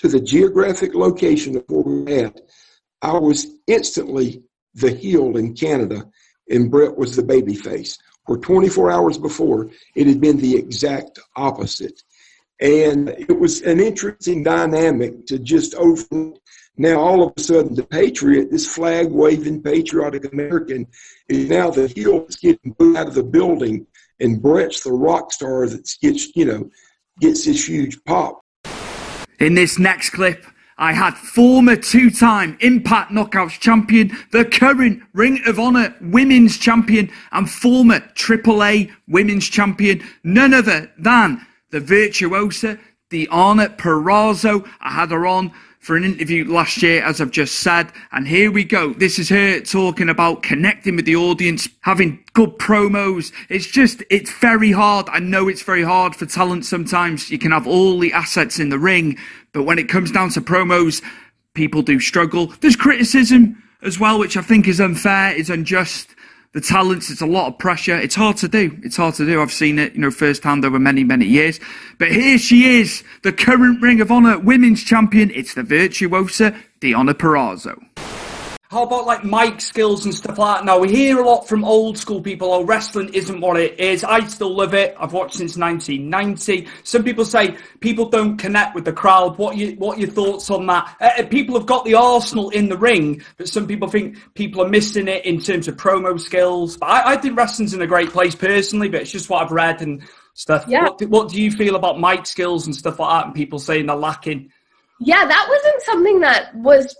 to 0.00 0.08
the 0.08 0.20
geographic 0.20 0.94
location 0.94 1.56
of 1.56 1.64
where 1.68 1.82
we 1.82 2.14
at, 2.16 2.40
I 3.02 3.18
was 3.18 3.46
instantly 3.66 4.42
the 4.74 4.90
heel 4.90 5.36
in 5.36 5.54
Canada, 5.54 6.08
and 6.48 6.70
Bret 6.70 6.96
was 6.96 7.16
the 7.16 7.22
baby 7.22 7.54
face. 7.54 7.98
Where 8.24 8.38
24 8.38 8.90
hours 8.90 9.18
before, 9.18 9.70
it 9.94 10.06
had 10.06 10.20
been 10.20 10.38
the 10.38 10.56
exact 10.56 11.18
opposite. 11.36 12.02
And 12.60 13.10
it 13.10 13.38
was 13.38 13.62
an 13.62 13.80
interesting 13.80 14.42
dynamic 14.42 15.26
to 15.26 15.38
just 15.38 15.74
over. 15.74 16.04
Now, 16.76 16.98
all 16.98 17.22
of 17.22 17.32
a 17.36 17.40
sudden, 17.40 17.74
the 17.74 17.84
Patriot, 17.84 18.50
this 18.50 18.72
flag 18.72 19.10
waving 19.10 19.62
patriotic 19.62 20.30
American, 20.32 20.86
is 21.28 21.48
now 21.48 21.70
the 21.70 21.88
heel 21.88 22.20
that's 22.20 22.36
getting 22.36 22.72
booed 22.78 22.96
out 22.96 23.08
of 23.08 23.14
the 23.14 23.22
building, 23.22 23.86
and 24.18 24.40
Bret's 24.40 24.82
the 24.82 24.92
rock 24.92 25.32
star 25.32 25.66
that 25.66 25.90
gets, 26.00 26.34
you 26.34 26.44
know, 26.46 26.70
gets 27.18 27.44
this 27.44 27.68
huge 27.68 28.02
pop. 28.04 28.40
In 29.40 29.54
this 29.54 29.78
next 29.78 30.10
clip, 30.10 30.44
I 30.76 30.92
had 30.92 31.16
former 31.16 31.74
two 31.74 32.10
time 32.10 32.58
Impact 32.60 33.10
Knockouts 33.10 33.58
champion, 33.58 34.16
the 34.32 34.44
current 34.44 35.02
Ring 35.14 35.40
of 35.46 35.58
Honor 35.58 35.94
Women's 36.02 36.58
champion, 36.58 37.10
and 37.32 37.50
former 37.50 38.00
AAA 38.00 38.90
Women's 39.08 39.48
champion, 39.48 40.02
none 40.24 40.52
other 40.52 40.92
than 40.98 41.46
the 41.70 41.80
virtuosa, 41.80 42.78
Deonna 43.10 43.74
Purrazzo. 43.78 44.68
I 44.80 44.90
had 44.90 45.10
her 45.10 45.26
on 45.26 45.52
for 45.80 45.96
an 45.96 46.04
interview 46.04 46.44
last 46.44 46.82
year, 46.82 47.02
as 47.02 47.20
I've 47.20 47.30
just 47.30 47.56
said. 47.56 47.90
And 48.12 48.28
here 48.28 48.52
we 48.52 48.64
go. 48.64 48.92
This 48.92 49.18
is 49.18 49.30
her 49.30 49.60
talking 49.60 50.10
about 50.10 50.42
connecting 50.42 50.94
with 50.94 51.06
the 51.06 51.16
audience, 51.16 51.68
having 51.80 52.22
good 52.34 52.58
promos. 52.58 53.32
It's 53.48 53.66
just, 53.66 54.02
it's 54.10 54.30
very 54.30 54.70
hard. 54.70 55.08
I 55.08 55.20
know 55.20 55.48
it's 55.48 55.62
very 55.62 55.82
hard 55.82 56.14
for 56.14 56.26
talent 56.26 56.66
sometimes. 56.66 57.30
You 57.30 57.38
can 57.38 57.50
have 57.50 57.66
all 57.66 57.98
the 57.98 58.12
assets 58.12 58.58
in 58.58 58.68
the 58.68 58.78
ring, 58.78 59.16
but 59.52 59.62
when 59.62 59.78
it 59.78 59.88
comes 59.88 60.12
down 60.12 60.28
to 60.30 60.42
promos, 60.42 61.02
people 61.54 61.80
do 61.80 61.98
struggle. 61.98 62.48
There's 62.60 62.76
criticism 62.76 63.62
as 63.82 63.98
well, 63.98 64.18
which 64.18 64.36
I 64.36 64.42
think 64.42 64.68
is 64.68 64.80
unfair, 64.80 65.32
is 65.32 65.48
unjust 65.48 66.14
the 66.52 66.60
talents. 66.60 67.10
It's 67.10 67.20
a 67.20 67.26
lot 67.26 67.48
of 67.48 67.58
pressure. 67.58 67.96
It's 67.96 68.14
hard 68.14 68.36
to 68.38 68.48
do. 68.48 68.76
It's 68.82 68.96
hard 68.96 69.14
to 69.16 69.26
do. 69.26 69.40
I've 69.40 69.52
seen 69.52 69.78
it, 69.78 69.94
you 69.94 70.00
know, 70.00 70.10
firsthand 70.10 70.64
over 70.64 70.78
many, 70.78 71.04
many 71.04 71.26
years. 71.26 71.60
But 71.98 72.10
here 72.10 72.38
she 72.38 72.80
is, 72.80 73.04
the 73.22 73.32
current 73.32 73.80
Ring 73.80 74.00
of 74.00 74.10
Honor 74.10 74.38
Women's 74.38 74.82
Champion. 74.82 75.30
It's 75.30 75.54
the 75.54 75.62
virtuosa 75.62 76.54
Deonna 76.80 77.14
Purrazzo. 77.14 78.29
How 78.70 78.84
about 78.84 79.04
like 79.04 79.24
mic 79.24 79.60
skills 79.60 80.04
and 80.04 80.14
stuff 80.14 80.38
like 80.38 80.58
that? 80.58 80.64
Now 80.64 80.78
we 80.78 80.88
hear 80.88 81.18
a 81.18 81.26
lot 81.26 81.48
from 81.48 81.64
old 81.64 81.98
school 81.98 82.22
people. 82.22 82.52
Oh, 82.52 82.64
wrestling 82.64 83.12
isn't 83.12 83.40
what 83.40 83.58
it 83.58 83.80
is. 83.80 84.04
I 84.04 84.24
still 84.28 84.54
love 84.54 84.74
it. 84.74 84.94
I've 84.96 85.12
watched 85.12 85.34
since 85.34 85.56
1990. 85.56 86.68
Some 86.84 87.02
people 87.02 87.24
say 87.24 87.56
people 87.80 88.08
don't 88.08 88.36
connect 88.36 88.76
with 88.76 88.84
the 88.84 88.92
crowd. 88.92 89.38
What 89.38 89.56
you 89.56 89.72
what 89.72 89.98
your 89.98 90.08
thoughts 90.08 90.50
on 90.50 90.66
that? 90.66 90.96
Uh, 91.00 91.10
uh, 91.18 91.26
people 91.26 91.58
have 91.58 91.66
got 91.66 91.84
the 91.84 91.96
arsenal 91.96 92.50
in 92.50 92.68
the 92.68 92.78
ring, 92.78 93.24
but 93.38 93.48
some 93.48 93.66
people 93.66 93.88
think 93.88 94.16
people 94.34 94.62
are 94.62 94.68
missing 94.68 95.08
it 95.08 95.24
in 95.24 95.40
terms 95.40 95.66
of 95.66 95.76
promo 95.76 96.20
skills. 96.20 96.76
But 96.76 96.90
I, 96.90 97.14
I 97.14 97.16
think 97.16 97.36
wrestling's 97.36 97.74
in 97.74 97.82
a 97.82 97.88
great 97.88 98.10
place 98.10 98.36
personally. 98.36 98.88
But 98.88 99.00
it's 99.00 99.10
just 99.10 99.28
what 99.28 99.42
I've 99.42 99.50
read 99.50 99.82
and 99.82 100.00
stuff. 100.34 100.64
Yeah. 100.68 100.84
What, 100.84 100.98
do- 100.98 101.08
what 101.08 101.28
do 101.30 101.42
you 101.42 101.50
feel 101.50 101.74
about 101.74 101.98
mic 101.98 102.24
skills 102.24 102.66
and 102.66 102.76
stuff 102.76 103.00
like 103.00 103.10
that, 103.10 103.26
and 103.26 103.34
people 103.34 103.58
saying 103.58 103.86
they're 103.86 103.96
lacking? 103.96 104.52
yeah 105.02 105.26
that 105.26 105.46
wasn't 105.48 105.82
something 105.82 106.20
that 106.20 106.54
was 106.54 106.94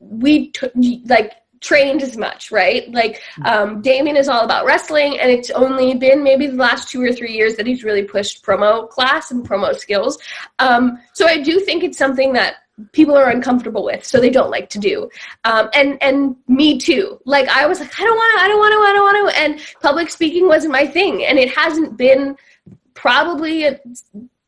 we 0.00 0.48
t- 0.50 1.02
like 1.06 1.34
trained 1.60 2.02
as 2.02 2.16
much 2.16 2.50
right? 2.50 2.90
Like 2.92 3.22
um, 3.44 3.82
damien 3.82 4.16
is 4.16 4.28
all 4.28 4.44
about 4.44 4.64
wrestling 4.64 5.18
and 5.18 5.30
it's 5.30 5.50
only 5.50 5.94
been 5.94 6.22
maybe 6.22 6.46
the 6.46 6.54
last 6.54 6.88
two 6.88 7.02
or 7.02 7.12
three 7.12 7.32
years 7.32 7.56
that 7.56 7.66
he's 7.66 7.84
really 7.84 8.04
pushed 8.04 8.44
promo 8.44 8.88
class 8.88 9.30
and 9.30 9.46
promo 9.48 9.74
skills. 9.74 10.18
Um, 10.58 10.98
so 11.12 11.26
i 11.26 11.40
do 11.42 11.60
think 11.60 11.82
it's 11.84 11.98
something 11.98 12.32
that 12.34 12.56
people 12.92 13.16
are 13.16 13.28
uncomfortable 13.30 13.84
with 13.84 14.04
so 14.04 14.20
they 14.20 14.30
don't 14.30 14.50
like 14.50 14.68
to 14.70 14.78
do. 14.78 15.10
Um, 15.44 15.68
and 15.74 16.00
and 16.02 16.36
me 16.46 16.78
too. 16.78 17.20
Like 17.24 17.48
i 17.48 17.66
was 17.66 17.80
like 17.80 17.98
i 18.00 18.04
don't 18.04 18.16
want 18.16 18.38
to 18.38 18.44
i 18.44 18.48
don't 18.48 18.58
want 18.58 18.72
to 18.72 18.78
i 18.78 18.92
don't 18.92 19.04
want 19.04 19.34
to 19.34 19.40
and 19.40 19.60
public 19.82 20.10
speaking 20.10 20.46
wasn't 20.46 20.72
my 20.72 20.86
thing 20.86 21.24
and 21.24 21.38
it 21.38 21.50
hasn't 21.54 21.96
been 21.96 22.36
probably 22.94 23.64
a, 23.64 23.80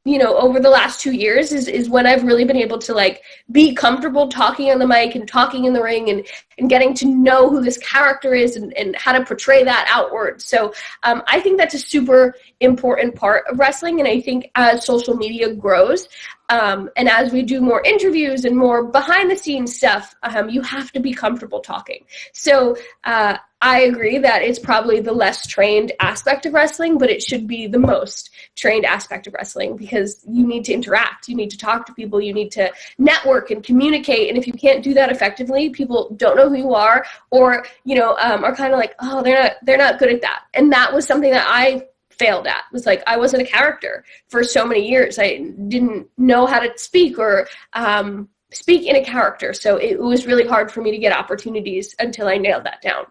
you 0.05 0.19
know 0.19 0.37
over 0.39 0.59
the 0.59 0.71
last 0.71 1.01
two 1.01 1.13
years 1.13 1.53
is, 1.53 1.69
is 1.69 1.91
when 1.91 2.07
i've 2.07 2.23
really 2.23 2.45
been 2.45 2.57
able 2.57 2.79
to 2.79 2.95
like 2.95 3.23
be 3.53 3.75
comfortable 3.75 4.29
talking 4.29 4.71
on 4.71 4.79
the 4.79 4.87
mic 4.87 5.15
and 5.15 5.29
talking 5.29 5.67
in 5.67 5.75
the 5.75 5.83
ring 5.83 6.09
and 6.09 6.27
and 6.59 6.71
getting 6.71 6.95
to 6.95 7.07
know 7.07 7.49
who 7.49 7.63
this 7.63 7.79
character 7.79 8.35
is 8.35 8.57
and, 8.57 8.77
and 8.77 8.95
how 8.97 9.13
to 9.13 9.25
portray 9.25 9.65
that 9.65 9.87
outward. 9.91 10.43
So 10.43 10.75
um, 11.03 11.23
i 11.27 11.41
think 11.41 11.59
that's 11.59 11.75
a 11.75 11.79
super 11.79 12.35
important 12.61 13.15
part 13.15 13.45
of 13.51 13.59
wrestling 13.59 13.99
and 13.99 14.09
i 14.09 14.21
think 14.21 14.51
as 14.55 14.87
social 14.87 15.15
media 15.15 15.55
grows 15.55 16.09
um, 16.51 16.91
and 16.97 17.09
as 17.09 17.33
we 17.33 17.43
do 17.43 17.61
more 17.61 17.83
interviews 17.83 18.45
and 18.45 18.57
more 18.57 18.85
behind 18.85 19.31
the 19.31 19.37
scenes 19.37 19.75
stuff 19.75 20.15
um, 20.23 20.51
you 20.51 20.61
have 20.61 20.93
to 20.93 21.01
be 21.01 21.15
comfortable 21.15 21.61
talking 21.61 22.05
so 22.33 22.77
uh, 23.05 23.37
I 23.63 23.81
agree 23.81 24.17
that 24.19 24.41
it's 24.41 24.59
probably 24.59 25.01
the 25.01 25.13
less 25.13 25.47
trained 25.47 25.93
aspect 26.01 26.47
of 26.47 26.55
wrestling, 26.55 26.97
but 26.97 27.11
it 27.11 27.23
should 27.23 27.47
be 27.47 27.67
the 27.67 27.79
most 27.79 28.31
trained 28.57 28.87
aspect 28.87 29.27
of 29.27 29.35
wrestling 29.35 29.77
because 29.77 30.25
you 30.27 30.47
need 30.47 30.65
to 30.65 30.73
interact, 30.73 31.29
you 31.29 31.37
need 31.37 31.51
to 31.51 31.59
talk 31.59 31.85
to 31.87 31.93
people, 31.93 32.23
you 32.23 32.33
need 32.33 32.51
to 32.53 32.73
network 32.97 33.51
and 33.51 33.63
communicate. 33.63 34.31
And 34.31 34.39
if 34.39 34.47
you 34.47 34.55
can't 34.55 34.83
do 34.83 34.95
that 34.95 35.11
effectively, 35.11 35.69
people 35.69 36.15
don't 36.17 36.37
know 36.37 36.49
who 36.49 36.57
you 36.57 36.75
are, 36.75 37.05
or 37.31 37.67
you 37.85 37.97
know, 37.97 38.17
um, 38.17 38.45
are 38.45 38.57
kind 38.57 38.73
of 38.73 38.79
like, 38.79 38.95
oh, 39.01 39.23
they're 39.23 39.43
not, 39.43 39.53
they're 39.63 39.77
not 39.77 39.99
good 39.99 40.11
at 40.11 40.23
that. 40.23 40.45
And 40.55 40.73
that 40.73 40.95
was 40.95 41.07
something 41.07 41.31
that 41.31 41.47
I 41.47 41.87
failed 42.21 42.47
at 42.47 42.65
was 42.73 42.87
like 42.87 43.03
i 43.07 43.17
wasn't 43.17 43.43
a 43.43 43.47
character 43.47 44.05
for 44.29 44.45
so 44.45 44.67
many 44.67 44.89
years 44.89 45.19
i 45.19 45.39
didn't 45.69 46.07
know 46.19 46.47
how 46.47 46.61
to 46.61 46.71
speak 46.77 47.19
or 47.19 47.49
um, 47.73 48.29
speak 48.53 48.87
in 48.87 48.97
a 48.97 49.05
character 49.05 49.55
so 49.55 49.77
it 49.77 49.99
was 49.99 50.27
really 50.27 50.47
hard 50.47 50.71
for 50.71 50.83
me 50.83 50.91
to 50.91 50.99
get 50.99 51.13
opportunities 51.13 51.95
until 51.99 52.29
i 52.29 52.37
nailed 52.37 52.65
that 52.65 52.81
down 52.83 53.05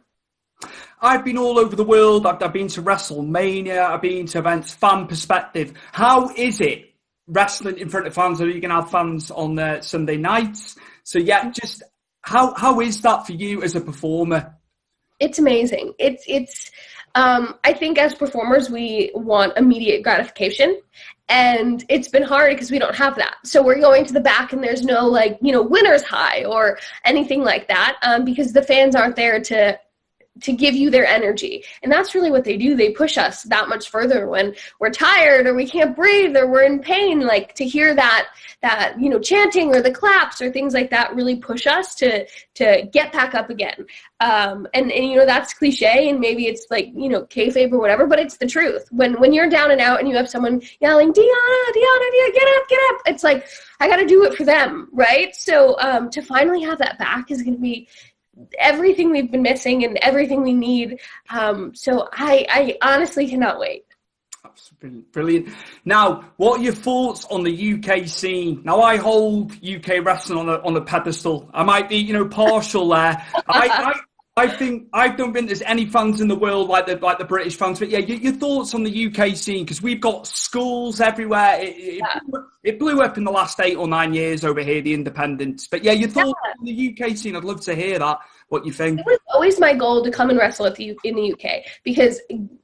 I've 1.02 1.24
been 1.24 1.38
all 1.38 1.58
over 1.58 1.78
the 1.78 1.86
world. 1.86 2.26
I've, 2.26 2.44
I've 2.44 2.52
been 2.52 2.68
to 2.70 2.82
WrestleMania. 2.82 3.80
I've 3.80 4.02
been 4.02 4.26
to 4.28 4.40
events. 4.40 4.74
Fan 4.74 5.08
perspective. 5.08 5.74
How 5.94 6.30
is 6.36 6.60
it 6.60 6.94
wrestling 7.28 7.78
in 7.78 7.88
front 7.88 8.08
of 8.08 8.14
fans? 8.14 8.42
Are 8.42 8.50
you 8.50 8.60
going 8.60 8.76
to 8.76 8.82
have 8.82 8.92
fans 8.92 9.32
on 9.32 9.58
uh, 9.58 9.80
Sunday 9.82 10.18
nights? 10.18 10.76
So 11.04 11.18
yeah, 11.18 11.50
just 11.52 11.84
how 12.22 12.54
how 12.54 12.82
is 12.82 13.02
that 13.02 13.26
for 13.26 13.32
you 13.34 13.64
as 13.64 13.76
a 13.76 13.82
performer? 13.82 14.59
It's 15.20 15.40
amazing. 15.40 15.94
It's 16.00 16.24
it's 16.28 16.72
um, 17.16 17.56
i 17.64 17.74
think 17.74 17.98
as 17.98 18.14
performers 18.14 18.70
we 18.70 19.10
want 19.16 19.58
immediate 19.58 20.04
gratification 20.04 20.80
and 21.30 21.86
it's 21.90 22.08
been 22.08 22.24
hard 22.24 22.54
because 22.54 22.72
we 22.72 22.80
don't 22.80 22.96
have 22.96 23.16
that. 23.16 23.36
So 23.46 23.62
we're 23.62 23.80
going 23.80 24.04
to 24.06 24.14
the 24.14 24.20
back 24.20 24.52
and 24.52 24.64
there's 24.64 24.84
no 24.84 25.06
like 25.06 25.38
you 25.42 25.52
know 25.52 25.62
winners 25.62 26.02
high 26.02 26.44
or 26.44 26.80
anything 27.06 27.44
like 27.44 27.68
that 27.68 27.98
um, 28.02 28.26
because 28.26 28.52
the 28.52 28.64
fans 28.64 28.96
aren't 28.96 29.16
there 29.16 29.40
to 29.40 29.80
to 30.42 30.54
give 30.54 30.76
you 30.76 30.90
their 30.90 31.06
energy. 31.06 31.64
And 31.84 31.92
that's 31.92 32.16
really 32.16 32.32
what 32.32 32.44
they 32.44 32.58
do. 32.58 32.76
They 32.76 32.92
push 32.92 33.18
us 33.18 33.44
that 33.44 33.70
much 33.70 33.90
further 33.90 34.28
when 34.28 34.56
we're 34.80 34.90
tired 34.90 35.48
or 35.48 35.54
we 35.54 35.68
can't 35.68 35.96
breathe 35.96 36.36
or 36.36 36.48
we're 36.48 36.64
in 36.64 36.80
pain. 36.80 37.22
Like 37.22 37.54
to 37.56 37.66
hear 37.66 37.94
that 37.96 38.28
that 38.62 38.96
you 39.00 39.10
know 39.10 39.20
chanting 39.20 39.74
or 39.74 39.82
the 39.82 39.92
claps 39.92 40.42
or 40.42 40.52
things 40.52 40.74
like 40.74 40.90
that 40.90 41.16
really 41.16 41.38
push 41.38 41.66
us 41.68 41.96
to 41.96 42.26
to 42.56 42.88
get 42.92 43.12
back 43.12 43.36
up 43.36 43.50
again. 43.50 43.86
Um, 44.20 44.68
and 44.74 44.92
and 44.92 45.06
you 45.06 45.16
know 45.18 45.26
that's 45.26 45.54
cliche 45.54 46.10
and 46.10 46.20
maybe 46.20 46.48
it's 46.48 46.68
like 46.70 46.88
you 46.94 47.10
know 47.10 47.26
kayfabe 47.26 47.72
or 47.72 47.80
whatever 47.80 48.08
but 48.08 48.20
it's 48.20 48.38
the 48.38 48.48
truth. 48.48 48.88
When 48.92 49.20
when 49.20 49.34
you're 49.34 49.50
down 49.50 49.72
and 49.72 49.82
out 49.82 50.00
and 50.00 50.10
you 50.10 50.16
have 50.16 50.30
someone 50.30 50.62
yelling 50.82 51.14
Deanna 51.14 51.72
Deanna 51.76 52.10
Deanna 52.16 52.34
get 52.34 52.48
up 52.58 52.70
get 52.70 52.80
up 52.90 53.02
it's 53.06 53.24
like 53.24 53.48
I 53.80 53.88
got 53.88 53.98
to 53.98 54.06
do 54.06 54.26
it 54.26 54.36
for 54.36 54.44
them 54.44 54.90
right? 54.92 55.36
So 55.36 55.80
um, 55.80 56.10
to 56.12 56.22
finally 56.22 56.62
have 56.64 56.78
that 56.80 57.00
back 57.00 57.32
is 57.32 57.42
going 57.42 57.56
to 57.56 57.62
be 57.62 57.88
everything 58.58 59.12
we've 59.12 59.32
been 59.32 59.42
missing 59.42 59.84
and 59.86 59.98
everything 59.98 60.42
we 60.42 60.54
need. 60.54 61.00
Um, 61.30 61.74
so 61.76 62.10
I, 62.14 62.46
I 62.50 62.94
honestly 62.94 63.28
cannot 63.28 63.60
wait. 63.60 63.86
Brilliant, 64.80 65.12
brilliant. 65.12 65.50
Now, 65.84 66.32
what 66.38 66.60
are 66.60 66.64
your 66.64 66.74
thoughts 66.74 67.26
on 67.26 67.44
the 67.44 67.74
UK 67.74 68.08
scene? 68.08 68.62
Now, 68.64 68.82
I 68.82 68.96
hold 68.96 69.52
UK 69.64 70.04
wrestling 70.04 70.40
on 70.40 70.48
a 70.48 70.54
on 70.62 70.76
a 70.78 70.82
pedestal. 70.82 71.50
I 71.54 71.64
might 71.64 71.90
be, 71.90 71.98
you 71.98 72.14
know, 72.14 72.26
partial 72.28 72.88
there. 72.88 73.26
I, 73.48 74.00
I 74.40 74.48
think 74.48 74.88
I 74.94 75.10
don't 75.10 75.34
think 75.34 75.48
there's 75.48 75.62
any 75.64 75.86
fans 75.86 76.22
in 76.22 76.30
the 76.30 76.36
world 76.36 76.70
like 76.70 76.86
the 76.86 76.96
like 76.98 77.18
the 77.18 77.26
British 77.26 77.58
fans. 77.58 77.80
But 77.80 77.90
yeah, 77.90 78.00
your, 78.00 78.18
your 78.18 78.34
thoughts 78.34 78.74
on 78.74 78.84
the 78.84 79.08
UK 79.08 79.36
scene 79.36 79.66
because 79.66 79.82
we've 79.82 80.00
got 80.00 80.28
schools 80.28 81.02
everywhere. 81.02 81.60
It, 81.60 81.76
it, 81.78 81.96
Yeah. 81.98 82.20
blew, 82.26 82.46
it 82.64 82.80
blew 82.80 83.02
up 83.02 83.18
in 83.18 83.26
the 83.26 83.32
last 83.32 83.60
eight 83.60 83.76
or 83.76 83.88
nine 83.88 84.14
years 84.14 84.46
over 84.46 84.62
here, 84.62 84.82
the 84.82 84.94
independents. 84.94 85.68
But 85.68 85.84
yeah, 85.84 85.92
your 85.92 86.10
thoughts 86.10 86.40
on 86.60 86.66
the 86.66 86.98
UK 86.98 87.18
scene. 87.18 87.36
I'd 87.36 87.44
love 87.44 87.60
to 87.62 87.76
hear 87.76 88.00
that. 88.00 88.20
What 88.48 88.66
you 88.66 88.72
think? 88.72 89.02
It 89.02 89.06
was 89.06 89.20
always 89.34 89.60
my 89.60 89.74
goal 89.76 90.04
to 90.04 90.10
come 90.10 90.30
and 90.30 90.40
wrestle 90.40 90.66
at 90.66 90.76
the 90.76 90.98
in 91.04 91.16
the 91.16 91.34
UK 91.34 91.66
because 91.84 92.22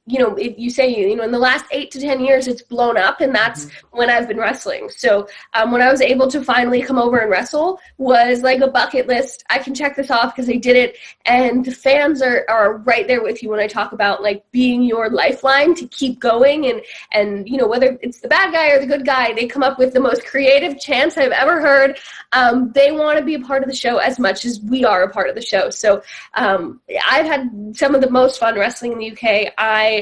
you 0.08 0.20
know 0.20 0.36
if 0.36 0.58
you 0.58 0.70
say 0.70 0.88
you 0.88 1.16
know 1.16 1.24
in 1.24 1.32
the 1.32 1.40
last 1.40 1.66
eight 1.72 1.90
to 1.92 2.00
ten 2.00 2.20
years 2.20 2.48
it's 2.48 2.62
blown 2.62 2.96
up 2.98 3.22
and 3.22 3.34
that's 3.34 3.68
when 3.92 4.10
I've 4.10 4.28
been 4.28 4.38
wrestling. 4.38 4.90
So 4.90 5.28
um, 5.54 5.72
when 5.72 5.82
I 5.82 5.92
was 5.92 6.02
able 6.02 6.28
to 6.30 6.44
finally 6.44 6.82
come 6.82 7.00
over 7.00 7.18
and 7.18 7.32
wrestle 7.32 7.80
was 7.98 8.42
like 8.42 8.62
a 8.62 8.68
bucket 8.68 9.08
list. 9.08 9.44
I 9.50 9.60
can 9.60 9.74
check 9.74 9.96
this 9.96 10.12
off 10.12 10.36
because 10.36 10.50
I 10.50 10.58
did 10.58 10.76
it, 10.76 10.98
and 11.26 11.66
the 11.66 11.72
fans 11.72 12.22
are 12.22 12.46
are 12.50 12.78
right 12.78 13.08
there 13.08 13.24
with 13.24 13.42
you 13.42 13.50
when 13.50 13.60
I 13.60 13.68
talk 13.68 13.94
about 13.94 14.22
like 14.22 14.44
being 14.52 14.84
your 14.84 15.10
lifeline 15.10 15.74
to 15.76 15.88
keep 15.88 16.20
going 16.20 16.68
and 16.68 16.82
and 17.12 17.50
you 17.50 17.58
know 17.58 17.68
whether 17.68 17.98
it's 18.02 18.20
the 18.20 18.28
bad 18.28 18.54
guy 18.54 18.70
or 18.72 18.80
the 18.80 18.88
good 18.88 19.06
guy, 19.06 19.34
they 19.34 19.48
come 19.48 19.64
up 19.64 19.80
with 19.80 19.94
the 19.94 20.00
most 20.00 20.26
creative 20.26 20.80
chants 20.80 21.18
I've 21.18 21.32
ever 21.32 21.62
heard. 21.62 21.98
Um, 22.32 22.72
they 22.74 22.92
want 22.92 23.18
to 23.18 23.26
be 23.26 23.36
a 23.36 23.40
part 23.40 23.64
of 23.64 23.70
the 23.70 23.76
show 23.76 23.98
as 23.98 24.20
much 24.20 24.46
as 24.46 24.60
we 24.62 24.84
are 24.84 25.04
a 25.04 25.10
part 25.10 25.30
of 25.30 25.36
the 25.36 25.42
show. 25.42 25.70
So 25.70 26.04
um, 26.34 26.82
I've 27.08 27.26
had 27.26 27.50
some 27.74 27.96
of 27.96 28.02
the 28.02 28.10
most 28.10 28.40
fun 28.40 28.56
wrestling 28.56 28.92
in 28.92 29.00
the 29.00 29.12
UK. 29.12 29.54
I 29.58 29.95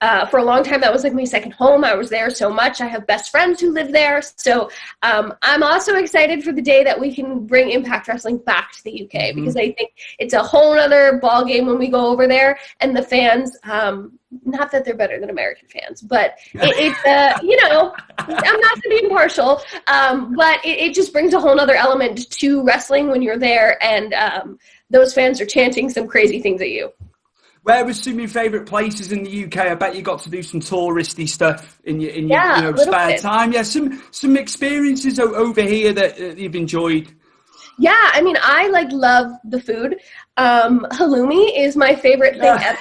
uh, 0.00 0.26
for 0.26 0.38
a 0.38 0.44
long 0.44 0.62
time 0.62 0.80
that 0.80 0.92
was 0.92 1.02
like 1.02 1.12
my 1.12 1.24
second 1.24 1.52
home. 1.52 1.84
I 1.84 1.94
was 1.94 2.08
there 2.08 2.30
so 2.30 2.50
much. 2.50 2.80
I 2.80 2.86
have 2.86 3.06
best 3.06 3.30
friends 3.30 3.60
who 3.60 3.72
live 3.72 3.92
there. 3.92 4.22
So 4.22 4.70
um, 5.02 5.34
I'm 5.42 5.62
also 5.62 5.96
excited 5.96 6.44
for 6.44 6.52
the 6.52 6.62
day 6.62 6.84
that 6.84 6.98
we 6.98 7.12
can 7.14 7.46
bring 7.46 7.70
Impact 7.70 8.06
Wrestling 8.06 8.38
back 8.38 8.72
to 8.72 8.84
the 8.84 9.04
UK 9.04 9.34
because 9.34 9.56
I 9.56 9.72
think 9.72 9.92
it's 10.18 10.34
a 10.34 10.42
whole 10.42 10.78
other 10.78 11.18
ball 11.18 11.44
game 11.44 11.66
when 11.66 11.78
we 11.78 11.88
go 11.88 12.06
over 12.06 12.28
there 12.28 12.58
and 12.80 12.96
the 12.96 13.02
fans. 13.02 13.56
Um, 13.64 14.18
not 14.44 14.70
that 14.70 14.84
they're 14.84 14.94
better 14.94 15.18
than 15.18 15.30
American 15.30 15.68
fans, 15.68 16.02
but 16.02 16.36
it, 16.52 16.74
it's 16.76 17.04
uh, 17.06 17.38
you 17.42 17.56
know 17.64 17.94
I'm 18.18 18.60
not 18.60 18.82
going 18.82 18.82
to 18.82 18.88
be 18.90 19.04
impartial, 19.04 19.62
um, 19.86 20.34
but 20.36 20.64
it, 20.64 20.78
it 20.78 20.94
just 20.94 21.12
brings 21.12 21.32
a 21.32 21.40
whole 21.40 21.58
other 21.58 21.74
element 21.74 22.30
to 22.30 22.62
wrestling 22.62 23.08
when 23.08 23.22
you're 23.22 23.38
there 23.38 23.82
and 23.82 24.12
um, 24.14 24.58
those 24.90 25.14
fans 25.14 25.40
are 25.40 25.46
chanting 25.46 25.88
some 25.88 26.06
crazy 26.06 26.40
things 26.40 26.60
at 26.60 26.70
you. 26.70 26.92
Where 27.68 27.84
was 27.84 28.02
some 28.02 28.14
of 28.14 28.20
your 28.20 28.28
favourite 28.28 28.64
places 28.64 29.12
in 29.12 29.24
the 29.24 29.44
UK? 29.44 29.58
I 29.58 29.74
bet 29.74 29.94
you 29.94 30.00
got 30.00 30.22
to 30.22 30.30
do 30.30 30.42
some 30.42 30.58
touristy 30.58 31.28
stuff 31.28 31.78
in 31.84 32.00
your 32.00 32.12
in 32.12 32.26
your 32.26 32.38
Yeah, 32.38 32.56
you 32.56 32.62
know, 32.62 32.76
spare 32.76 33.08
bit. 33.08 33.20
time. 33.20 33.52
Yeah, 33.52 33.60
some 33.60 34.02
some 34.10 34.38
experiences 34.38 35.20
over 35.20 35.60
here 35.60 35.92
that 35.92 36.38
you've 36.38 36.56
enjoyed. 36.56 37.14
Yeah, 37.78 37.92
I 38.14 38.22
mean, 38.22 38.38
I 38.42 38.68
like 38.68 38.90
love 38.90 39.32
the 39.44 39.60
food. 39.60 39.98
Um, 40.38 40.86
halloumi 40.92 41.58
is 41.58 41.76
my 41.76 41.94
favorite 41.94 42.40
thing 42.40 42.44
ever. 42.44 42.78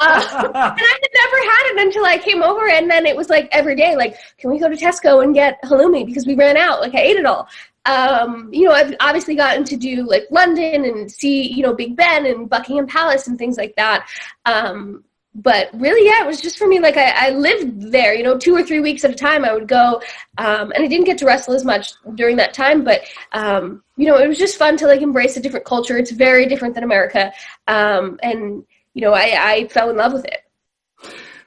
Uh, 0.00 0.22
and 0.44 0.54
I 0.54 0.68
had 0.68 1.08
never 1.14 1.38
had 1.50 1.72
it 1.72 1.86
until 1.86 2.04
I 2.04 2.18
came 2.18 2.42
over, 2.42 2.68
and 2.68 2.88
then 2.88 3.04
it 3.06 3.16
was 3.16 3.28
like 3.30 3.48
every 3.50 3.74
day, 3.74 3.96
like, 3.96 4.16
can 4.36 4.50
we 4.50 4.58
go 4.60 4.68
to 4.68 4.76
Tesco 4.76 5.24
and 5.24 5.34
get 5.34 5.60
halloumi 5.64 6.06
because 6.06 6.24
we 6.26 6.34
ran 6.34 6.56
out? 6.56 6.80
Like, 6.80 6.94
I 6.94 7.00
ate 7.00 7.16
it 7.16 7.26
all. 7.26 7.48
Um, 7.88 8.50
you 8.52 8.64
know, 8.64 8.72
I've 8.72 8.94
obviously 9.00 9.34
gotten 9.34 9.64
to 9.64 9.76
do 9.76 10.06
like 10.06 10.26
London 10.30 10.84
and 10.84 11.10
see, 11.10 11.50
you 11.50 11.62
know, 11.62 11.72
Big 11.72 11.96
Ben 11.96 12.26
and 12.26 12.48
Buckingham 12.48 12.86
Palace 12.86 13.28
and 13.28 13.38
things 13.38 13.56
like 13.56 13.74
that. 13.76 14.06
Um, 14.44 15.04
but 15.34 15.70
really, 15.72 16.06
yeah, 16.06 16.22
it 16.22 16.26
was 16.26 16.40
just 16.40 16.58
for 16.58 16.66
me. 16.66 16.80
Like 16.80 16.96
I, 16.96 17.28
I 17.28 17.30
lived 17.30 17.92
there, 17.92 18.12
you 18.12 18.22
know, 18.22 18.36
two 18.36 18.54
or 18.54 18.62
three 18.62 18.80
weeks 18.80 19.04
at 19.04 19.10
a 19.10 19.14
time. 19.14 19.44
I 19.44 19.54
would 19.54 19.68
go, 19.68 20.02
um, 20.36 20.72
and 20.72 20.84
I 20.84 20.86
didn't 20.86 21.06
get 21.06 21.16
to 21.18 21.26
wrestle 21.26 21.54
as 21.54 21.64
much 21.64 21.92
during 22.14 22.36
that 22.36 22.52
time. 22.52 22.84
But 22.84 23.02
um, 23.32 23.82
you 23.96 24.06
know, 24.06 24.18
it 24.18 24.28
was 24.28 24.38
just 24.38 24.58
fun 24.58 24.76
to 24.78 24.86
like 24.86 25.00
embrace 25.00 25.36
a 25.36 25.40
different 25.40 25.64
culture. 25.64 25.96
It's 25.96 26.10
very 26.10 26.46
different 26.46 26.74
than 26.74 26.84
America, 26.84 27.32
um, 27.68 28.18
and 28.22 28.64
you 28.94 29.02
know, 29.02 29.12
I, 29.12 29.52
I 29.52 29.68
fell 29.68 29.90
in 29.90 29.96
love 29.96 30.12
with 30.12 30.24
it. 30.24 30.42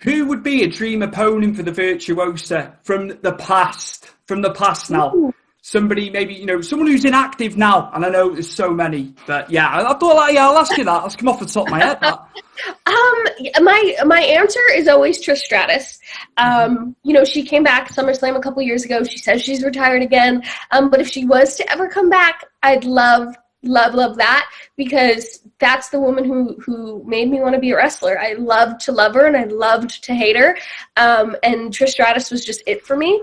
Who 0.02 0.26
would 0.26 0.42
be 0.42 0.64
a 0.64 0.68
dream 0.68 1.02
opponent 1.02 1.58
for 1.58 1.64
the 1.64 1.72
Virtuosa 1.72 2.80
from 2.84 3.10
the 3.10 3.34
past? 3.34 4.12
From 4.26 4.42
the 4.42 4.54
past 4.54 4.90
now. 4.90 5.34
Somebody 5.62 6.10
maybe, 6.10 6.34
you 6.34 6.46
know, 6.46 6.60
someone 6.62 6.88
who's 6.88 7.06
inactive 7.06 7.56
now. 7.56 7.92
And 7.94 8.04
I 8.04 8.10
know 8.10 8.34
there's 8.34 8.50
so 8.50 8.72
many, 8.72 9.14
but 9.28 9.50
yeah, 9.50 9.68
I, 9.68 9.92
I 9.92 9.98
thought, 9.98 10.16
like, 10.16 10.34
yeah, 10.34 10.48
I'll 10.48 10.58
ask 10.58 10.76
you 10.76 10.84
that. 10.86 11.04
That's 11.04 11.16
come 11.16 11.30
off 11.30 11.40
the 11.40 11.46
top 11.46 11.68
of 11.68 11.72
my 11.72 11.80
head. 11.80 12.00
Um, 12.86 13.64
my 13.64 13.96
my 14.06 14.22
answer 14.22 14.60
is 14.76 14.88
always 14.88 15.24
Trish 15.24 15.40
Stratus. 15.40 16.00
Um, 16.38 16.96
you 17.02 17.14
know, 17.14 17.24
she 17.24 17.44
came 17.44 17.64
back 17.64 17.90
SummerSlam 17.90 18.36
a 18.36 18.40
couple 18.40 18.62
years 18.62 18.86
ago. 18.86 19.04
She 19.04 19.18
says 19.18 19.42
she's 19.42 19.64
retired 19.64 20.04
again. 20.04 20.44
Um, 20.70 20.92
but 20.92 21.00
if 21.02 21.08
she 21.08 21.26
was 21.26 21.56
to 21.56 21.72
ever 21.72 21.88
come 21.88 22.10
back, 22.10 22.46
I'd 22.62 22.84
love 22.84 23.36
love 23.64 23.94
love 23.94 24.18
that 24.18 24.50
because 24.76 25.48
that's 25.60 25.90
the 25.90 26.00
woman 26.00 26.24
who 26.24 26.56
who 26.60 27.04
made 27.06 27.30
me 27.30 27.40
want 27.40 27.54
to 27.54 27.62
be 27.62 27.70
a 27.72 27.76
wrestler 27.76 28.20
i 28.20 28.34
loved 28.34 28.80
to 28.82 28.92
love 28.92 29.14
her 29.14 29.28
and 29.28 29.38
i 29.38 29.44
loved 29.44 30.04
to 30.04 30.16
hate 30.16 30.36
her 30.36 30.58
um, 30.98 31.36
and 31.44 31.72
trish 31.72 31.90
stratus 31.90 32.32
was 32.32 32.44
just 32.44 32.64
it 32.66 32.84
for 32.84 32.98
me 32.98 33.22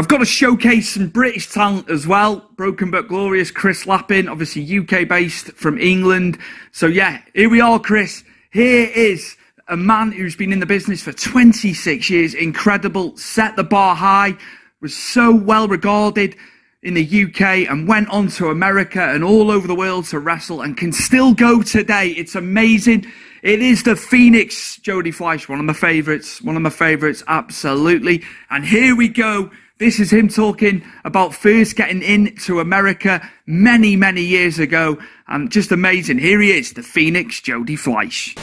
I've 0.00 0.08
got 0.08 0.20
to 0.20 0.24
showcase 0.24 0.94
some 0.94 1.08
British 1.08 1.52
talent 1.52 1.90
as 1.90 2.06
well. 2.06 2.48
Broken 2.56 2.90
but 2.90 3.06
glorious 3.06 3.50
Chris 3.50 3.86
Lappin, 3.86 4.30
obviously 4.30 4.78
UK 4.78 5.06
based 5.06 5.52
from 5.52 5.76
England. 5.76 6.38
So 6.72 6.86
yeah, 6.86 7.20
here 7.34 7.50
we 7.50 7.60
are, 7.60 7.78
Chris. 7.78 8.24
Here 8.50 8.90
is 8.94 9.36
a 9.68 9.76
man 9.76 10.10
who's 10.10 10.34
been 10.34 10.54
in 10.54 10.60
the 10.60 10.64
business 10.64 11.02
for 11.02 11.12
26 11.12 12.08
years. 12.08 12.32
Incredible, 12.32 13.14
set 13.18 13.56
the 13.56 13.62
bar 13.62 13.94
high, 13.94 14.38
was 14.80 14.96
so 14.96 15.34
well 15.34 15.68
regarded 15.68 16.34
in 16.82 16.94
the 16.94 17.24
UK 17.24 17.68
and 17.70 17.86
went 17.86 18.08
on 18.08 18.28
to 18.28 18.48
America 18.48 19.02
and 19.02 19.22
all 19.22 19.50
over 19.50 19.66
the 19.68 19.74
world 19.74 20.06
to 20.06 20.18
wrestle 20.18 20.62
and 20.62 20.78
can 20.78 20.92
still 20.92 21.34
go 21.34 21.60
today. 21.60 22.08
It's 22.12 22.34
amazing. 22.34 23.04
It 23.42 23.60
is 23.60 23.82
the 23.82 23.96
Phoenix 23.96 24.78
Jody 24.78 25.10
Fleisch, 25.10 25.46
one 25.46 25.58
of 25.58 25.66
my 25.66 25.74
favorites, 25.74 26.40
one 26.40 26.56
of 26.56 26.62
my 26.62 26.70
favorites, 26.70 27.22
absolutely. 27.28 28.22
And 28.48 28.64
here 28.64 28.96
we 28.96 29.06
go. 29.06 29.50
This 29.80 29.98
is 29.98 30.12
him 30.12 30.28
talking 30.28 30.84
about 31.06 31.34
first 31.34 31.74
getting 31.74 32.02
into 32.02 32.60
America 32.60 33.26
many, 33.46 33.96
many 33.96 34.20
years 34.20 34.58
ago. 34.58 34.98
And 35.26 35.50
just 35.50 35.72
amazing. 35.72 36.18
Here 36.18 36.38
he 36.38 36.50
is, 36.50 36.74
the 36.74 36.82
Phoenix 36.82 37.40
Jody 37.40 37.76
Fleisch. 37.76 38.36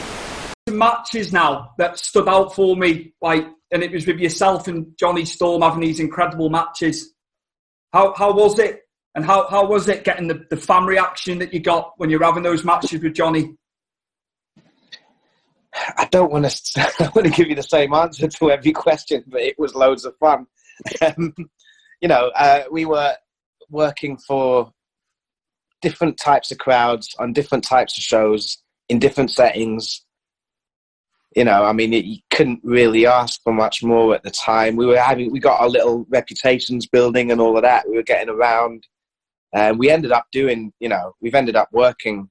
Matches 0.68 1.32
now 1.32 1.74
that 1.78 2.00
stood 2.00 2.28
out 2.28 2.56
for 2.56 2.76
me, 2.76 3.14
like, 3.22 3.46
and 3.72 3.84
it 3.84 3.92
was 3.92 4.08
with 4.08 4.18
yourself 4.18 4.68
and 4.68 4.88
Johnny 4.98 5.26
Storm 5.26 5.62
having 5.62 5.82
these 5.82 6.00
incredible 6.00 6.50
matches. 6.50 7.14
How 7.94 8.16
how 8.16 8.34
was 8.34 8.58
it? 8.58 8.82
And 9.14 9.24
how, 9.24 9.48
how 9.48 9.68
was 9.68 9.88
it 9.88 10.04
getting 10.04 10.28
the, 10.28 10.44
the 10.50 10.58
fan 10.58 10.86
reaction 10.86 11.38
that 11.38 11.54
you 11.54 11.60
got 11.60 11.94
when 11.98 12.10
you're 12.10 12.24
having 12.24 12.44
those 12.44 12.64
matches 12.64 13.00
with 13.00 13.14
Johnny? 13.14 13.56
I 15.98 16.06
don't 16.10 16.32
want 16.32 16.50
to. 16.50 16.82
I 17.00 17.12
want 17.14 17.28
to 17.28 17.32
give 17.32 17.48
you 17.48 17.56
the 17.56 17.62
same 17.62 17.94
answer 17.94 18.28
to 18.28 18.50
every 18.50 18.72
question, 18.72 19.24
but 19.28 19.42
it 19.42 19.60
was 19.60 19.76
loads 19.76 20.04
of 20.04 20.18
fun. 20.18 20.48
Um, 21.01 21.34
you 22.01 22.07
know, 22.07 22.32
uh, 22.36 22.63
we 22.71 22.86
were 22.86 23.15
working 23.69 24.17
for 24.17 24.71
different 25.82 26.17
types 26.17 26.51
of 26.51 26.57
crowds 26.59 27.15
on 27.19 27.34
different 27.34 27.63
types 27.63 27.97
of 27.97 28.03
shows 28.03 28.59
in 28.89 28.99
different 28.99 29.32
settings. 29.32 30.05
You 31.36 31.43
know, 31.43 31.65
I 31.65 31.73
mean, 31.73 31.93
it, 31.93 32.05
you 32.05 32.19
couldn't 32.30 32.61
really 32.63 33.05
ask 33.05 33.41
for 33.43 33.53
much 33.53 33.84
more 33.84 34.13
at 34.13 34.23
the 34.23 34.32
time. 34.32 34.75
We 34.75 34.86
were 34.86 34.99
having, 34.99 35.32
we 35.32 35.39
got 35.39 35.59
our 35.59 35.69
little 35.69 36.05
reputations 36.09 36.86
building 36.86 37.32
and 37.32 37.41
all 37.41 37.57
of 37.57 37.63
that. 37.63 37.88
We 37.89 37.95
were 37.95 38.03
getting 38.03 38.30
around, 38.30 38.88
and 39.53 39.80
we 39.80 39.89
ended 39.89 40.11
up 40.11 40.28
doing. 40.32 40.71
You 40.80 40.89
know, 40.89 41.13
we've 41.21 41.36
ended 41.36 41.55
up 41.55 41.69
working 41.71 42.30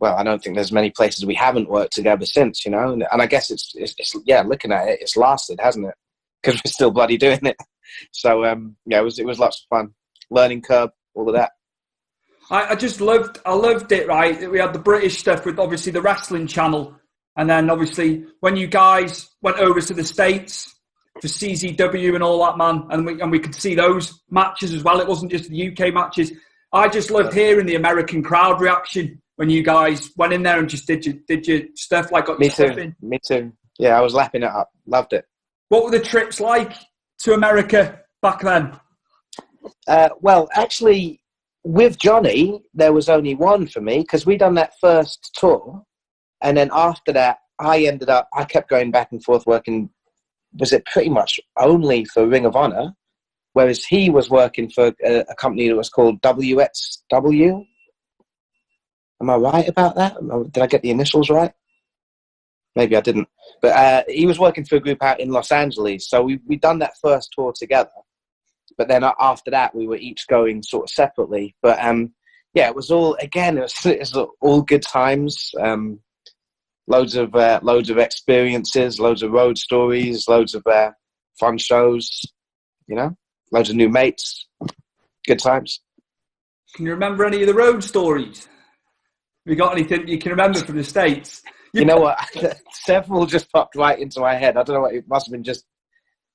well, 0.00 0.16
I 0.16 0.22
don't 0.22 0.42
think 0.42 0.56
there's 0.56 0.72
many 0.72 0.90
places 0.90 1.26
we 1.26 1.34
haven't 1.34 1.68
worked 1.68 1.92
together 1.92 2.24
since, 2.24 2.64
you 2.64 2.70
know. 2.70 2.92
And, 2.92 3.04
and 3.12 3.20
I 3.22 3.26
guess 3.26 3.50
it's, 3.50 3.72
it's, 3.74 3.94
it's, 3.98 4.16
yeah, 4.24 4.40
looking 4.40 4.72
at 4.72 4.88
it, 4.88 4.98
it's 5.02 5.16
lasted, 5.16 5.60
hasn't 5.60 5.86
it? 5.86 5.94
Because 6.42 6.60
we're 6.64 6.70
still 6.70 6.90
bloody 6.90 7.16
doing 7.16 7.44
it. 7.44 7.56
So 8.12 8.44
um, 8.44 8.76
yeah, 8.86 9.00
it 9.00 9.04
was 9.04 9.18
it 9.18 9.26
was 9.26 9.38
lots 9.38 9.64
of 9.64 9.76
fun, 9.76 9.94
learning 10.30 10.62
curve, 10.62 10.90
all 11.14 11.28
of 11.28 11.34
that. 11.34 11.52
I, 12.50 12.70
I 12.70 12.74
just 12.74 13.00
loved, 13.00 13.38
I 13.44 13.54
loved 13.54 13.92
it. 13.92 14.06
Right, 14.08 14.50
we 14.50 14.58
had 14.58 14.72
the 14.72 14.78
British 14.78 15.18
stuff 15.18 15.44
with 15.44 15.58
obviously 15.58 15.92
the 15.92 16.02
wrestling 16.02 16.46
channel, 16.46 16.96
and 17.36 17.48
then 17.48 17.70
obviously 17.70 18.24
when 18.40 18.56
you 18.56 18.66
guys 18.66 19.28
went 19.42 19.58
over 19.58 19.80
to 19.80 19.94
the 19.94 20.04
states 20.04 20.74
for 21.20 21.28
CZW 21.28 22.14
and 22.14 22.22
all 22.22 22.44
that, 22.44 22.56
man, 22.56 22.86
and 22.90 23.04
we 23.04 23.20
and 23.20 23.30
we 23.30 23.38
could 23.38 23.54
see 23.54 23.74
those 23.74 24.22
matches 24.30 24.72
as 24.72 24.82
well. 24.82 25.00
It 25.00 25.08
wasn't 25.08 25.32
just 25.32 25.50
the 25.50 25.68
UK 25.68 25.92
matches. 25.92 26.32
I 26.72 26.88
just 26.88 27.10
loved 27.10 27.34
hearing 27.34 27.66
the 27.66 27.74
American 27.74 28.22
crowd 28.22 28.60
reaction 28.60 29.20
when 29.36 29.50
you 29.50 29.62
guys 29.62 30.10
went 30.16 30.32
in 30.32 30.42
there 30.42 30.58
and 30.58 30.68
just 30.68 30.86
did 30.86 31.04
your 31.04 31.16
did 31.26 31.46
your 31.46 31.62
stuff 31.74 32.12
like 32.12 32.26
got 32.26 32.38
Me 32.38 32.48
too. 32.48 32.64
in? 32.64 32.94
Me 33.00 33.18
too. 33.26 33.52
Yeah, 33.78 33.98
I 33.98 34.02
was 34.02 34.14
lapping 34.14 34.42
it 34.42 34.50
up. 34.50 34.70
Loved 34.86 35.12
it. 35.14 35.24
What 35.70 35.84
were 35.84 35.90
the 35.92 36.00
trips 36.00 36.40
like 36.40 36.72
to 37.20 37.32
America 37.32 38.00
back 38.22 38.40
then? 38.40 38.78
Uh, 39.86 40.08
well, 40.20 40.48
actually, 40.54 41.22
with 41.62 41.96
Johnny, 41.96 42.60
there 42.74 42.92
was 42.92 43.08
only 43.08 43.36
one 43.36 43.68
for 43.68 43.80
me 43.80 44.00
because 44.00 44.26
we 44.26 44.36
done 44.36 44.54
that 44.54 44.72
first 44.80 45.30
tour, 45.36 45.82
and 46.42 46.56
then 46.56 46.70
after 46.72 47.12
that, 47.12 47.38
I 47.60 47.84
ended 47.84 48.10
up. 48.10 48.28
I 48.34 48.44
kept 48.44 48.68
going 48.68 48.90
back 48.90 49.12
and 49.12 49.22
forth 49.22 49.46
working. 49.46 49.90
Was 50.58 50.72
it 50.72 50.84
pretty 50.86 51.08
much 51.10 51.38
only 51.56 52.04
for 52.04 52.26
Ring 52.26 52.46
of 52.46 52.56
Honor, 52.56 52.92
whereas 53.52 53.84
he 53.84 54.10
was 54.10 54.28
working 54.28 54.68
for 54.70 54.92
a, 55.04 55.20
a 55.28 55.34
company 55.36 55.68
that 55.68 55.76
was 55.76 55.88
called 55.88 56.20
WXW. 56.22 57.64
Am 59.22 59.30
I 59.30 59.36
right 59.36 59.68
about 59.68 59.94
that? 59.94 60.16
Did 60.50 60.62
I 60.64 60.66
get 60.66 60.82
the 60.82 60.90
initials 60.90 61.30
right? 61.30 61.52
Maybe 62.76 62.96
I 62.96 63.00
didn't. 63.00 63.28
But 63.60 63.72
uh, 63.72 64.02
he 64.08 64.26
was 64.26 64.38
working 64.38 64.64
for 64.64 64.76
a 64.76 64.80
group 64.80 65.02
out 65.02 65.20
in 65.20 65.30
Los 65.30 65.50
Angeles, 65.50 66.08
so 66.08 66.22
we 66.22 66.40
we 66.46 66.56
done 66.56 66.78
that 66.80 66.94
first 67.02 67.32
tour 67.32 67.52
together. 67.54 67.90
But 68.78 68.88
then 68.88 69.04
uh, 69.04 69.12
after 69.18 69.50
that, 69.50 69.74
we 69.74 69.86
were 69.86 69.96
each 69.96 70.26
going 70.28 70.62
sort 70.62 70.84
of 70.84 70.90
separately. 70.90 71.54
But 71.62 71.82
um, 71.84 72.12
yeah, 72.54 72.68
it 72.68 72.74
was 72.74 72.90
all 72.90 73.14
again. 73.20 73.58
It 73.58 73.62
was, 73.62 73.86
it 73.86 73.98
was 73.98 74.26
all 74.40 74.62
good 74.62 74.82
times. 74.82 75.50
Um, 75.60 76.00
loads 76.86 77.16
of 77.16 77.34
uh, 77.34 77.60
loads 77.62 77.90
of 77.90 77.98
experiences, 77.98 79.00
loads 79.00 79.22
of 79.22 79.32
road 79.32 79.58
stories, 79.58 80.28
loads 80.28 80.54
of 80.54 80.66
uh, 80.66 80.90
fun 81.38 81.58
shows. 81.58 82.08
You 82.86 82.96
know, 82.96 83.16
loads 83.52 83.70
of 83.70 83.76
new 83.76 83.88
mates. 83.88 84.46
Good 85.26 85.38
times. 85.38 85.80
Can 86.74 86.86
you 86.86 86.92
remember 86.92 87.24
any 87.24 87.40
of 87.40 87.46
the 87.48 87.54
road 87.54 87.82
stories? 87.82 88.46
Have 89.44 89.52
you 89.52 89.56
got 89.56 89.72
anything 89.72 90.06
you 90.06 90.18
can 90.18 90.30
remember 90.30 90.60
from 90.60 90.76
the 90.76 90.84
states? 90.84 91.42
You 91.74 91.84
know 91.84 91.98
what? 91.98 92.18
Several 92.72 93.26
just 93.26 93.50
popped 93.52 93.76
right 93.76 93.98
into 93.98 94.18
my 94.18 94.34
head. 94.34 94.56
I 94.56 94.64
don't 94.64 94.74
know 94.74 94.80
what 94.80 94.94
it 94.94 95.08
must 95.08 95.26
have 95.26 95.32
been. 95.32 95.44
Just 95.44 95.66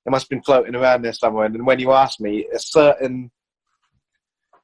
it 0.06 0.10
must 0.10 0.24
have 0.24 0.30
been 0.30 0.42
floating 0.42 0.74
around 0.74 1.02
there 1.02 1.12
somewhere. 1.12 1.44
And 1.44 1.66
when 1.66 1.78
you 1.78 1.92
asked 1.92 2.20
me, 2.20 2.46
a 2.54 2.58
certain 2.58 3.30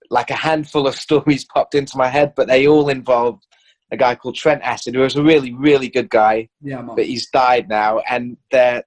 like 0.09 0.31
a 0.31 0.35
handful 0.35 0.87
of 0.87 0.95
stories 1.07 1.45
popped 1.45 1.75
into 1.75 1.99
my 1.99 2.09
head, 2.09 2.33
but 2.37 2.49
they 2.49 2.69
all 2.69 2.89
involved 2.89 3.45
a 3.91 3.97
guy 3.97 4.15
called 4.15 4.35
Trent 4.35 4.63
Acid, 4.63 4.95
who 4.95 5.01
was 5.01 5.17
a 5.17 5.23
really, 5.23 5.53
really 5.53 5.89
good 5.89 6.09
guy. 6.09 6.49
Yeah, 6.63 6.81
man. 6.81 6.97
But 6.97 7.07
he's 7.07 7.29
died 7.29 7.69
now, 7.69 8.01
and 8.09 8.37
they're 8.51 8.85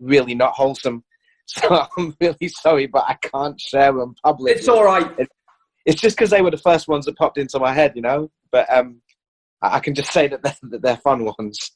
really 0.00 0.34
not 0.34 0.54
wholesome. 0.54 1.04
So 1.50 1.86
I'm 1.96 2.14
really 2.20 2.48
sorry, 2.48 2.86
but 2.86 3.04
I 3.08 3.14
can't 3.22 3.58
share 3.58 3.92
them 3.92 4.14
publicly. 4.22 4.58
It's 4.58 4.68
all 4.68 4.84
right. 4.84 5.10
It's 5.86 5.98
just 5.98 6.14
because 6.14 6.28
they 6.28 6.42
were 6.42 6.50
the 6.50 6.58
first 6.58 6.88
ones 6.88 7.06
that 7.06 7.16
popped 7.16 7.38
into 7.38 7.58
my 7.58 7.72
head, 7.72 7.92
you 7.94 8.02
know. 8.02 8.30
But 8.52 8.70
um, 8.70 9.00
I 9.62 9.80
can 9.80 9.94
just 9.94 10.12
say 10.12 10.28
that 10.28 10.42
they're, 10.42 10.56
that 10.62 10.82
they're 10.82 10.96
fun 10.98 11.24
ones. 11.24 11.72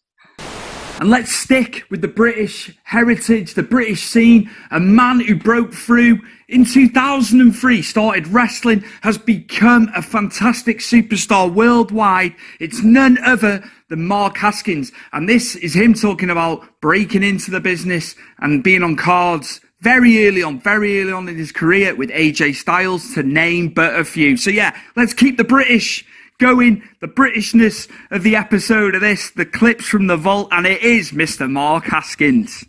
And 1.00 1.10
let's 1.10 1.34
stick 1.34 1.84
with 1.90 2.00
the 2.00 2.06
British 2.06 2.70
heritage, 2.84 3.54
the 3.54 3.62
British 3.64 4.04
scene. 4.04 4.48
A 4.70 4.78
man 4.78 5.18
who 5.18 5.34
broke 5.34 5.74
through 5.74 6.20
in 6.48 6.64
2003, 6.64 7.82
started 7.82 8.28
wrestling, 8.28 8.84
has 9.00 9.18
become 9.18 9.90
a 9.96 10.02
fantastic 10.02 10.78
superstar 10.78 11.52
worldwide. 11.52 12.36
It's 12.60 12.84
none 12.84 13.18
other 13.24 13.64
than 13.88 14.06
Mark 14.06 14.36
Haskins. 14.36 14.92
And 15.12 15.28
this 15.28 15.56
is 15.56 15.74
him 15.74 15.94
talking 15.94 16.30
about 16.30 16.80
breaking 16.80 17.24
into 17.24 17.50
the 17.50 17.60
business 17.60 18.14
and 18.38 18.62
being 18.62 18.84
on 18.84 18.94
cards 18.94 19.60
very 19.80 20.28
early 20.28 20.44
on, 20.44 20.60
very 20.60 21.00
early 21.02 21.10
on 21.10 21.28
in 21.28 21.36
his 21.36 21.50
career 21.50 21.96
with 21.96 22.10
AJ 22.10 22.54
Styles, 22.54 23.14
to 23.14 23.24
name 23.24 23.70
but 23.70 23.98
a 23.98 24.04
few. 24.04 24.36
So 24.36 24.50
yeah, 24.50 24.78
let's 24.94 25.14
keep 25.14 25.36
the 25.36 25.42
British 25.42 26.04
going, 26.42 26.82
the 27.00 27.06
Britishness 27.06 27.88
of 28.10 28.24
the 28.24 28.34
episode 28.34 28.96
of 28.96 29.00
this, 29.00 29.30
the 29.30 29.46
clips 29.46 29.86
from 29.86 30.08
the 30.08 30.16
vault, 30.16 30.48
and 30.50 30.66
it 30.66 30.82
is 30.82 31.12
Mr. 31.12 31.48
Mark 31.48 31.84
Haskins. 31.84 32.64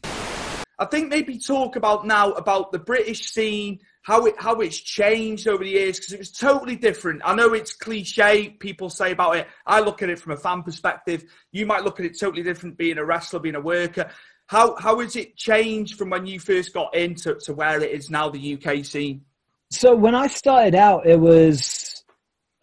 I 0.78 0.86
think 0.86 1.10
maybe 1.10 1.40
talk 1.40 1.76
about 1.76 2.06
now 2.06 2.34
about 2.34 2.72
the 2.72 2.78
British 2.78 3.32
scene, 3.32 3.80
how 4.04 4.28
it 4.28 4.36
how 4.38 4.60
it's 4.62 4.80
changed 4.80 5.48
over 5.48 5.64
the 5.64 5.72
years 5.72 5.98
because 5.98 6.14
it 6.14 6.20
was 6.20 6.32
totally 6.32 6.76
different. 6.76 7.24
I 7.26 7.34
know 7.34 7.56
it's 7.56 7.74
cliche, 7.74 8.50
people 8.50 8.92
say 8.92 9.12
about 9.12 9.38
it. 9.38 9.48
I 9.66 9.80
look 9.80 10.04
at 10.04 10.10
it 10.10 10.20
from 10.20 10.34
a 10.34 10.38
fan 10.38 10.62
perspective. 10.62 11.24
You 11.52 11.66
might 11.66 11.84
look 11.84 12.00
at 12.00 12.06
it 12.06 12.20
totally 12.20 12.44
different, 12.44 12.78
being 12.78 13.00
a 13.00 13.06
wrestler, 13.06 13.40
being 13.40 13.56
a 13.56 13.62
worker. 13.62 14.12
How 14.46 14.76
how 14.76 15.00
has 15.00 15.16
it 15.16 15.36
changed 15.36 15.98
from 15.98 16.12
when 16.12 16.28
you 16.28 16.40
first 16.40 16.76
got 16.76 16.94
into 16.94 17.40
to 17.46 17.54
where 17.54 17.82
it 17.82 17.90
is 17.90 18.12
now, 18.12 18.30
the 18.30 18.54
UK 18.54 18.86
scene? 18.86 19.26
So 19.72 19.96
when 19.96 20.14
I 20.14 20.28
started 20.28 20.76
out, 20.76 21.08
it 21.08 21.20
was 21.20 21.93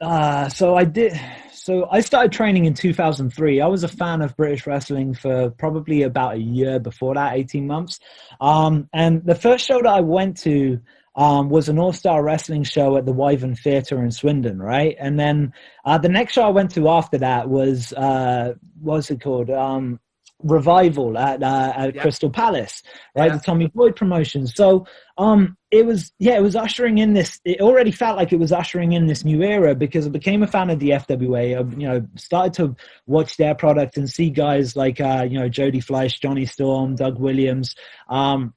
uh, 0.01 0.49
so 0.49 0.75
I 0.75 0.85
did. 0.85 1.19
So 1.53 1.87
I 1.91 2.01
started 2.01 2.33
training 2.33 2.65
in 2.65 2.75
2003. 2.75 3.61
I 3.61 3.67
was 3.67 3.85
a 3.85 3.89
fan 3.89 4.23
of 4.23 4.37
British 4.37 4.67
wrestling 4.67 5.15
for 5.15 5.51
probably 5.51 6.03
about 6.03 6.35
a 6.35 6.39
year 6.39 6.79
before 6.79 7.15
that, 7.15 7.35
18 7.35 7.67
months. 7.67 8.01
Um, 8.41 8.89
and 8.95 9.25
the 9.25 9.35
first 9.35 9.67
show 9.67 9.83
that 9.83 9.89
I 9.89 10.01
went 10.01 10.39
to 10.39 10.81
um, 11.17 11.51
was 11.51 11.69
an 11.69 11.79
all-star 11.79 12.23
wrestling 12.23 12.65
show 12.65 12.97
at 12.97 13.05
the 13.05 13.13
Wyvern 13.13 13.55
Theatre 13.57 14.03
in 14.03 14.11
Swindon, 14.11 14.59
right? 14.59 14.97
And 14.99 15.21
then 15.21 15.53
uh, 15.85 15.99
the 15.99 16.09
next 16.09 16.33
show 16.33 16.43
I 16.43 16.51
went 16.51 16.71
to 16.73 16.89
after 16.89 17.19
that 17.19 17.49
was 17.49 17.93
uh, 17.93 18.55
what's 18.81 19.11
it 19.11 19.21
called? 19.21 19.51
Um, 19.51 20.01
revival 20.43 21.17
at 21.19 21.43
uh, 21.43 21.73
at 21.77 21.95
Yeah. 21.95 22.03
Crystal 22.03 22.31
Palace, 22.31 22.83
right? 23.17 23.31
Yeah. 23.31 23.37
The 23.37 23.43
Tommy 23.43 23.67
Boyd 23.69 23.97
promotion. 23.97 24.47
So 24.47 24.87
um, 25.19 25.57
it 25.71 25.87
was 25.87 26.13
yeah, 26.19 26.37
it 26.37 26.43
was 26.43 26.57
ushering 26.57 26.99
in 26.99 27.13
this. 27.15 27.41
It 27.45 27.61
already 27.61 27.91
felt 27.91 28.17
like 28.17 28.33
it 28.33 28.39
was 28.39 28.53
ushering 28.53 28.93
in 28.93 29.07
this 29.07 29.25
new 29.25 29.43
era 29.43 29.75
because 29.75 30.07
I 30.07 30.11
became 30.11 30.43
a 30.43 30.47
fan 30.47 30.71
of 30.71 30.79
the 30.79 30.91
FWA. 30.91 31.57
I, 31.57 31.77
you 31.77 31.89
know, 31.89 32.07
started 32.17 32.55
to 32.55 32.77
watch 33.07 33.37
their 33.37 33.55
product 33.55 33.97
and 33.97 34.09
see 34.09 34.31
guys 34.31 34.77
like 34.77 35.01
uh, 35.01 35.27
you 35.29 35.39
know 35.39 35.49
Jody 35.49 35.81
Fleisch, 35.81 36.21
Johnny 36.21 36.47
Storm, 36.47 36.97
Doug 36.97 37.19
Williams. 37.19 37.75
Um, 38.09 38.55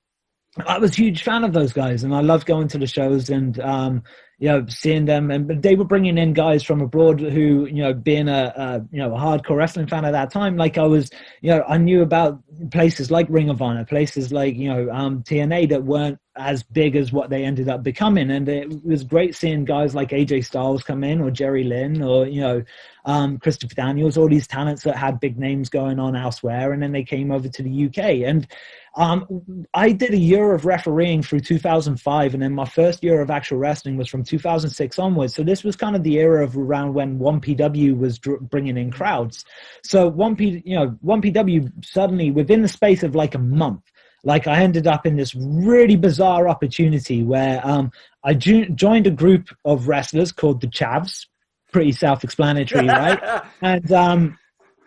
I 0.66 0.78
was 0.78 0.92
a 0.92 1.02
huge 1.02 1.24
fan 1.24 1.44
of 1.44 1.54
those 1.54 1.74
guys, 1.74 2.04
and 2.04 2.14
I 2.14 2.22
loved 2.22 2.46
going 2.46 2.68
to 2.70 2.78
the 2.78 2.88
shows 2.88 3.30
and 3.30 3.60
um, 3.60 4.04
you 4.40 4.50
know 4.50 4.66
seeing 4.68 5.06
them. 5.06 5.32
And 5.32 5.62
they 5.62 5.76
were 5.76 5.86
bringing 5.86 6.18
in 6.18 6.34
guys 6.34 6.64
from 6.64 6.82
abroad 6.82 7.20
who 7.20 7.66
you 7.66 7.84
know 7.84 7.94
being 7.94 8.28
a, 8.28 8.54
a 8.56 8.86
you 8.92 9.00
know 9.00 9.16
a 9.16 9.18
hardcore 9.18 9.58
wrestling 9.58 9.88
fan 9.88 10.06
at 10.06 10.12
that 10.12 10.32
time, 10.32 10.58
like 10.58 10.78
I 10.78 10.84
was, 10.86 11.10
you 11.42 11.52
know, 11.52 11.64
I 11.68 11.78
knew 11.78 12.02
about 12.02 12.42
places 12.72 13.12
like 13.12 13.28
Ring 13.30 13.50
of 13.50 13.62
Honor, 13.62 13.86
places 13.86 14.32
like 14.32 14.56
you 14.56 14.68
know 14.70 14.92
um, 14.92 15.24
TNA 15.24 15.70
that 15.70 15.84
weren't 15.84 16.20
as 16.36 16.64
big 16.64 16.96
as 16.96 17.12
what 17.12 17.30
they 17.30 17.44
ended 17.46 17.70
up 17.70 17.84
becoming, 17.84 18.32
and 18.32 18.50
it 18.50 18.84
was 18.84 19.04
great 19.04 19.36
seeing 19.36 19.66
guys 19.66 19.94
like 19.94 20.10
AJ 20.10 20.46
Styles 20.46 20.84
come 20.84 21.04
in 21.04 21.22
or 21.22 21.32
Jerry 21.32 21.64
Lynn 21.64 22.02
or 22.02 22.26
you 22.28 22.42
know 22.42 22.64
um, 23.06 23.38
Christopher 23.38 23.76
Daniels, 23.76 24.18
all 24.18 24.30
these 24.30 24.48
talents 24.48 24.84
that 24.84 24.98
had 24.98 25.20
big 25.20 25.38
names 25.38 25.70
going 25.70 26.00
on 26.00 26.16
elsewhere, 26.16 26.74
and 26.74 26.82
then 26.82 26.92
they 26.92 27.04
came 27.04 27.32
over 27.32 27.48
to 27.48 27.64
the 27.64 27.86
UK 27.86 28.28
and. 28.28 28.48
Um, 28.96 29.66
I 29.74 29.92
did 29.92 30.14
a 30.14 30.18
year 30.18 30.54
of 30.54 30.66
refereeing 30.66 31.24
through 31.24 31.40
2005, 31.40 32.34
and 32.34 32.44
then 32.44 32.54
my 32.54 32.66
first 32.66 33.04
year 33.04 33.22
of 33.22 33.32
actual 33.32 33.58
wrestling 33.58 33.98
was 33.98 34.08
from 34.08 34.24
2006 34.24 35.00
onwards. 35.00 35.34
So 35.34 35.44
this 35.44 35.64
was 35.64 35.76
kind 35.76 35.96
of 35.96 36.04
the 36.04 36.20
era 36.20 36.44
of 36.44 36.56
around 36.56 36.94
when 36.94 37.18
1PW 37.18 37.98
was 37.98 38.20
dr- 38.20 38.42
bringing 38.42 38.78
in 38.78 38.92
crowds. 38.92 39.46
So 39.84 40.12
1P, 40.12 40.62
you 40.66 40.76
know, 40.76 40.98
1PW 41.04 41.84
suddenly 41.84 42.30
within 42.30 42.62
the 42.62 42.68
space 42.68 43.02
of 43.02 43.16
like 43.16 43.34
a 43.34 43.40
month, 43.40 43.82
like 44.24 44.48
I 44.48 44.62
ended 44.62 44.86
up 44.86 45.06
in 45.06 45.16
this 45.16 45.34
really 45.36 45.96
bizarre 45.96 46.48
opportunity 46.48 47.24
where 47.24 47.66
um, 47.66 47.92
I 48.24 48.36
ju- 48.36 48.70
joined 48.70 49.08
a 49.08 49.12
group 49.12 49.50
of 49.66 49.88
wrestlers 49.88 50.32
called 50.32 50.62
the 50.62 50.68
Chavs. 50.68 51.26
Pretty 51.72 51.92
self-explanatory, 51.92 52.88
right? 52.88 53.42
and 53.62 53.92
um, 53.92 54.38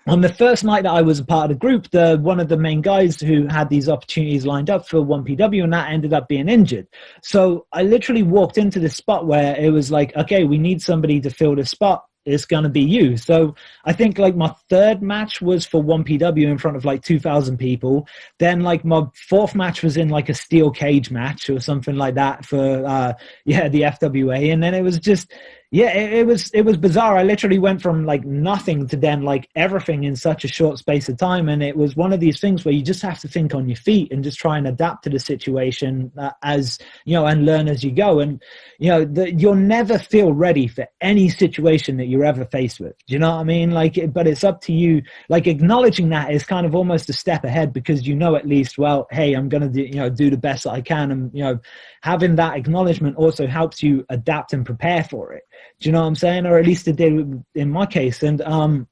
on 0.06 0.20
the 0.20 0.32
first 0.32 0.64
night 0.64 0.84
that 0.84 0.92
I 0.92 1.02
was 1.02 1.18
a 1.18 1.24
part 1.24 1.50
of 1.50 1.56
the 1.56 1.60
group, 1.60 1.90
the 1.90 2.16
one 2.20 2.38
of 2.38 2.48
the 2.48 2.56
main 2.56 2.80
guys 2.80 3.20
who 3.20 3.46
had 3.46 3.68
these 3.68 3.88
opportunities 3.88 4.46
lined 4.46 4.70
up 4.70 4.88
for 4.88 4.98
1PW 4.98 5.64
and 5.64 5.72
that 5.72 5.90
ended 5.90 6.12
up 6.12 6.28
being 6.28 6.48
injured. 6.48 6.86
So 7.22 7.66
I 7.72 7.82
literally 7.82 8.22
walked 8.22 8.56
into 8.56 8.78
this 8.78 8.96
spot 8.96 9.26
where 9.26 9.56
it 9.56 9.70
was 9.70 9.90
like, 9.90 10.14
okay, 10.16 10.44
we 10.44 10.58
need 10.58 10.80
somebody 10.80 11.20
to 11.20 11.30
fill 11.30 11.56
this 11.56 11.70
spot. 11.70 12.04
It's 12.24 12.44
gonna 12.44 12.68
be 12.68 12.82
you. 12.82 13.16
So 13.16 13.54
I 13.84 13.92
think 13.92 14.18
like 14.18 14.34
my 14.34 14.52
third 14.68 15.00
match 15.00 15.40
was 15.40 15.64
for 15.64 15.82
1PW 15.82 16.50
in 16.50 16.58
front 16.58 16.76
of 16.76 16.84
like 16.84 17.02
2,000 17.02 17.56
people. 17.56 18.08
Then 18.38 18.60
like 18.60 18.84
my 18.84 19.04
fourth 19.28 19.54
match 19.54 19.82
was 19.82 19.96
in 19.96 20.08
like 20.08 20.28
a 20.28 20.34
steel 20.34 20.70
cage 20.72 21.10
match 21.10 21.48
or 21.48 21.60
something 21.60 21.96
like 21.96 22.14
that 22.16 22.44
for 22.44 22.84
uh 22.84 23.12
yeah 23.44 23.68
the 23.68 23.82
FWA, 23.82 24.52
and 24.52 24.62
then 24.62 24.74
it 24.74 24.82
was 24.82 24.98
just 24.98 25.32
yeah 25.70 25.92
it, 25.92 26.12
it 26.12 26.26
was 26.26 26.50
it 26.50 26.62
was 26.62 26.76
bizarre. 26.76 27.16
I 27.16 27.22
literally 27.22 27.58
went 27.58 27.82
from 27.82 28.04
like 28.04 28.24
nothing 28.24 28.86
to 28.88 28.96
then 28.96 29.22
like 29.22 29.48
everything 29.56 30.04
in 30.04 30.16
such 30.16 30.44
a 30.44 30.48
short 30.48 30.78
space 30.78 31.08
of 31.08 31.16
time. 31.16 31.48
And 31.48 31.62
it 31.62 31.76
was 31.76 31.96
one 31.96 32.12
of 32.12 32.20
these 32.20 32.40
things 32.40 32.64
where 32.64 32.74
you 32.74 32.82
just 32.82 33.02
have 33.02 33.18
to 33.20 33.28
think 33.28 33.54
on 33.54 33.68
your 33.68 33.76
feet 33.76 34.12
and 34.12 34.22
just 34.22 34.38
try 34.38 34.58
and 34.58 34.66
adapt 34.66 35.04
to 35.04 35.10
the 35.10 35.18
situation 35.18 36.12
uh, 36.16 36.30
as 36.42 36.78
you 37.04 37.14
know 37.14 37.26
and 37.26 37.44
learn 37.44 37.68
as 37.68 37.82
you 37.82 37.90
go. 37.90 38.20
And 38.20 38.42
you 38.78 38.90
know 38.90 39.04
the, 39.04 39.32
you'll 39.32 39.54
never 39.54 39.98
feel 39.98 40.32
ready 40.32 40.68
for 40.68 40.86
any 41.00 41.28
situation 41.28 41.96
that 41.96 42.06
you're 42.06 42.24
ever 42.24 42.44
faced 42.44 42.80
with. 42.80 42.94
Do 43.06 43.14
you 43.14 43.18
know 43.18 43.34
what 43.34 43.40
i 43.40 43.44
mean? 43.44 43.72
Like 43.72 44.12
but 44.12 44.26
it's 44.26 44.44
up 44.44 44.60
to 44.62 44.72
you. 44.72 45.02
Like 45.28 45.46
acknowledging 45.46 46.08
that 46.10 46.32
is 46.32 46.44
kind 46.44 46.66
of 46.66 46.74
almost 46.74 47.10
a 47.10 47.12
step 47.12 47.44
ahead 47.44 47.72
because 47.72 48.06
you 48.06 48.14
know 48.14 48.36
at 48.36 48.46
least 48.46 48.78
well 48.78 49.06
hey 49.10 49.34
i'm 49.34 49.48
gonna 49.48 49.68
do 49.68 49.82
you 49.82 49.94
know 49.94 50.08
do 50.08 50.30
the 50.30 50.36
best 50.36 50.64
that 50.64 50.70
i 50.70 50.80
can. 50.80 51.10
And 51.10 51.30
you 51.34 51.42
know 51.42 51.58
having 52.06 52.36
that 52.36 52.56
acknowledgement 52.56 53.16
also 53.16 53.46
helps 53.46 53.82
you 53.82 54.04
adapt 54.08 54.52
and 54.52 54.64
prepare 54.64 55.04
for 55.04 55.32
it 55.32 55.42
do 55.80 55.88
you 55.88 55.92
know 55.92 56.00
what 56.00 56.08
I'm 56.08 56.16
saying? 56.16 56.46
Or 56.46 56.58
at 56.58 56.66
least 56.66 56.88
it 56.88 56.96
did 56.96 57.42
in 57.54 57.70
my 57.70 57.86
case. 57.86 58.22
And 58.22 58.40
um, 58.42 58.88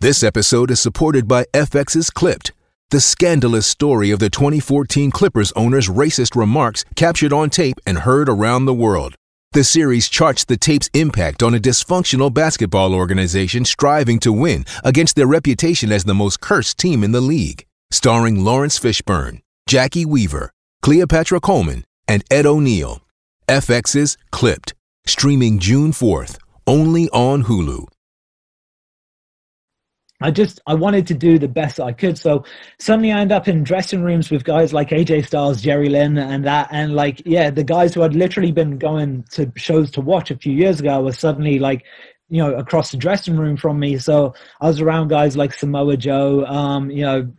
This 0.00 0.22
episode 0.22 0.70
is 0.70 0.80
supported 0.80 1.26
by 1.26 1.44
FX's 1.54 2.10
Clipped, 2.10 2.52
the 2.90 3.00
scandalous 3.00 3.66
story 3.66 4.10
of 4.10 4.18
the 4.18 4.30
2014 4.30 5.10
Clippers 5.10 5.52
owner's 5.52 5.88
racist 5.88 6.36
remarks 6.36 6.84
captured 6.94 7.32
on 7.32 7.50
tape 7.50 7.78
and 7.86 7.98
heard 7.98 8.28
around 8.28 8.66
the 8.66 8.74
world. 8.74 9.14
The 9.52 9.64
series 9.64 10.08
charts 10.10 10.44
the 10.44 10.58
tape's 10.58 10.90
impact 10.92 11.42
on 11.42 11.54
a 11.54 11.58
dysfunctional 11.58 12.32
basketball 12.32 12.94
organization 12.94 13.64
striving 13.64 14.18
to 14.20 14.32
win 14.32 14.66
against 14.84 15.16
their 15.16 15.26
reputation 15.26 15.90
as 15.90 16.04
the 16.04 16.14
most 16.14 16.40
cursed 16.40 16.78
team 16.78 17.02
in 17.02 17.12
the 17.12 17.22
league. 17.22 17.64
Starring 17.90 18.44
Laurence 18.44 18.78
Fishburne, 18.78 19.40
Jacki 19.70 20.04
Weaver, 20.04 20.50
Cleopatra 20.82 21.40
Coleman, 21.40 21.84
and 22.08 22.24
Ed 22.30 22.46
O'Neill. 22.46 23.00
FX's 23.48 24.16
Clipped, 24.32 24.74
streaming 25.06 25.58
June 25.58 25.92
4th, 25.92 26.38
only 26.66 27.08
on 27.10 27.44
Hulu. 27.44 27.86
I 30.20 30.30
just 30.30 30.60
I 30.66 30.74
wanted 30.74 31.06
to 31.08 31.14
do 31.14 31.38
the 31.38 31.48
best 31.48 31.78
I 31.78 31.92
could. 31.92 32.16
So 32.16 32.44
suddenly 32.78 33.12
I 33.12 33.20
end 33.20 33.32
up 33.32 33.48
in 33.48 33.64
dressing 33.64 34.02
rooms 34.02 34.30
with 34.30 34.44
guys 34.44 34.72
like 34.72 34.88
AJ 34.88 35.26
Styles, 35.26 35.60
Jerry 35.60 35.88
Lynn, 35.88 36.16
and 36.16 36.44
that, 36.44 36.68
and 36.70 36.94
like 36.94 37.22
yeah, 37.26 37.50
the 37.50 37.64
guys 37.64 37.92
who 37.92 38.00
had 38.00 38.14
literally 38.14 38.52
been 38.52 38.78
going 38.78 39.24
to 39.32 39.52
shows 39.56 39.90
to 39.92 40.00
watch 40.00 40.30
a 40.30 40.38
few 40.38 40.52
years 40.52 40.80
ago 40.80 41.02
were 41.02 41.12
suddenly 41.12 41.58
like 41.58 41.84
you 42.28 42.42
know 42.42 42.54
across 42.54 42.90
the 42.90 42.96
dressing 42.96 43.36
room 43.36 43.58
from 43.58 43.78
me. 43.78 43.98
So 43.98 44.34
I 44.60 44.68
was 44.68 44.80
around 44.80 45.08
guys 45.08 45.36
like 45.36 45.52
Samoa 45.52 45.98
Joe, 45.98 46.46
um, 46.46 46.90
you 46.90 47.02
know, 47.02 47.30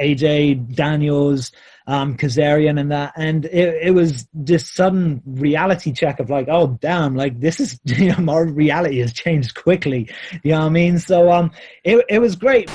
AJ 0.00 0.74
Daniels, 0.74 1.52
um, 1.86 2.16
Kazarian, 2.16 2.80
and 2.80 2.90
that, 2.90 3.12
and 3.16 3.44
it, 3.46 3.78
it 3.82 3.90
was 3.92 4.26
this 4.34 4.68
sudden 4.70 5.22
reality 5.24 5.92
check 5.92 6.20
of 6.20 6.30
like, 6.30 6.48
oh 6.50 6.78
damn, 6.80 7.14
like 7.14 7.40
this 7.40 7.60
is 7.60 7.78
you 7.84 8.12
know 8.12 8.18
my 8.18 8.38
reality 8.38 8.98
has 8.98 9.12
changed 9.12 9.54
quickly. 9.54 10.10
You 10.42 10.52
know 10.52 10.60
what 10.60 10.66
I 10.66 10.70
mean? 10.70 10.98
So 10.98 11.30
um, 11.30 11.50
it 11.84 12.04
it 12.08 12.18
was 12.18 12.36
great. 12.36 12.70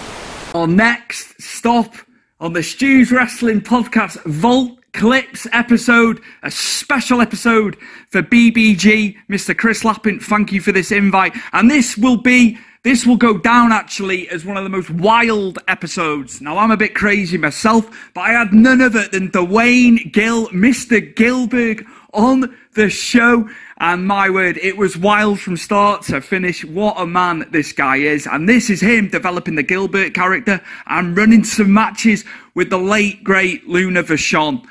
Our 0.53 0.68
next 0.68 1.41
stop 1.41 1.93
on 2.39 2.53
the 2.53 2.64
Stews 2.64 3.12
Wrestling 3.12 3.62
Podcast 3.62 4.22
Vault 4.26 4.80
Clips 4.93 5.47
episode, 5.53 6.22
a 6.43 6.51
special 6.51 7.22
episode 7.22 7.78
for 8.09 8.22
BBG. 8.22 9.16
Mr. 9.30 9.57
Chris 9.57 9.86
Lappin, 9.86 10.20
thank 10.20 10.51
you 10.51 10.59
for 10.59 10.72
this 10.72 10.91
invite. 10.91 11.34
And 11.53 11.72
this 11.72 11.97
will 11.97 12.18
be, 12.18 12.57
this 12.84 13.06
will 13.06 13.18
go 13.18 13.38
down 13.38 13.72
actually 13.72 14.28
as 14.30 14.44
one 14.44 14.58
of 14.58 14.64
the 14.64 14.70
most 14.70 14.90
wild 14.90 15.60
episodes. 15.68 16.42
Now, 16.42 16.58
I'm 16.58 16.72
a 16.72 16.78
bit 16.78 16.96
crazy 16.96 17.38
myself, 17.38 17.88
but 18.16 18.22
I 18.22 18.32
had 18.32 18.54
none 18.54 18.82
other 18.82 19.08
than 19.08 19.30
Duane 19.30 20.10
Gill, 20.12 20.48
Mr. 20.48 21.14
Gillberg, 21.14 21.86
on 22.14 22.58
the 22.74 22.90
show. 22.90 23.48
And 23.80 24.08
my 24.08 24.30
word, 24.32 24.58
it 24.58 24.78
was 24.78 24.98
wild 24.98 25.40
from 25.40 25.58
start 25.58 26.04
to 26.04 26.22
finish. 26.22 26.66
What 26.66 27.00
a 27.00 27.06
man 27.06 27.48
this 27.52 27.72
guy 27.72 27.98
is. 27.98 28.26
And 28.26 28.50
this 28.50 28.70
is 28.70 28.82
him 28.82 29.10
developing 29.10 29.56
the 29.56 29.64
Gillberg 29.64 30.16
character 30.16 30.60
and 30.88 31.16
running 31.16 31.44
some 31.44 31.72
matches 31.72 32.26
with 32.56 32.72
the 32.72 32.80
late, 32.80 33.24
great 33.24 33.68
Luna 33.68 34.04
Vachon. 34.04 34.66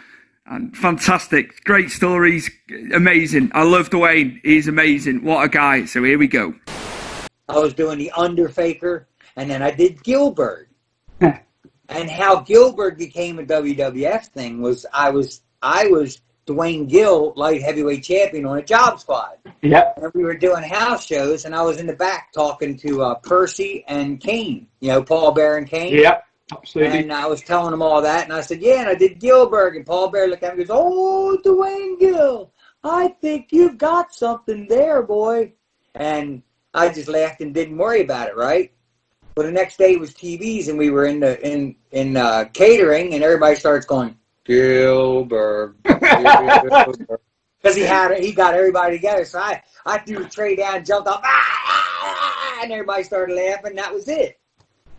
And 0.47 0.77
fantastic. 0.77 1.63
Great 1.63 1.91
stories. 1.91 2.51
Amazing. 2.93 3.53
I 3.55 3.63
love 3.63 3.91
Duane. 3.91 4.41
He's 4.43 4.67
amazing. 4.67 5.23
What 5.23 5.45
a 5.45 5.49
guy. 5.49 5.85
So 5.85 6.03
here 6.03 6.19
we 6.19 6.27
go. 6.27 6.55
I 7.51 7.59
was 7.59 7.75
doing 7.75 7.99
the 7.99 8.11
Underfaker, 8.13 9.09
and 9.37 9.51
then 9.51 9.63
I 9.63 9.71
did 9.71 10.03
Gillberg. 10.03 10.67
and 11.21 12.11
how 12.11 12.41
Gillberg 12.41 12.97
became 12.97 13.39
a 13.39 13.43
WWF 13.43 14.27
thing 14.27 14.61
was 14.61 14.87
I 14.93 15.11
was 15.11 15.43
I 15.63 15.87
was 15.89 16.21
Duane 16.47 16.87
Gill, 16.87 17.33
light 17.37 17.63
heavyweight 17.63 18.03
champion 18.03 18.47
on 18.47 18.59
a 18.59 18.63
job 18.63 18.99
squad. 18.99 19.37
Yeah. 19.63 19.93
And 19.97 20.11
we 20.15 20.25
were 20.25 20.35
doing 20.35 20.63
house 20.63 21.07
shows, 21.07 21.45
and 21.45 21.55
I 21.55 21.63
was 21.63 21.79
in 21.79 21.87
the 21.87 21.95
back 21.95 22.33
talking 22.33 22.77
to 22.79 23.03
uh, 23.03 23.15
Percy 23.17 23.85
and 23.87 24.21
Kane. 24.21 24.67
You 24.81 24.89
know, 24.89 25.03
Paul 25.03 25.33
Bearer 25.33 25.59
and 25.59 25.69
Kane. 25.69 25.95
Yeah, 25.95 26.21
absolutely. 26.53 27.01
And 27.01 27.13
I 27.13 27.27
was 27.27 27.43
telling 27.43 27.71
them 27.71 27.83
all 27.83 28.01
that, 28.03 28.25
and 28.25 28.33
I 28.33 28.41
said, 28.41 28.61
"Yeah," 28.61 28.81
and 28.81 28.89
I 28.89 28.95
did 28.95 29.21
Gillberg, 29.21 29.77
and 29.77 29.87
Paul 29.87 30.11
Bearer 30.11 30.29
looked 30.29 30.43
at 30.43 30.57
me 30.57 30.63
and 30.63 30.69
goes, 30.69 30.77
"Oh, 30.81 31.37
Duane 31.45 31.99
Gill, 31.99 32.53
I 32.83 33.09
think 33.21 33.49
you've 33.53 33.79
got 33.79 34.15
something 34.15 34.67
there, 34.69 35.03
boy." 35.03 35.53
And 35.95 36.43
I 36.75 36.89
just 36.89 37.09
laughed 37.09 37.41
and 37.41 37.53
didn't 37.53 37.77
worry 37.77 38.03
about 38.03 38.29
it, 38.29 38.37
right? 38.37 38.73
Well, 39.37 39.47
the 39.47 39.53
next 39.53 39.79
day 39.79 39.97
was 39.97 40.13
TVs, 40.13 40.69
and 40.69 40.79
we 40.79 40.91
were 40.91 41.07
in 41.07 41.21
the 41.21 41.41
in 41.47 41.77
in 41.93 42.17
uh, 42.17 42.45
catering, 42.53 43.15
and 43.15 43.25
everybody 43.25 43.57
starts 43.57 43.87
going 43.87 44.17
Gillberg, 44.45 45.75
because 45.83 47.77
he 47.77 47.83
had 47.83 48.19
he 48.19 48.33
got 48.33 48.55
everybody 48.55 48.97
together. 48.97 49.25
So 49.25 49.39
I 49.39 49.63
I 49.87 49.99
threw 49.99 50.23
the 50.23 50.29
tray 50.29 50.57
down, 50.57 50.85
jumped 50.85 51.09
off, 51.09 51.21
"Ah, 51.25 51.29
ah, 51.29 52.01
ah," 52.03 52.61
and 52.63 52.73
everybody 52.73 53.03
started 53.03 53.35
laughing. 53.35 53.77
That 53.77 53.95
was 53.95 54.09
it. 54.09 54.39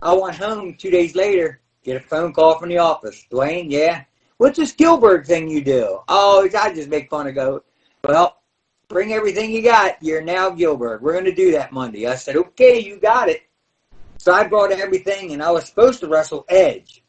I 0.01 0.13
went 0.13 0.35
home 0.35 0.75
two 0.75 0.89
days 0.89 1.15
later, 1.15 1.61
get 1.83 1.97
a 1.97 1.99
phone 1.99 2.33
call 2.33 2.57
from 2.57 2.69
the 2.69 2.77
office. 2.79 3.25
Duane, 3.29 3.69
yeah. 3.69 4.03
What's 4.37 4.57
this 4.57 4.73
Gillberg 4.73 5.27
thing 5.27 5.47
you 5.49 5.63
do? 5.63 5.99
Oh, 6.07 6.49
I 6.57 6.73
just 6.73 6.89
make 6.89 7.09
fun 7.09 7.27
of 7.27 7.35
Goat. 7.35 7.63
Well, 8.03 8.40
bring 8.91 9.13
everything 9.13 9.51
you 9.51 9.61
got. 9.63 10.01
You're 10.01 10.21
now 10.21 10.49
Gillberg. 10.49 11.01
We're 11.01 11.13
going 11.13 11.25
to 11.25 11.33
do 11.33 11.51
that 11.53 11.71
Monday. 11.71 12.07
I 12.07 12.15
said, 12.15 12.35
okay, 12.35 12.79
you 12.79 12.99
got 12.99 13.29
it. 13.29 13.43
So 14.17 14.31
I 14.31 14.45
brought 14.45 14.71
everything, 14.71 15.33
and 15.33 15.41
I 15.41 15.49
was 15.49 15.65
supposed 15.65 15.99
to 16.01 16.07
wrestle 16.07 16.45
Edge. 16.47 17.03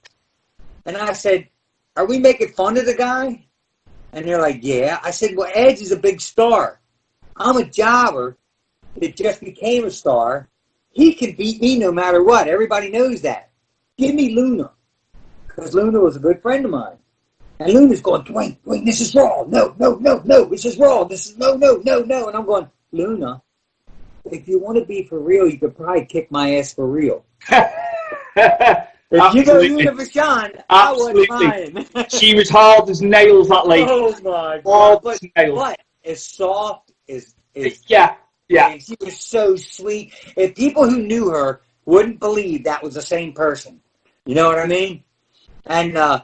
And 0.87 0.97
I 0.97 1.13
said, 1.13 1.47
"Are 1.95 2.07
we 2.07 2.19
making 2.19 2.55
fun 2.55 2.79
of 2.79 2.87
the 2.87 2.95
guy?" 2.95 3.45
And 4.15 4.25
they're 4.25 4.41
like, 4.41 4.61
"Yeah." 4.63 4.99
I 5.03 5.11
said, 5.11 5.37
"Well, 5.37 5.51
Edge 5.53 5.83
is 5.83 5.93
a 5.93 5.97
big 5.99 6.23
star. 6.23 6.81
I'm 7.37 7.59
a 7.59 7.65
jobber 7.65 8.39
that 8.97 9.15
just 9.15 9.41
became 9.41 9.85
a 9.85 9.91
star. 9.91 10.49
He 10.91 11.13
can 11.13 11.37
beat 11.37 11.61
me 11.61 11.79
no 11.79 11.93
matter 11.93 12.25
what. 12.25 12.49
Everybody 12.49 12.91
knows 12.91 13.21
that. 13.21 13.51
Give 13.99 14.15
me 14.15 14.35
Luna, 14.35 14.71
because 15.47 15.75
Luna 15.75 16.01
was 16.01 16.17
a 16.17 16.27
good 16.27 16.41
friend 16.41 16.65
of 16.65 16.71
mine." 16.71 16.97
And 17.61 17.73
Luna's 17.73 18.01
going, 18.01 18.25
Duane, 18.25 18.59
Duane, 18.65 18.85
this 18.85 19.01
is 19.01 19.15
wrong. 19.15 19.51
No, 19.51 19.75
no, 19.79 19.95
no, 19.97 20.21
no, 20.25 20.45
this 20.47 20.65
is 20.65 20.79
wrong. 20.79 21.09
This 21.09 21.27
is 21.31 21.39
no, 21.39 21.55
no, 21.55 21.77
no, 21.85 22.01
no. 22.01 22.27
And 22.29 22.37
I'm 22.37 22.47
going, 22.47 22.69
Luna, 22.93 23.41
if 24.25 24.49
you 24.49 24.59
want 24.59 24.79
to 24.79 24.85
be 24.85 25.05
for 25.05 25.19
real, 25.19 25.49
you 25.49 25.59
could 25.59 25.77
probably 25.77 26.05
kick 26.05 26.31
my 26.31 26.57
ass 26.57 26.75
for 26.75 26.87
real. 26.87 27.25
if 27.49 29.35
you 29.35 29.45
go 29.45 29.59
Luna 29.59 29.93
Vachon, 29.93 30.63
I 30.71 30.93
wasn't 30.93 32.11
she 32.11 32.35
was 32.35 32.49
hard 32.49 32.89
as 32.89 33.03
nails, 33.03 33.49
that 33.49 33.67
lady. 33.67 33.87
Oh 33.89 34.11
my 34.23 34.61
Hard 34.63 34.65
god! 34.65 35.01
But, 35.03 35.15
as 35.15 35.23
nails. 35.37 35.59
but 35.59 35.81
as 36.05 36.25
soft 36.25 36.93
as, 37.09 37.35
as 37.55 37.83
Yeah, 37.89 38.15
yeah. 38.49 38.69
and 38.71 38.83
she 38.83 38.97
was 39.01 39.19
so 39.19 39.57
sweet. 39.57 40.15
If 40.37 40.55
people 40.55 40.89
who 40.89 41.03
knew 41.03 41.31
her 41.31 41.63
wouldn't 41.85 42.21
believe 42.21 42.65
that 42.65 42.83
was 42.83 42.95
the 42.95 43.03
same 43.03 43.33
person, 43.33 43.81
you 44.25 44.35
know 44.35 44.49
what 44.49 44.59
I 44.59 44.67
mean? 44.67 45.03
And 45.67 45.97
uh, 45.97 46.23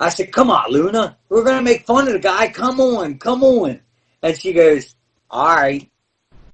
I 0.00 0.08
said, 0.08 0.32
"Come 0.32 0.50
on, 0.50 0.70
Luna, 0.70 1.18
we're 1.28 1.44
gonna 1.44 1.60
make 1.60 1.84
fun 1.84 2.06
of 2.06 2.14
the 2.14 2.18
guy. 2.18 2.48
Come 2.48 2.80
on, 2.80 3.18
come 3.18 3.44
on." 3.44 3.80
And 4.22 4.36
she 4.36 4.54
goes, 4.54 4.94
"All 5.30 5.54
right." 5.54 5.90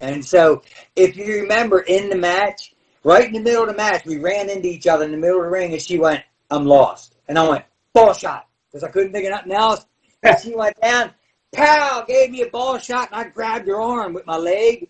And 0.01 0.25
so, 0.25 0.63
if 0.97 1.17
you 1.17 1.43
remember 1.43 1.81
in 1.81 2.09
the 2.09 2.17
match, 2.17 2.75
right 3.05 3.27
in 3.27 3.33
the 3.33 3.41
middle 3.41 3.63
of 3.63 3.69
the 3.69 3.77
match, 3.77 4.05
we 4.05 4.19
ran 4.19 4.51
into 4.51 4.69
each 4.69 4.89
other 4.89 5.05
in 5.05 5.13
the 5.13 5.17
middle 5.17 5.39
of 5.39 5.45
the 5.45 5.51
ring, 5.51 5.73
and 5.73 5.81
she 5.81 5.97
went, 5.97 6.25
"I'm 6.51 6.67
lost," 6.67 7.15
and 7.29 7.39
I 7.39 7.49
went, 7.49 7.65
"Ball 7.93 8.13
shot," 8.15 8.49
because 8.69 8.83
I 8.83 8.89
couldn't 8.91 9.13
think 9.13 9.27
of 9.27 9.31
nothing 9.31 9.53
else. 9.53 9.87
And 10.25 10.37
she 10.41 10.57
went 10.57 10.81
down, 10.81 11.13
pow, 11.53 12.05
gave 12.07 12.31
me 12.33 12.43
a 12.43 12.51
ball 12.51 12.79
shot, 12.79 13.11
and 13.13 13.21
I 13.21 13.29
grabbed 13.29 13.69
her 13.69 13.81
arm 13.81 14.13
with 14.13 14.27
my 14.27 14.37
leg, 14.37 14.89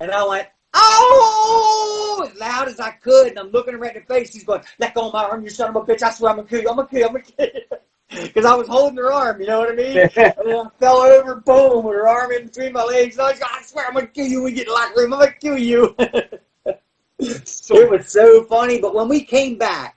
and 0.00 0.10
I 0.10 0.26
went, 0.26 0.48
"Oh!" 0.74 2.28
as 2.30 2.38
loud 2.38 2.68
as 2.68 2.80
I 2.80 2.90
could, 2.90 3.28
and 3.28 3.38
I'm 3.38 3.50
looking 3.50 3.72
her 3.72 3.78
right 3.78 3.96
in 3.96 4.02
the 4.02 4.14
face. 4.14 4.32
She's 4.32 4.44
going, 4.44 4.62
"Let 4.78 4.94
go 4.94 5.06
of 5.06 5.14
my 5.14 5.24
arm, 5.24 5.42
you 5.42 5.48
son 5.48 5.70
of 5.70 5.76
a 5.76 5.80
bitch! 5.80 6.02
I 6.02 6.10
swear 6.12 6.32
I'm 6.32 6.36
gonna 6.36 6.48
kill 6.48 6.60
you! 6.60 6.68
I'm 6.68 6.76
gonna 6.76 6.88
kill 6.88 7.00
you! 7.00 7.06
I'm 7.06 7.12
gonna 7.12 7.24
kill 7.24 7.48
you!" 7.54 7.62
Because 8.22 8.44
I 8.44 8.54
was 8.54 8.68
holding 8.68 8.98
her 8.98 9.12
arm, 9.12 9.40
you 9.40 9.46
know 9.46 9.60
what 9.60 9.72
I 9.72 9.74
mean? 9.74 9.98
and 10.16 10.34
then 10.44 10.56
I 10.56 10.68
fell 10.78 10.98
over, 10.98 11.36
boom, 11.36 11.84
with 11.84 11.94
her 11.94 12.08
arm 12.08 12.32
in 12.32 12.46
between 12.46 12.72
my 12.72 12.84
legs. 12.84 13.16
And 13.16 13.26
I 13.26 13.30
was 13.32 13.40
like, 13.40 13.50
I 13.50 13.62
swear 13.62 13.86
I'm 13.86 13.94
gonna 13.94 14.06
kill 14.06 14.26
you 14.26 14.42
when 14.42 14.52
we 14.52 14.56
get 14.56 14.66
in 14.66 14.72
the 14.72 14.74
locker 14.74 15.00
room. 15.00 15.12
I'm 15.12 15.20
gonna 15.20 15.32
kill 15.32 15.58
you. 15.58 15.94
it 15.98 17.90
was 17.90 18.08
so 18.08 18.44
funny. 18.44 18.80
But 18.80 18.94
when 18.94 19.08
we 19.08 19.24
came 19.24 19.56
back 19.58 19.96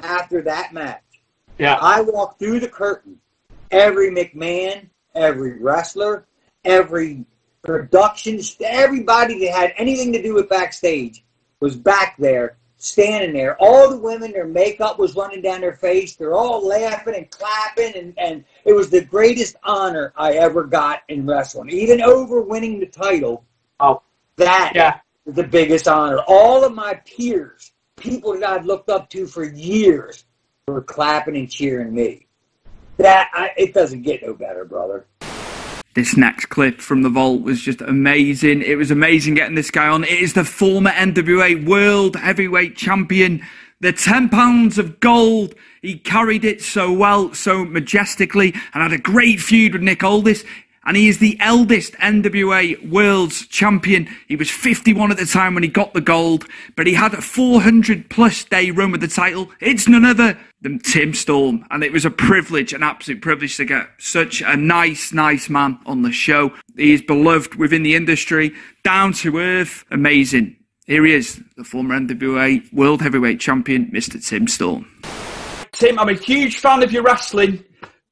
after 0.00 0.42
that 0.42 0.72
match, 0.72 1.02
yeah, 1.58 1.78
I 1.80 2.00
walked 2.00 2.38
through 2.38 2.60
the 2.60 2.68
curtain. 2.68 3.18
Every 3.70 4.10
McMahon, 4.10 4.88
every 5.14 5.58
wrestler, 5.58 6.26
every 6.64 7.24
production, 7.62 8.40
everybody 8.60 9.38
that 9.44 9.54
had 9.54 9.74
anything 9.76 10.12
to 10.12 10.22
do 10.22 10.34
with 10.34 10.48
backstage 10.48 11.24
was 11.60 11.76
back 11.76 12.16
there, 12.18 12.57
standing 12.78 13.32
there. 13.32 13.56
All 13.60 13.90
the 13.90 13.98
women, 13.98 14.32
their 14.32 14.46
makeup 14.46 14.98
was 14.98 15.14
running 15.14 15.42
down 15.42 15.60
their 15.60 15.74
face. 15.74 16.16
They're 16.16 16.34
all 16.34 16.66
laughing 16.66 17.14
and 17.16 17.30
clapping, 17.30 17.94
and, 17.94 18.14
and 18.16 18.44
it 18.64 18.72
was 18.72 18.88
the 18.88 19.04
greatest 19.04 19.56
honor 19.64 20.12
I 20.16 20.34
ever 20.34 20.64
got 20.64 21.02
in 21.08 21.26
wrestling. 21.26 21.70
Even 21.70 22.00
over 22.00 22.40
winning 22.40 22.78
the 22.80 22.86
title, 22.86 23.44
oh, 23.80 24.02
that 24.36 24.72
yeah. 24.74 25.00
was 25.24 25.34
the 25.34 25.44
biggest 25.44 25.88
honor. 25.88 26.20
All 26.26 26.64
of 26.64 26.72
my 26.72 26.94
peers, 27.04 27.72
people 27.96 28.32
that 28.38 28.48
I'd 28.48 28.64
looked 28.64 28.88
up 28.88 29.10
to 29.10 29.26
for 29.26 29.44
years, 29.44 30.24
were 30.68 30.82
clapping 30.82 31.36
and 31.36 31.50
cheering 31.50 31.94
me. 31.94 32.26
That 32.98 33.30
I, 33.32 33.52
it 33.56 33.74
doesn't 33.74 34.02
get 34.02 34.22
no 34.22 34.34
better, 34.34 34.64
brother. 34.64 35.06
This 35.98 36.16
next 36.16 36.46
clip 36.46 36.80
from 36.80 37.02
the 37.02 37.08
vault 37.08 37.42
was 37.42 37.60
just 37.60 37.80
amazing. 37.80 38.62
It 38.62 38.76
was 38.76 38.92
amazing 38.92 39.34
getting 39.34 39.56
this 39.56 39.72
guy 39.72 39.88
on. 39.88 40.04
It 40.04 40.20
is 40.20 40.34
the 40.34 40.44
former 40.44 40.90
NWA 40.90 41.66
World 41.66 42.14
Heavyweight 42.14 42.76
Champion. 42.76 43.44
The 43.80 43.92
10 43.92 44.28
pounds 44.28 44.78
of 44.78 45.00
gold. 45.00 45.56
He 45.82 45.98
carried 45.98 46.44
it 46.44 46.62
so 46.62 46.92
well, 46.92 47.34
so 47.34 47.64
majestically, 47.64 48.54
and 48.72 48.80
had 48.80 48.92
a 48.92 48.98
great 48.98 49.40
feud 49.40 49.72
with 49.72 49.82
Nick 49.82 50.04
Aldis. 50.04 50.44
And 50.84 50.96
he 50.96 51.08
is 51.08 51.18
the 51.18 51.36
eldest 51.40 51.92
NWA 51.94 52.88
World's 52.88 53.46
Champion. 53.46 54.08
He 54.26 54.36
was 54.36 54.50
51 54.50 55.10
at 55.10 55.18
the 55.18 55.26
time 55.26 55.54
when 55.54 55.62
he 55.62 55.68
got 55.68 55.92
the 55.92 56.00
gold, 56.00 56.46
but 56.76 56.86
he 56.86 56.94
had 56.94 57.14
a 57.14 57.20
400 57.20 58.08
plus 58.08 58.44
day 58.44 58.70
run 58.70 58.90
with 58.90 59.00
the 59.00 59.08
title. 59.08 59.50
It's 59.60 59.88
none 59.88 60.04
other 60.04 60.38
than 60.62 60.78
Tim 60.78 61.14
Storm. 61.14 61.64
And 61.70 61.84
it 61.84 61.92
was 61.92 62.04
a 62.04 62.10
privilege, 62.10 62.72
an 62.72 62.82
absolute 62.82 63.22
privilege 63.22 63.56
to 63.58 63.64
get 63.64 63.88
such 63.98 64.40
a 64.40 64.56
nice, 64.56 65.12
nice 65.12 65.48
man 65.48 65.78
on 65.86 66.02
the 66.02 66.12
show. 66.12 66.52
He 66.76 66.92
is 66.92 67.02
beloved 67.02 67.56
within 67.56 67.82
the 67.82 67.94
industry, 67.94 68.54
down 68.82 69.12
to 69.14 69.38
earth, 69.38 69.84
amazing. 69.90 70.56
Here 70.86 71.04
he 71.04 71.12
is, 71.12 71.40
the 71.56 71.64
former 71.64 71.98
NWA 71.98 72.72
World 72.72 73.02
Heavyweight 73.02 73.40
Champion, 73.40 73.90
Mr. 73.90 74.24
Tim 74.26 74.48
Storm. 74.48 74.86
Tim, 75.72 75.98
I'm 75.98 76.08
a 76.08 76.14
huge 76.14 76.58
fan 76.58 76.82
of 76.82 76.92
your 76.92 77.02
wrestling, 77.02 77.62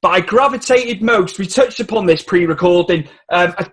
but 0.01 0.09
I 0.09 0.21
gravitated 0.21 1.01
most. 1.01 1.39
We 1.39 1.47
touched 1.47 1.79
upon 1.79 2.05
this 2.05 2.21
pre-recording. 2.21 3.07
Um, 3.29 3.53
I, 3.57 3.71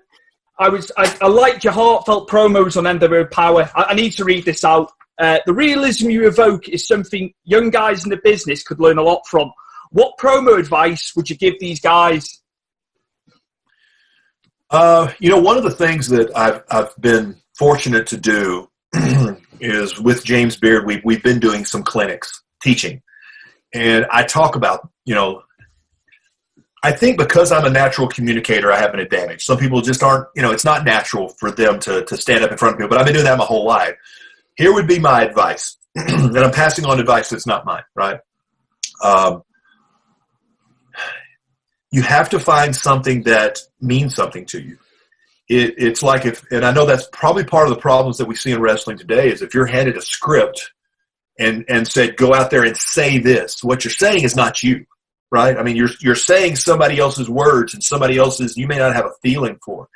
I 0.59 0.68
was 0.68 0.93
I, 0.97 1.16
I 1.20 1.29
liked 1.29 1.64
your 1.64 1.72
heartfelt 1.72 2.29
promos 2.29 2.77
on 2.77 2.85
NWA 2.99 3.31
Power. 3.31 3.70
I, 3.75 3.85
I 3.85 3.95
need 3.95 4.12
to 4.12 4.25
read 4.25 4.45
this 4.45 4.64
out. 4.64 4.91
Uh, 5.18 5.39
the 5.47 5.53
realism 5.53 6.11
you 6.11 6.27
evoke 6.27 6.68
is 6.68 6.87
something 6.87 7.33
young 7.45 7.70
guys 7.70 8.05
in 8.05 8.11
the 8.11 8.20
business 8.25 8.62
could 8.62 8.81
learn 8.81 8.99
a 8.99 9.03
lot 9.03 9.27
from. 9.29 9.53
What 9.91 10.18
promo 10.18 10.59
advice 10.59 11.12
would 11.14 11.31
you 11.31 11.37
give 11.37 11.55
these 11.61 11.81
guys? 11.81 12.41
Uh, 14.70 15.12
you 15.20 15.31
know, 15.31 15.39
one 15.39 15.57
of 15.57 15.62
the 15.62 15.70
things 15.70 16.09
that 16.09 16.37
I've 16.37 16.62
I've 16.70 16.95
been 17.01 17.37
fortunate 17.57 18.07
to 18.09 18.16
do 18.16 18.68
is 19.61 20.01
with 20.01 20.25
James 20.25 20.57
Beard, 20.57 20.87
we've 20.87 21.03
we've 21.05 21.22
been 21.22 21.39
doing 21.39 21.64
some 21.64 21.83
clinics 21.83 22.43
teaching, 22.62 23.03
and 23.72 24.07
I 24.11 24.25
talk 24.25 24.57
about 24.57 24.89
you 25.05 25.14
know. 25.14 25.43
I 26.85 26.93
think 26.93 27.16
because 27.16 27.51
I'm 27.51 27.64
a 27.64 27.70
natural 27.70 28.07
communicator, 28.07 28.70
I 28.70 28.78
have 28.78 28.93
an 28.93 29.01
advantage. 29.01 29.47
Some 29.47 29.57
people 29.57 29.80
just 29.80 30.03
aren't, 30.03 30.26
you 30.37 30.43
know, 30.43 30.53
it's 30.53 30.66
not 30.66 30.85
natural 30.85 31.30
for 31.30 31.51
them 31.51 31.80
to, 31.80 32.05
to 32.05 32.16
stand 32.18 32.45
up 32.45 32.53
in 32.53 32.59
front 32.59 32.74
of 32.74 32.78
people, 32.78 32.91
but 32.91 32.99
I've 32.99 33.07
been 33.07 33.14
doing 33.14 33.24
that 33.24 33.39
my 33.39 33.45
whole 33.47 33.64
life. 33.64 33.97
Here 34.55 34.70
would 34.70 34.87
be 34.87 34.99
my 34.99 35.22
advice, 35.22 35.78
and 35.95 36.37
I'm 36.39 36.51
passing 36.51 36.85
on 36.85 37.01
advice 37.01 37.30
that's 37.30 37.47
not 37.47 37.64
mine, 37.64 37.85
right? 37.95 38.20
Um, 39.03 39.45
you 41.91 42.03
have 42.03 42.28
to 42.30 42.39
find 42.39 42.76
something 42.76 43.22
that 43.22 43.61
means 43.80 44.14
something 44.14 44.45
to 44.47 44.61
you. 44.61 44.76
It, 45.49 45.76
it's 45.78 46.03
like 46.03 46.26
if, 46.26 46.45
and 46.53 46.66
I 46.66 46.72
know 46.72 46.85
that's 46.85 47.09
probably 47.12 47.45
part 47.45 47.66
of 47.66 47.74
the 47.74 47.80
problems 47.80 48.18
that 48.18 48.28
we 48.28 48.35
see 48.35 48.53
in 48.53 48.61
wrestling 48.61 48.99
today 48.99 49.32
is 49.32 49.41
if 49.41 49.55
you're 49.55 49.64
handed 49.64 49.97
a 49.97 50.03
script 50.03 50.72
and 51.39 51.64
and 51.68 51.89
said 51.89 52.16
go 52.16 52.35
out 52.35 52.51
there 52.51 52.64
and 52.64 52.76
say 52.76 53.18
this, 53.18 53.64
what 53.64 53.85
you're 53.85 53.91
saying 53.91 54.24
is 54.24 54.37
not 54.37 54.62
you, 54.62 54.85
right? 55.35 55.59
I 55.59 55.64
mean, 55.64 55.74
you're 55.74 55.91
you're 56.01 56.14
saying 56.14 56.55
somebody 56.55 56.99
else's 56.99 57.28
words 57.28 57.74
and 57.74 57.82
somebody 57.82 58.16
else's 58.16 58.57
you 58.57 58.68
may 58.68 58.78
not 58.78 58.95
have 58.95 59.05
a 59.05 59.12
feeling 59.20 59.59
for. 59.64 59.89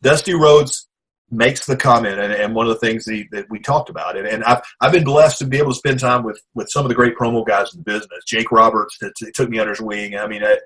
Dusty 0.00 0.32
Rhodes 0.32 0.86
makes 1.28 1.66
the 1.66 1.76
comment, 1.76 2.20
and, 2.20 2.32
and 2.32 2.54
one 2.54 2.68
of 2.68 2.72
the 2.72 2.78
things 2.78 3.04
that, 3.04 3.14
he, 3.14 3.26
that 3.32 3.46
we 3.50 3.58
talked 3.58 3.90
about, 3.90 4.16
and, 4.16 4.28
and 4.28 4.44
I've 4.44 4.62
I've 4.80 4.92
been 4.92 5.02
blessed 5.02 5.40
to 5.40 5.44
be 5.44 5.58
able 5.58 5.72
to 5.72 5.78
spend 5.78 5.98
time 5.98 6.22
with 6.22 6.40
with 6.54 6.70
some 6.70 6.84
of 6.84 6.88
the 6.88 6.94
great 6.94 7.16
promo 7.16 7.44
guys 7.44 7.74
in 7.74 7.80
the 7.80 7.84
business. 7.84 8.24
Jake 8.28 8.52
Roberts 8.52 8.96
that 9.00 9.12
took 9.34 9.50
me 9.50 9.58
under 9.58 9.72
his 9.72 9.80
wing. 9.80 10.16
I 10.16 10.26
mean. 10.28 10.44
I, 10.44 10.56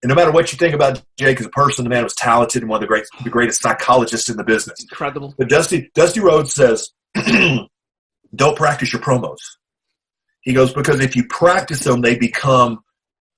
and 0.00 0.10
no 0.10 0.14
matter 0.14 0.30
what 0.30 0.52
you 0.52 0.58
think 0.58 0.76
about 0.76 1.02
Jake 1.16 1.40
as 1.40 1.46
a 1.46 1.50
person, 1.50 1.82
the 1.82 1.90
man 1.90 2.04
was 2.04 2.14
talented 2.14 2.62
and 2.62 2.70
one 2.70 2.76
of 2.76 2.82
the 2.82 2.86
great, 2.86 3.02
the 3.24 3.30
greatest 3.30 3.60
psychologists 3.60 4.28
in 4.28 4.36
the 4.36 4.44
business. 4.44 4.80
Incredible. 4.80 5.34
But 5.36 5.48
Dusty, 5.48 5.90
Dusty 5.92 6.20
Rhodes 6.20 6.54
says, 6.54 6.90
"Don't 8.36 8.56
practice 8.56 8.92
your 8.92 9.02
promos." 9.02 9.40
He 10.42 10.52
goes 10.52 10.72
because 10.72 11.00
if 11.00 11.16
you 11.16 11.26
practice 11.26 11.80
them, 11.80 12.00
they 12.00 12.16
become 12.16 12.78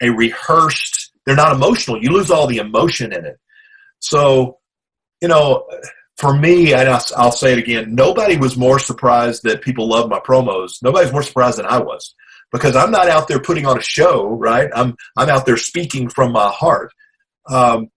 a 0.01 0.11
rehearsed. 0.11 1.13
They're 1.27 1.37
not 1.37 1.55
emotional. 1.55 2.03
You 2.03 2.11
lose 2.11 2.31
all 2.31 2.47
the 2.47 2.59
emotion 2.59 3.13
in 3.13 3.25
it. 3.25 3.39
So, 3.99 4.59
you 5.21 5.29
know, 5.29 5.67
for 6.17 6.37
me, 6.37 6.75
and 6.75 6.89
I'll, 6.89 7.33
say 7.33 7.53
it 7.53 7.59
again: 7.59 7.95
nobody 7.95 8.37
was 8.37 8.57
more 8.57 8.79
surprised 8.79 9.43
that 9.45 9.63
people 9.63 9.89
love 9.89 10.09
my 10.09 10.21
promos. 10.21 10.83
Nobody's 10.83 11.13
more 11.13 11.23
surprised 11.23 11.59
than 11.59 11.67
I 11.67 11.79
was 11.79 12.15
because 12.53 12.77
I'm 12.77 12.91
not 12.91 13.09
out 13.09 13.29
there 13.29 13.41
putting 13.41 13.67
on 13.67 13.79
a 13.79 13.83
show, 13.83 14.29
right? 14.29 14.71
I'm 14.75 14.97
I'm 15.17 15.29
out 15.29 15.47
there 15.47 15.57
speaking 15.57 16.09
from 16.09 16.33
my 16.33 16.49
heart. 16.49 16.93
Um, 17.49 17.89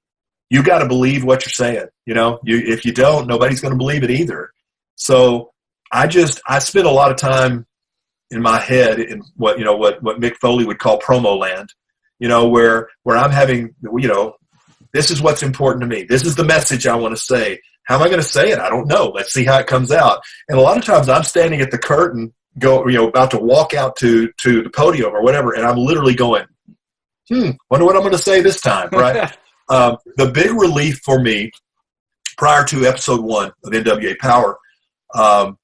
you 0.50 0.64
got 0.64 0.80
to 0.80 0.88
believe 0.88 1.24
what 1.24 1.44
you're 1.46 1.52
saying. 1.52 1.88
You 2.06 2.14
know, 2.14 2.40
you 2.44 2.58
if 2.58 2.86
you 2.86 2.94
don't, 2.94 3.28
nobody's 3.28 3.62
going 3.62 3.74
to 3.74 3.78
believe 3.78 4.04
it 4.04 4.12
either. 4.12 4.52
So 4.96 5.52
I 5.92 6.08
just 6.08 6.42
I 6.48 6.60
spend 6.60 6.88
a 6.88 6.92
lot 6.92 7.12
of 7.12 7.18
time 7.18 7.66
in 8.32 8.42
my 8.42 8.60
head 8.60 9.00
in 9.00 9.22
what 9.36 9.60
you 9.60 9.66
know 9.66 9.76
what 9.76 10.02
what 10.02 10.20
Mick 10.20 10.36
Foley 10.38 10.66
would 10.66 10.80
call 10.80 11.00
promo 11.00 11.38
land. 11.38 11.74
You 12.24 12.30
know, 12.30 12.48
where 12.48 12.88
where 13.04 13.18
I'm 13.18 13.32
having 13.32 13.76
you 13.82 14.08
know, 14.08 14.36
this 14.94 15.12
is 15.12 15.22
what's 15.22 15.44
important 15.44 15.82
to 15.82 15.88
me. 15.88 16.04
This 16.04 16.24
is 16.24 16.36
the 16.38 16.46
message 16.46 16.88
I 16.88 16.96
want 16.96 17.14
to 17.16 17.22
say. 17.22 17.60
How 17.84 17.96
am 17.96 18.04
I 18.04 18.08
going 18.08 18.22
to 18.22 18.24
say 18.38 18.52
it? 18.52 18.60
I 18.60 18.70
don't 18.70 18.88
know. 18.88 19.12
Let's 19.14 19.34
see 19.34 19.44
how 19.44 19.60
it 19.60 19.68
comes 19.68 19.92
out. 19.92 20.22
And 20.48 20.58
a 20.58 20.62
lot 20.62 20.78
of 20.78 20.86
times 20.86 21.10
I'm 21.10 21.24
standing 21.24 21.60
at 21.60 21.70
the 21.70 21.78
curtain 21.78 22.34
go, 22.58 22.88
you 22.88 22.98
know, 22.98 23.10
about 23.10 23.32
to 23.32 23.40
walk 23.40 23.74
out 23.74 23.98
to 23.98 24.32
to 24.44 24.64
the 24.64 24.70
podium 24.70 25.14
or 25.14 25.22
whatever, 25.22 25.52
and 25.54 25.66
I'm 25.66 25.76
literally 25.78 26.16
going, 26.16 26.46
hmm, 27.28 27.50
wonder 27.70 27.86
what 27.86 27.96
I'm 27.98 28.04
going 28.04 28.14
to 28.14 28.18
say 28.18 28.42
this 28.42 28.62
time, 28.62 28.88
right? 28.94 29.36
um, 29.70 29.98
the 30.16 30.32
big 30.32 30.52
relief 30.52 31.02
for 31.04 31.20
me 31.20 31.52
prior 32.38 32.64
to 32.66 32.86
episode 32.86 33.20
one 33.22 33.52
of 33.66 33.72
NWA 33.74 34.18
Power, 34.18 34.58
um, 35.14 35.58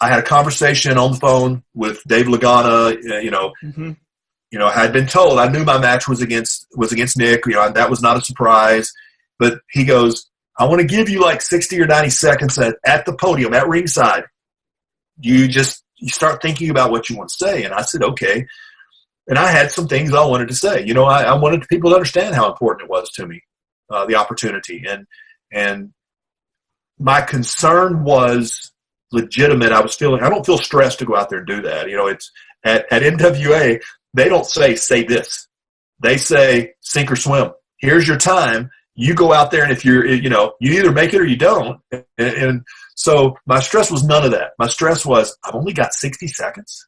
I 0.00 0.08
had 0.08 0.20
a 0.20 0.22
conversation 0.22 0.96
on 0.98 1.12
the 1.14 1.18
phone 1.18 1.64
with 1.74 2.00
Dave 2.06 2.26
Lagana. 2.26 2.94
uh, 3.10 3.18
You 3.18 3.32
know, 3.32 3.52
Mm-hmm. 3.64 3.92
You 4.50 4.58
know, 4.58 4.66
I 4.66 4.72
had 4.72 4.92
been 4.92 5.06
told 5.06 5.38
I 5.38 5.48
knew 5.48 5.64
my 5.64 5.78
match 5.78 6.08
was 6.08 6.22
against 6.22 6.66
was 6.74 6.92
against 6.92 7.18
Nick. 7.18 7.46
You 7.46 7.54
know, 7.54 7.70
that 7.70 7.90
was 7.90 8.02
not 8.02 8.16
a 8.16 8.22
surprise. 8.22 8.92
But 9.38 9.60
he 9.70 9.84
goes, 9.84 10.28
I 10.58 10.64
want 10.64 10.80
to 10.80 10.86
give 10.86 11.08
you 11.08 11.20
like 11.20 11.42
sixty 11.42 11.80
or 11.80 11.86
ninety 11.86 12.10
seconds 12.10 12.58
at, 12.58 12.76
at 12.84 13.04
the 13.04 13.12
podium 13.12 13.54
at 13.54 13.68
ringside. 13.68 14.24
You 15.20 15.48
just 15.48 15.84
you 15.96 16.08
start 16.08 16.40
thinking 16.40 16.70
about 16.70 16.90
what 16.90 17.10
you 17.10 17.16
want 17.16 17.30
to 17.30 17.36
say, 17.36 17.64
and 17.64 17.74
I 17.74 17.82
said, 17.82 18.02
okay. 18.02 18.46
And 19.26 19.38
I 19.38 19.50
had 19.50 19.70
some 19.70 19.88
things 19.88 20.14
I 20.14 20.24
wanted 20.24 20.48
to 20.48 20.54
say. 20.54 20.86
You 20.86 20.94
know, 20.94 21.04
I, 21.04 21.24
I 21.24 21.34
wanted 21.34 21.68
people 21.68 21.90
to 21.90 21.96
understand 21.96 22.34
how 22.34 22.50
important 22.50 22.88
it 22.88 22.90
was 22.90 23.10
to 23.12 23.26
me, 23.26 23.42
uh, 23.90 24.06
the 24.06 24.14
opportunity, 24.14 24.84
and 24.88 25.06
and 25.52 25.92
my 26.98 27.20
concern 27.20 28.04
was 28.04 28.72
legitimate. 29.12 29.72
I 29.72 29.80
was 29.80 29.94
feeling 29.94 30.22
I 30.22 30.30
don't 30.30 30.46
feel 30.46 30.58
stressed 30.58 31.00
to 31.00 31.04
go 31.04 31.16
out 31.16 31.28
there 31.28 31.40
and 31.40 31.46
do 31.46 31.62
that. 31.62 31.90
You 31.90 31.96
know, 31.96 32.06
it's 32.06 32.30
at, 32.64 32.90
at 32.90 33.02
NWA 33.02 33.80
they 34.18 34.28
don't 34.28 34.46
say 34.46 34.74
say 34.74 35.04
this. 35.04 35.48
They 36.00 36.16
say 36.16 36.74
sink 36.80 37.10
or 37.10 37.16
swim. 37.16 37.52
Here's 37.78 38.06
your 38.06 38.16
time. 38.16 38.70
You 38.94 39.14
go 39.14 39.32
out 39.32 39.50
there 39.50 39.62
and 39.62 39.72
if 39.72 39.84
you're 39.84 40.06
you 40.06 40.30
know 40.30 40.54
you 40.60 40.78
either 40.78 40.92
make 40.92 41.14
it 41.14 41.20
or 41.20 41.26
you 41.26 41.36
don't. 41.36 41.80
And, 41.92 42.04
and 42.18 42.62
so 42.94 43.36
my 43.46 43.60
stress 43.60 43.90
was 43.90 44.04
none 44.04 44.24
of 44.24 44.32
that. 44.32 44.52
My 44.58 44.68
stress 44.68 45.06
was 45.06 45.36
I've 45.44 45.54
only 45.54 45.72
got 45.72 45.94
60 45.94 46.26
seconds. 46.28 46.86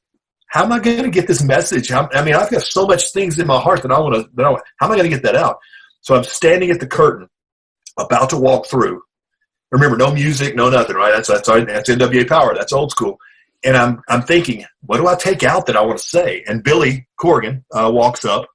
How 0.48 0.64
am 0.64 0.72
I 0.72 0.80
going 0.80 1.04
to 1.04 1.10
get 1.10 1.28
this 1.28 1.44
message? 1.44 1.92
I 1.92 2.24
mean, 2.24 2.34
I've 2.34 2.50
got 2.50 2.62
so 2.62 2.84
much 2.84 3.12
things 3.12 3.38
in 3.38 3.46
my 3.46 3.60
heart 3.60 3.82
that 3.82 3.92
I 3.92 4.00
want 4.00 4.16
to. 4.16 4.44
I, 4.44 4.56
how 4.78 4.86
am 4.86 4.92
I 4.92 4.96
going 4.96 5.08
to 5.08 5.16
get 5.16 5.22
that 5.22 5.36
out? 5.36 5.58
So 6.00 6.16
I'm 6.16 6.24
standing 6.24 6.72
at 6.72 6.80
the 6.80 6.88
curtain, 6.88 7.28
about 7.96 8.30
to 8.30 8.36
walk 8.36 8.66
through. 8.66 9.02
Remember, 9.70 9.96
no 9.96 10.12
music, 10.12 10.56
no 10.56 10.68
nothing, 10.68 10.96
right? 10.96 11.12
That's 11.14 11.28
that's 11.28 11.46
that's 11.46 11.88
NWA 11.88 12.28
Power. 12.28 12.54
That's 12.56 12.72
old 12.72 12.90
school. 12.90 13.16
And 13.62 13.76
I'm 13.76 14.02
I'm 14.08 14.22
thinking, 14.22 14.64
what 14.86 14.96
do 14.98 15.06
I 15.06 15.14
take 15.16 15.42
out 15.42 15.66
that 15.66 15.76
I 15.76 15.82
want 15.82 15.98
to 15.98 16.04
say? 16.06 16.42
And 16.46 16.62
Billy 16.64 17.06
Corgan 17.20 17.64
uh, 17.72 17.90
walks 17.92 18.24
up 18.24 18.46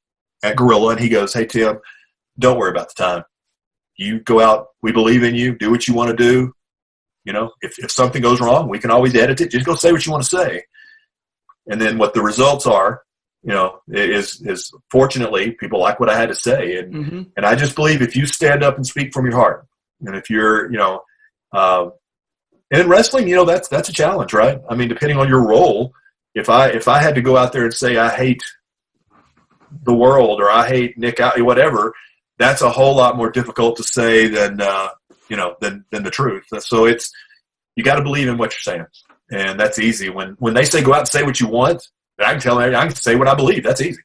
at 0.44 0.56
Gorilla 0.56 0.90
and 0.92 1.00
he 1.00 1.10
goes, 1.10 1.34
"Hey 1.34 1.46
Tim, 1.46 1.80
don't 2.40 2.58
worry 2.58 2.72
about 2.72 2.90
the 2.96 3.04
time. 3.04 3.24
You 3.98 4.20
go 4.20 4.42
out. 4.42 4.68
We 4.82 4.92
believe 4.92 5.24
in 5.24 5.36
you. 5.36 5.56
Do 5.56 5.70
what 5.72 5.88
you 5.88 5.94
want 5.94 6.10
to 6.10 6.16
do. 6.16 6.54
You 7.24 7.34
know, 7.34 7.52
if 7.62 7.78
if 7.80 7.92
something 7.92 8.22
goes 8.22 8.42
wrong, 8.42 8.68
we 8.68 8.80
can 8.80 8.92
always 8.92 9.16
edit 9.16 9.42
it. 9.42 9.52
Just 9.52 9.66
go 9.66 9.76
say 9.76 9.92
what 9.92 10.06
you 10.06 10.12
want 10.12 10.24
to 10.24 10.30
say. 10.30 10.64
And 11.68 11.82
then 11.82 11.98
what 11.98 12.14
the 12.14 12.22
results 12.22 12.68
are, 12.68 13.02
you 13.44 13.54
know, 13.54 13.80
is 13.88 14.42
is 14.42 14.72
fortunately 14.92 15.52
people 15.52 15.80
like 15.80 16.00
what 16.00 16.10
I 16.10 16.18
had 16.18 16.30
to 16.30 16.36
say, 16.36 16.78
and 16.78 16.94
Mm-hmm. 16.94 17.22
and 17.38 17.46
I 17.46 17.56
just 17.56 17.76
believe 17.76 18.02
if 18.02 18.16
you 18.16 18.26
stand 18.26 18.64
up 18.64 18.76
and 18.76 18.86
speak 18.86 19.14
from 19.14 19.26
your 19.26 19.36
heart, 19.36 19.66
and 20.02 20.16
if 20.16 20.30
you're, 20.30 20.72
you 20.72 20.78
know, 20.78 21.02
uh, 21.54 21.90
and 22.72 22.82
in 22.82 22.90
wrestling, 22.90 23.28
you 23.28 23.36
know, 23.36 23.46
that's 23.46 23.68
that's 23.68 23.90
a 23.90 23.94
challenge, 23.94 24.34
right? 24.34 24.60
I 24.70 24.76
mean, 24.76 24.88
depending 24.88 25.18
on 25.18 25.28
your 25.28 25.46
role, 25.46 25.94
if 26.34 26.50
I 26.50 26.70
if 26.70 26.88
I 26.88 27.00
had 27.00 27.16
to 27.16 27.22
go 27.22 27.38
out 27.38 27.54
there 27.54 27.66
and 27.66 27.74
say 27.74 27.98
I 27.98 28.10
hate 28.10 28.42
the 29.84 29.94
world 29.94 30.42
or 30.42 30.50
I 30.50 30.68
hate 30.68 30.98
Nick 30.98 31.20
out, 31.20 31.40
whatever, 31.42 31.94
that's 32.40 32.62
a 32.62 32.70
whole 32.70 32.96
lot 32.96 33.18
more 33.18 33.30
difficult 33.30 33.78
to 33.78 33.84
say 33.84 34.28
than 34.28 34.62
uh, 34.62 34.90
you 35.30 35.38
know 35.38 35.56
than 35.62 35.86
than 35.92 36.04
the 36.04 36.12
truth. 36.12 36.46
So 36.60 36.86
it's 36.86 37.12
you 37.76 37.84
got 37.84 37.96
to 37.96 38.04
believe 38.04 38.28
in 38.28 38.38
what 38.38 38.52
you're 38.52 38.74
saying, 38.74 38.86
and 39.32 39.60
that's 39.60 39.78
easy. 39.78 40.10
When 40.10 40.36
when 40.40 40.54
they 40.54 40.66
say 40.66 40.82
go 40.82 40.94
out 40.94 41.00
and 41.02 41.08
say 41.08 41.24
what 41.24 41.40
you 41.40 41.48
want, 41.48 41.88
I 42.20 42.32
can 42.32 42.42
tell 42.42 42.58
them 42.58 42.76
I 42.76 42.88
can 42.88 42.96
say 42.96 43.16
what 43.16 43.28
I 43.28 43.36
believe. 43.36 43.64
That's 43.64 43.82
easy. 43.82 44.02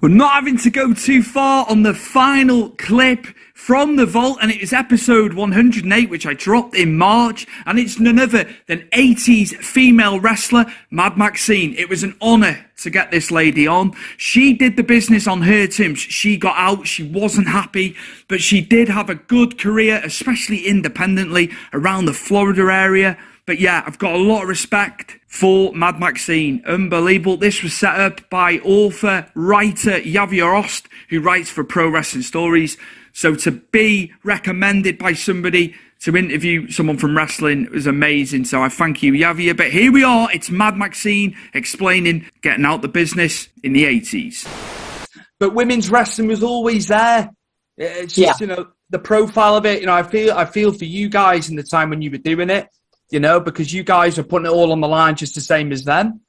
We're 0.00 0.10
not 0.10 0.34
having 0.34 0.58
to 0.58 0.70
go 0.70 0.92
too 0.92 1.22
far 1.22 1.64
on 1.70 1.82
the 1.82 1.94
final 1.94 2.70
clip 2.70 3.26
from 3.64 3.96
the 3.96 4.04
vault, 4.04 4.36
and 4.42 4.50
it 4.50 4.60
is 4.60 4.74
episode 4.74 5.32
108, 5.32 6.10
which 6.10 6.26
I 6.26 6.34
dropped 6.34 6.74
in 6.74 6.98
March, 6.98 7.46
and 7.64 7.78
it's 7.78 7.98
none 7.98 8.18
other 8.18 8.46
than 8.66 8.80
80s 8.92 9.56
female 9.56 10.20
wrestler 10.20 10.66
Mad 10.90 11.16
Maxine. 11.16 11.74
It 11.78 11.88
was 11.88 12.02
an 12.02 12.14
honor 12.20 12.66
to 12.82 12.90
get 12.90 13.10
this 13.10 13.30
lady 13.30 13.66
on. 13.66 13.94
She 14.18 14.52
did 14.52 14.76
the 14.76 14.82
business 14.82 15.26
on 15.26 15.40
her 15.40 15.66
terms. 15.66 15.98
She 15.98 16.36
got 16.36 16.58
out, 16.58 16.86
she 16.86 17.04
wasn't 17.04 17.48
happy, 17.48 17.96
but 18.28 18.42
she 18.42 18.60
did 18.60 18.90
have 18.90 19.08
a 19.08 19.14
good 19.14 19.58
career, 19.58 19.98
especially 20.04 20.66
independently 20.66 21.50
around 21.72 22.04
the 22.04 22.12
Florida 22.12 22.70
area. 22.70 23.16
But 23.46 23.60
yeah, 23.60 23.82
I've 23.86 23.98
got 23.98 24.14
a 24.14 24.18
lot 24.18 24.42
of 24.42 24.48
respect 24.50 25.18
for 25.26 25.72
Mad 25.72 25.98
Maxine. 25.98 26.62
Unbelievable. 26.66 27.38
This 27.38 27.62
was 27.62 27.72
set 27.72 27.98
up 27.98 28.28
by 28.28 28.58
author, 28.58 29.26
writer 29.34 30.00
Javier 30.00 30.62
Ojst, 30.62 30.84
who 31.08 31.22
writes 31.22 31.48
for 31.48 31.64
Pro 31.64 31.88
Wrestling 31.88 32.24
Stories. 32.24 32.76
So 33.14 33.34
to 33.36 33.52
be 33.52 34.12
recommended 34.24 34.98
by 34.98 35.14
somebody 35.14 35.74
to 36.00 36.16
interview 36.16 36.68
someone 36.68 36.98
from 36.98 37.16
wrestling 37.16 37.70
was 37.70 37.86
amazing. 37.86 38.44
So 38.44 38.60
I 38.60 38.68
thank 38.68 39.02
you, 39.02 39.12
Javier. 39.12 39.56
But 39.56 39.70
here 39.70 39.92
we 39.92 40.02
are. 40.02 40.28
It's 40.32 40.50
Mad 40.50 40.76
Maxine 40.76 41.36
explaining 41.54 42.26
getting 42.42 42.64
out 42.64 42.82
the 42.82 42.88
business 42.88 43.48
in 43.62 43.72
the 43.72 43.84
80s. 43.84 44.46
But 45.38 45.54
women's 45.54 45.88
wrestling 45.90 46.28
was 46.28 46.42
always 46.42 46.88
there. 46.88 47.30
It's 47.76 48.14
just, 48.14 48.40
you 48.40 48.48
know, 48.48 48.68
the 48.90 48.98
profile 48.98 49.56
of 49.56 49.64
it. 49.64 49.80
You 49.80 49.86
know, 49.86 49.94
I 49.94 50.02
feel 50.02 50.34
I 50.34 50.44
feel 50.44 50.72
for 50.72 50.84
you 50.84 51.08
guys 51.08 51.48
in 51.48 51.56
the 51.56 51.62
time 51.62 51.90
when 51.90 52.02
you 52.02 52.10
were 52.10 52.18
doing 52.18 52.50
it. 52.50 52.68
You 53.10 53.20
know, 53.20 53.38
because 53.38 53.72
you 53.72 53.84
guys 53.84 54.18
are 54.18 54.24
putting 54.24 54.46
it 54.46 54.52
all 54.52 54.72
on 54.72 54.80
the 54.80 54.88
line 54.88 55.14
just 55.14 55.36
the 55.36 55.40
same 55.40 55.70
as 55.70 55.84
them. 55.84 56.20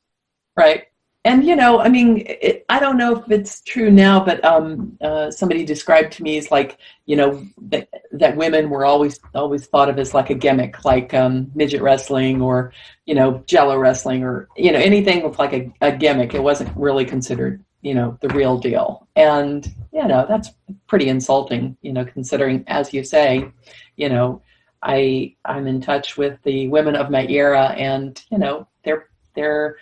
Right. 0.56 0.84
And 1.26 1.44
you 1.44 1.56
know, 1.56 1.80
I 1.80 1.90
mean, 1.90 2.24
it, 2.28 2.66
I 2.70 2.80
don't 2.80 2.98
know 2.98 3.18
if 3.18 3.32
it's 3.32 3.62
true 3.62 3.90
now, 3.90 4.24
but 4.24 4.46
um, 4.46 4.96
uh, 5.02 5.32
somebody 5.32 5.66
described 5.66 6.14
to 6.14 6.24
me 6.24 6.38
as 6.38 6.52
like, 6.52 6.78
you 7.08 7.16
know, 7.16 7.44
that 7.64 7.90
that 8.12 8.38
women 8.38 8.70
were 8.70 8.86
always 8.86 9.20
always 9.34 9.66
thought 9.66 9.90
of 9.90 9.98
as 9.98 10.14
like 10.14 10.30
a 10.30 10.36
gimmick, 10.36 10.86
like 10.86 11.16
um, 11.16 11.52
midget 11.56 11.82
wrestling 11.82 12.44
or 12.44 12.72
you 13.08 13.16
know, 13.16 13.44
Jello 13.48 13.76
wrestling 13.76 14.24
or 14.24 14.48
you 14.56 14.72
know 14.72 14.78
anything 14.78 15.24
with 15.24 15.40
like 15.40 15.54
a, 15.54 15.74
a 15.82 15.92
gimmick. 15.92 16.36
It 16.36 16.44
wasn't 16.44 16.78
really 16.78 17.06
considered, 17.06 17.64
you 17.82 17.96
know, 17.96 18.20
the 18.22 18.30
real 18.30 18.60
deal. 18.60 19.08
And 19.16 19.66
you 19.92 20.08
know, 20.08 20.28
that's 20.30 20.52
pretty 20.86 21.10
insulting, 21.10 21.76
you 21.82 21.92
know, 21.92 22.06
considering 22.06 22.64
as 22.68 22.94
you 22.94 23.04
say, 23.04 23.52
you 23.96 24.10
know, 24.10 24.44
I 24.84 25.36
I'm 25.44 25.66
in 25.66 25.82
touch 25.82 26.18
with 26.18 26.38
the 26.44 26.68
women 26.68 26.96
of 26.96 27.10
my 27.10 27.26
era, 27.26 27.74
and 27.76 28.24
you 28.30 28.38
know, 28.38 28.68
they're 28.84 29.10
they're 29.34 29.78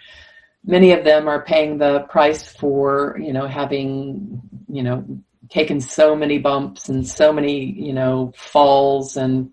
many 0.65 0.91
of 0.91 1.03
them 1.03 1.27
are 1.27 1.43
paying 1.43 1.77
the 1.77 2.01
price 2.01 2.47
for 2.47 3.17
you 3.19 3.33
know 3.33 3.47
having 3.47 4.41
you 4.69 4.83
know 4.83 5.05
taken 5.49 5.79
so 5.79 6.15
many 6.15 6.37
bumps 6.37 6.89
and 6.89 7.07
so 7.07 7.31
many 7.31 7.63
you 7.63 7.93
know 7.93 8.33
falls 8.35 9.17
and 9.17 9.51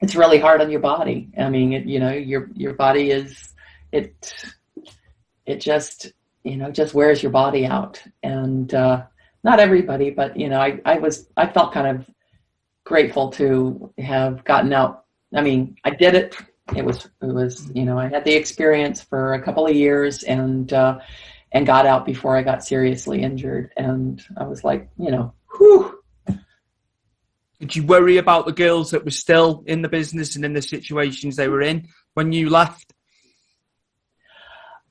it's 0.00 0.16
really 0.16 0.38
hard 0.38 0.60
on 0.60 0.70
your 0.70 0.80
body. 0.80 1.30
I 1.38 1.48
mean 1.48 1.72
it, 1.72 1.86
you 1.86 2.00
know 2.00 2.12
your 2.12 2.50
your 2.54 2.74
body 2.74 3.10
is 3.10 3.54
it 3.92 4.34
it 5.46 5.60
just 5.60 6.12
you 6.44 6.56
know 6.56 6.70
just 6.70 6.94
wears 6.94 7.22
your 7.22 7.32
body 7.32 7.66
out. 7.66 8.02
And 8.22 8.72
uh 8.74 9.04
not 9.44 9.58
everybody 9.60 10.10
but 10.10 10.36
you 10.36 10.48
know 10.48 10.60
i 10.60 10.80
i 10.84 10.98
was 10.98 11.28
i 11.36 11.46
felt 11.46 11.72
kind 11.72 11.96
of 11.96 12.08
grateful 12.84 13.30
to 13.32 13.92
have 13.98 14.44
gotten 14.44 14.72
out. 14.72 15.04
I 15.34 15.40
mean 15.40 15.76
i 15.84 15.90
did 15.90 16.14
it 16.14 16.36
it 16.76 16.84
was 16.84 17.04
it 17.04 17.26
was 17.26 17.70
you 17.74 17.84
know 17.84 17.98
i 17.98 18.08
had 18.08 18.24
the 18.24 18.32
experience 18.32 19.02
for 19.02 19.34
a 19.34 19.42
couple 19.42 19.66
of 19.66 19.74
years 19.74 20.22
and 20.22 20.72
uh 20.72 20.98
and 21.52 21.66
got 21.66 21.86
out 21.86 22.06
before 22.06 22.36
i 22.36 22.42
got 22.42 22.64
seriously 22.64 23.22
injured 23.22 23.72
and 23.76 24.22
i 24.36 24.44
was 24.44 24.64
like 24.64 24.88
you 24.98 25.10
know 25.10 25.34
whew, 25.56 25.98
Did 27.60 27.76
you 27.76 27.84
worry 27.84 28.16
about 28.16 28.46
the 28.46 28.52
girls 28.52 28.92
that 28.92 29.04
were 29.04 29.10
still 29.10 29.64
in 29.66 29.82
the 29.82 29.88
business 29.88 30.36
and 30.36 30.44
in 30.44 30.52
the 30.52 30.62
situations 30.62 31.36
they 31.36 31.48
were 31.48 31.62
in 31.62 31.88
when 32.14 32.32
you 32.32 32.48
left? 32.48 32.92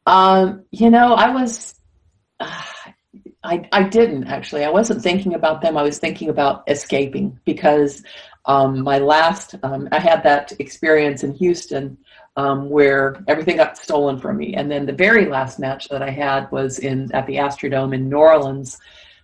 um 0.06 0.66
you 0.72 0.90
know 0.90 1.14
i 1.14 1.34
was 1.34 1.76
I, 3.44 3.68
I 3.72 3.84
didn't 3.84 4.26
actually. 4.26 4.64
I 4.64 4.70
wasn't 4.70 5.02
thinking 5.02 5.34
about 5.34 5.62
them. 5.62 5.76
I 5.76 5.82
was 5.82 5.98
thinking 5.98 6.30
about 6.30 6.64
escaping 6.68 7.40
because 7.44 8.04
um, 8.46 8.82
my 8.82 8.98
last, 8.98 9.56
um, 9.64 9.88
I 9.92 10.00
had 10.00 10.24
that 10.24 10.54
experience 10.60 11.24
in 11.24 11.34
Houston 11.36 11.98
um, 12.36 12.70
where 12.70 13.24
everything 13.28 13.58
got 13.58 13.78
stolen 13.78 14.20
from 14.20 14.38
me. 14.38 14.56
And 14.56 14.72
then 14.72 14.86
the 14.86 14.94
very 14.94 15.26
last 15.26 15.60
match 15.60 15.90
that 15.90 16.02
I 16.02 16.10
had 16.10 16.52
was 16.52 16.80
in 16.80 17.12
at 17.14 17.28
the 17.28 17.36
Astrodome 17.36 17.94
in 17.94 18.10
New 18.10 18.18
Orleans 18.18 18.80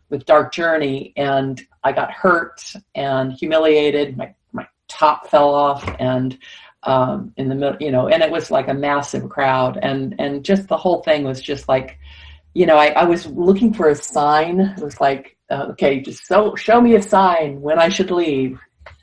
with 0.10 0.26
Dark 0.26 0.54
Journey, 0.54 1.14
and 1.18 1.62
I 1.84 1.92
got 1.92 2.12
hurt 2.12 2.62
and 2.96 3.34
humiliated. 3.34 4.18
My 4.18 4.34
my 4.54 4.68
top 4.88 5.28
fell 5.30 5.54
off, 5.54 5.84
and 6.00 6.38
um, 6.84 7.34
in 7.38 7.50
the 7.50 7.56
middle, 7.56 7.78
you 7.82 7.92
know, 7.92 8.08
and 8.08 8.24
it 8.24 8.32
was 8.32 8.50
like 8.52 8.70
a 8.70 8.74
massive 8.74 9.30
crowd, 9.30 9.78
and 9.82 10.16
and 10.20 10.46
just 10.46 10.68
the 10.68 10.78
whole 10.78 11.02
thing 11.04 11.24
was 11.24 11.42
just 11.42 11.68
like 11.68 11.98
you 12.58 12.66
know, 12.66 12.76
I, 12.76 12.88
I 12.88 13.04
was 13.04 13.28
looking 13.28 13.72
for 13.72 13.90
a 13.90 13.96
sign. 13.96 14.60
It 14.60 14.84
was 14.84 15.00
like, 15.00 15.38
uh, 15.52 15.68
okay, 15.72 16.00
just 16.00 16.26
so, 16.26 16.56
show 16.56 16.82
me 16.82 16.96
a 16.96 17.02
sign 17.04 17.62
when 17.62 17.78
I 17.78 17.88
should 17.88 18.10
leave. 18.10 18.60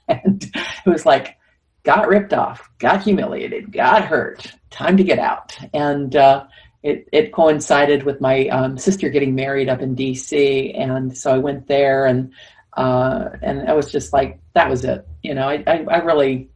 And 0.08 0.42
it 0.54 0.88
was 0.88 1.06
like, 1.06 1.38
got 1.82 2.08
ripped 2.08 2.32
off, 2.32 2.68
got 2.78 3.02
humiliated, 3.02 3.72
got 3.72 4.04
hurt. 4.04 4.52
Time 4.70 4.96
to 4.96 5.04
get 5.04 5.18
out. 5.18 5.56
And 5.72 6.14
uh, 6.16 6.46
it, 6.82 7.08
it 7.12 7.32
coincided 7.32 8.02
with 8.02 8.20
my 8.20 8.48
um, 8.48 8.76
sister 8.76 9.08
getting 9.08 9.34
married 9.34 9.68
up 9.68 9.80
in 9.80 9.96
DC. 9.96 10.78
And 10.78 11.16
so 11.16 11.32
I 11.32 11.38
went 11.38 11.68
there 11.68 12.06
and 12.06 12.32
uh, 12.76 13.30
and 13.42 13.68
I 13.68 13.72
was 13.72 13.90
just 13.90 14.12
like, 14.12 14.40
that 14.54 14.68
was 14.68 14.84
it. 14.84 15.06
You 15.22 15.34
know, 15.34 15.48
I, 15.48 15.62
I, 15.66 15.84
I 15.90 15.98
really, 15.98 16.50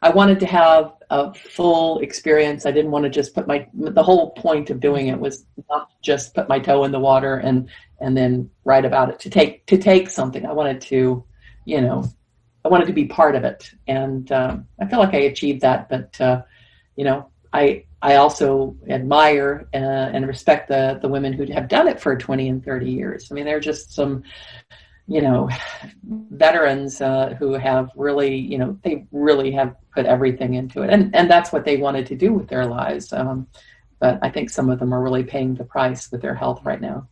I 0.00 0.10
wanted 0.10 0.40
to 0.40 0.46
have 0.46 0.92
a 1.10 1.34
full 1.34 1.98
experience. 2.00 2.66
I 2.66 2.70
didn't 2.70 2.90
want 2.90 3.04
to 3.04 3.10
just 3.10 3.34
put 3.34 3.46
my, 3.46 3.66
the 3.74 4.02
whole 4.02 4.30
point 4.30 4.70
of 4.70 4.80
doing 4.80 5.08
it 5.08 5.18
was 5.18 5.44
not 5.68 5.90
just 6.02 6.34
put 6.34 6.48
my 6.48 6.58
toe 6.58 6.84
in 6.84 6.92
the 6.92 7.00
water 7.00 7.36
and, 7.36 7.68
and 8.00 8.16
then 8.16 8.50
write 8.64 8.84
about 8.84 9.10
it 9.10 9.18
to 9.20 9.30
take, 9.30 9.66
to 9.66 9.76
take 9.76 10.08
something. 10.08 10.46
I 10.46 10.52
wanted 10.52 10.80
to, 10.82 11.24
you 11.64 11.80
know, 11.80 12.04
I 12.66 12.68
wanted 12.68 12.86
to 12.86 12.92
be 12.92 13.04
part 13.04 13.36
of 13.36 13.44
it. 13.44 13.70
And 13.86 14.30
um, 14.32 14.66
I 14.80 14.86
feel 14.86 14.98
like 14.98 15.14
I 15.14 15.18
achieved 15.18 15.60
that, 15.60 15.88
but, 15.88 16.20
uh, 16.20 16.42
you 16.96 17.04
know, 17.04 17.30
I, 17.52 17.84
I 18.02 18.16
also 18.16 18.76
admire 18.88 19.68
uh, 19.72 19.76
and 19.76 20.26
respect 20.26 20.66
the, 20.66 20.98
the 21.00 21.08
women 21.08 21.32
who 21.32 21.46
have 21.52 21.68
done 21.68 21.86
it 21.86 22.00
for 22.00 22.16
20 22.16 22.48
and 22.48 22.64
30 22.64 22.90
years. 22.90 23.28
I 23.30 23.34
mean, 23.34 23.44
they're 23.44 23.60
just 23.60 23.94
some, 23.94 24.24
you 25.06 25.22
know, 25.22 25.48
veterans 26.04 27.00
uh, 27.00 27.36
who 27.38 27.52
have 27.52 27.90
really, 27.94 28.34
you 28.36 28.58
know, 28.58 28.76
they 28.82 29.06
really 29.12 29.52
have 29.52 29.76
put 29.94 30.04
everything 30.04 30.54
into 30.54 30.82
it, 30.82 30.90
and 30.90 31.14
and 31.14 31.30
that's 31.30 31.52
what 31.52 31.64
they 31.64 31.76
wanted 31.76 32.06
to 32.06 32.16
do 32.16 32.32
with 32.32 32.48
their 32.48 32.66
lives. 32.66 33.12
Um, 33.12 33.46
but 34.00 34.18
I 34.22 34.30
think 34.30 34.50
some 34.50 34.68
of 34.68 34.80
them 34.80 34.92
are 34.92 35.02
really 35.02 35.22
paying 35.22 35.54
the 35.54 35.64
price 35.64 36.10
with 36.10 36.22
their 36.22 36.34
health 36.34 36.62
right 36.64 36.80
now. 36.80 37.06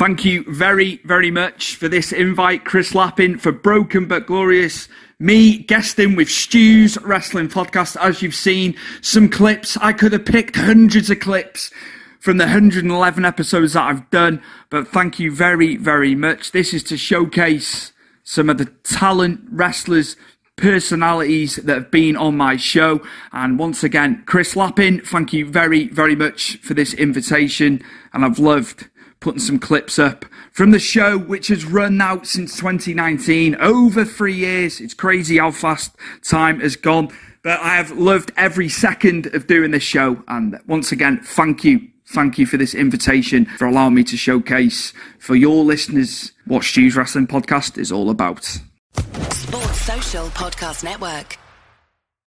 Thank 0.00 0.24
you 0.24 0.44
very, 0.48 0.96
very 1.04 1.30
much 1.30 1.76
for 1.76 1.86
this 1.86 2.10
invite, 2.10 2.64
Chris 2.64 2.94
Lappin, 2.94 3.36
for 3.36 3.52
Broken 3.52 4.08
but 4.08 4.26
Glorious. 4.26 4.88
Me 5.18 5.58
guesting 5.58 6.16
with 6.16 6.30
Stu's 6.30 6.96
Wrestling 7.02 7.50
Podcast. 7.50 7.98
As 8.00 8.22
you've 8.22 8.34
seen, 8.34 8.74
some 9.02 9.28
clips. 9.28 9.76
I 9.76 9.92
could 9.92 10.14
have 10.14 10.24
picked 10.24 10.56
hundreds 10.56 11.10
of 11.10 11.20
clips 11.20 11.70
from 12.18 12.38
the 12.38 12.44
111 12.44 13.26
episodes 13.26 13.74
that 13.74 13.82
I've 13.82 14.08
done. 14.08 14.42
But 14.70 14.88
thank 14.88 15.18
you 15.18 15.30
very, 15.30 15.76
very 15.76 16.14
much. 16.14 16.52
This 16.52 16.72
is 16.72 16.82
to 16.84 16.96
showcase 16.96 17.92
some 18.24 18.48
of 18.48 18.56
the 18.56 18.72
talent, 18.84 19.42
wrestlers, 19.50 20.16
personalities 20.56 21.56
that 21.56 21.74
have 21.74 21.90
been 21.90 22.16
on 22.16 22.38
my 22.38 22.56
show. 22.56 23.02
And 23.32 23.58
once 23.58 23.84
again, 23.84 24.22
Chris 24.24 24.56
Lappin, 24.56 25.02
thank 25.02 25.34
you 25.34 25.44
very, 25.44 25.88
very 25.88 26.16
much 26.16 26.56
for 26.62 26.72
this 26.72 26.94
invitation. 26.94 27.82
And 28.14 28.24
I've 28.24 28.38
loved 28.38 28.88
putting 29.20 29.40
some 29.40 29.58
clips 29.58 29.98
up 29.98 30.24
from 30.52 30.70
the 30.70 30.78
show, 30.78 31.18
which 31.18 31.48
has 31.48 31.64
run 31.64 32.00
out 32.00 32.26
since 32.26 32.56
2019, 32.56 33.54
over 33.56 34.04
three 34.04 34.34
years. 34.34 34.80
It's 34.80 34.94
crazy 34.94 35.38
how 35.38 35.50
fast 35.50 35.94
time 36.22 36.60
has 36.60 36.76
gone. 36.76 37.10
But 37.42 37.60
I 37.60 37.76
have 37.76 37.92
loved 37.92 38.32
every 38.36 38.68
second 38.68 39.26
of 39.34 39.46
doing 39.46 39.70
this 39.70 39.82
show. 39.82 40.22
And 40.28 40.58
once 40.66 40.92
again, 40.92 41.20
thank 41.22 41.64
you 41.64 41.90
Thank 42.10 42.38
you 42.40 42.46
for 42.46 42.56
this 42.56 42.74
invitation, 42.74 43.44
for 43.44 43.66
allowing 43.66 43.94
me 43.94 44.02
to 44.02 44.16
showcase 44.16 44.92
for 45.20 45.36
your 45.36 45.62
listeners 45.62 46.32
what 46.44 46.64
Stu's 46.64 46.96
Wrestling 46.96 47.28
Podcast 47.28 47.78
is 47.78 47.92
all 47.92 48.10
about. 48.10 48.42
Sports 48.42 49.80
Social 49.82 50.26
Podcast 50.30 50.82
Network. 50.82 51.39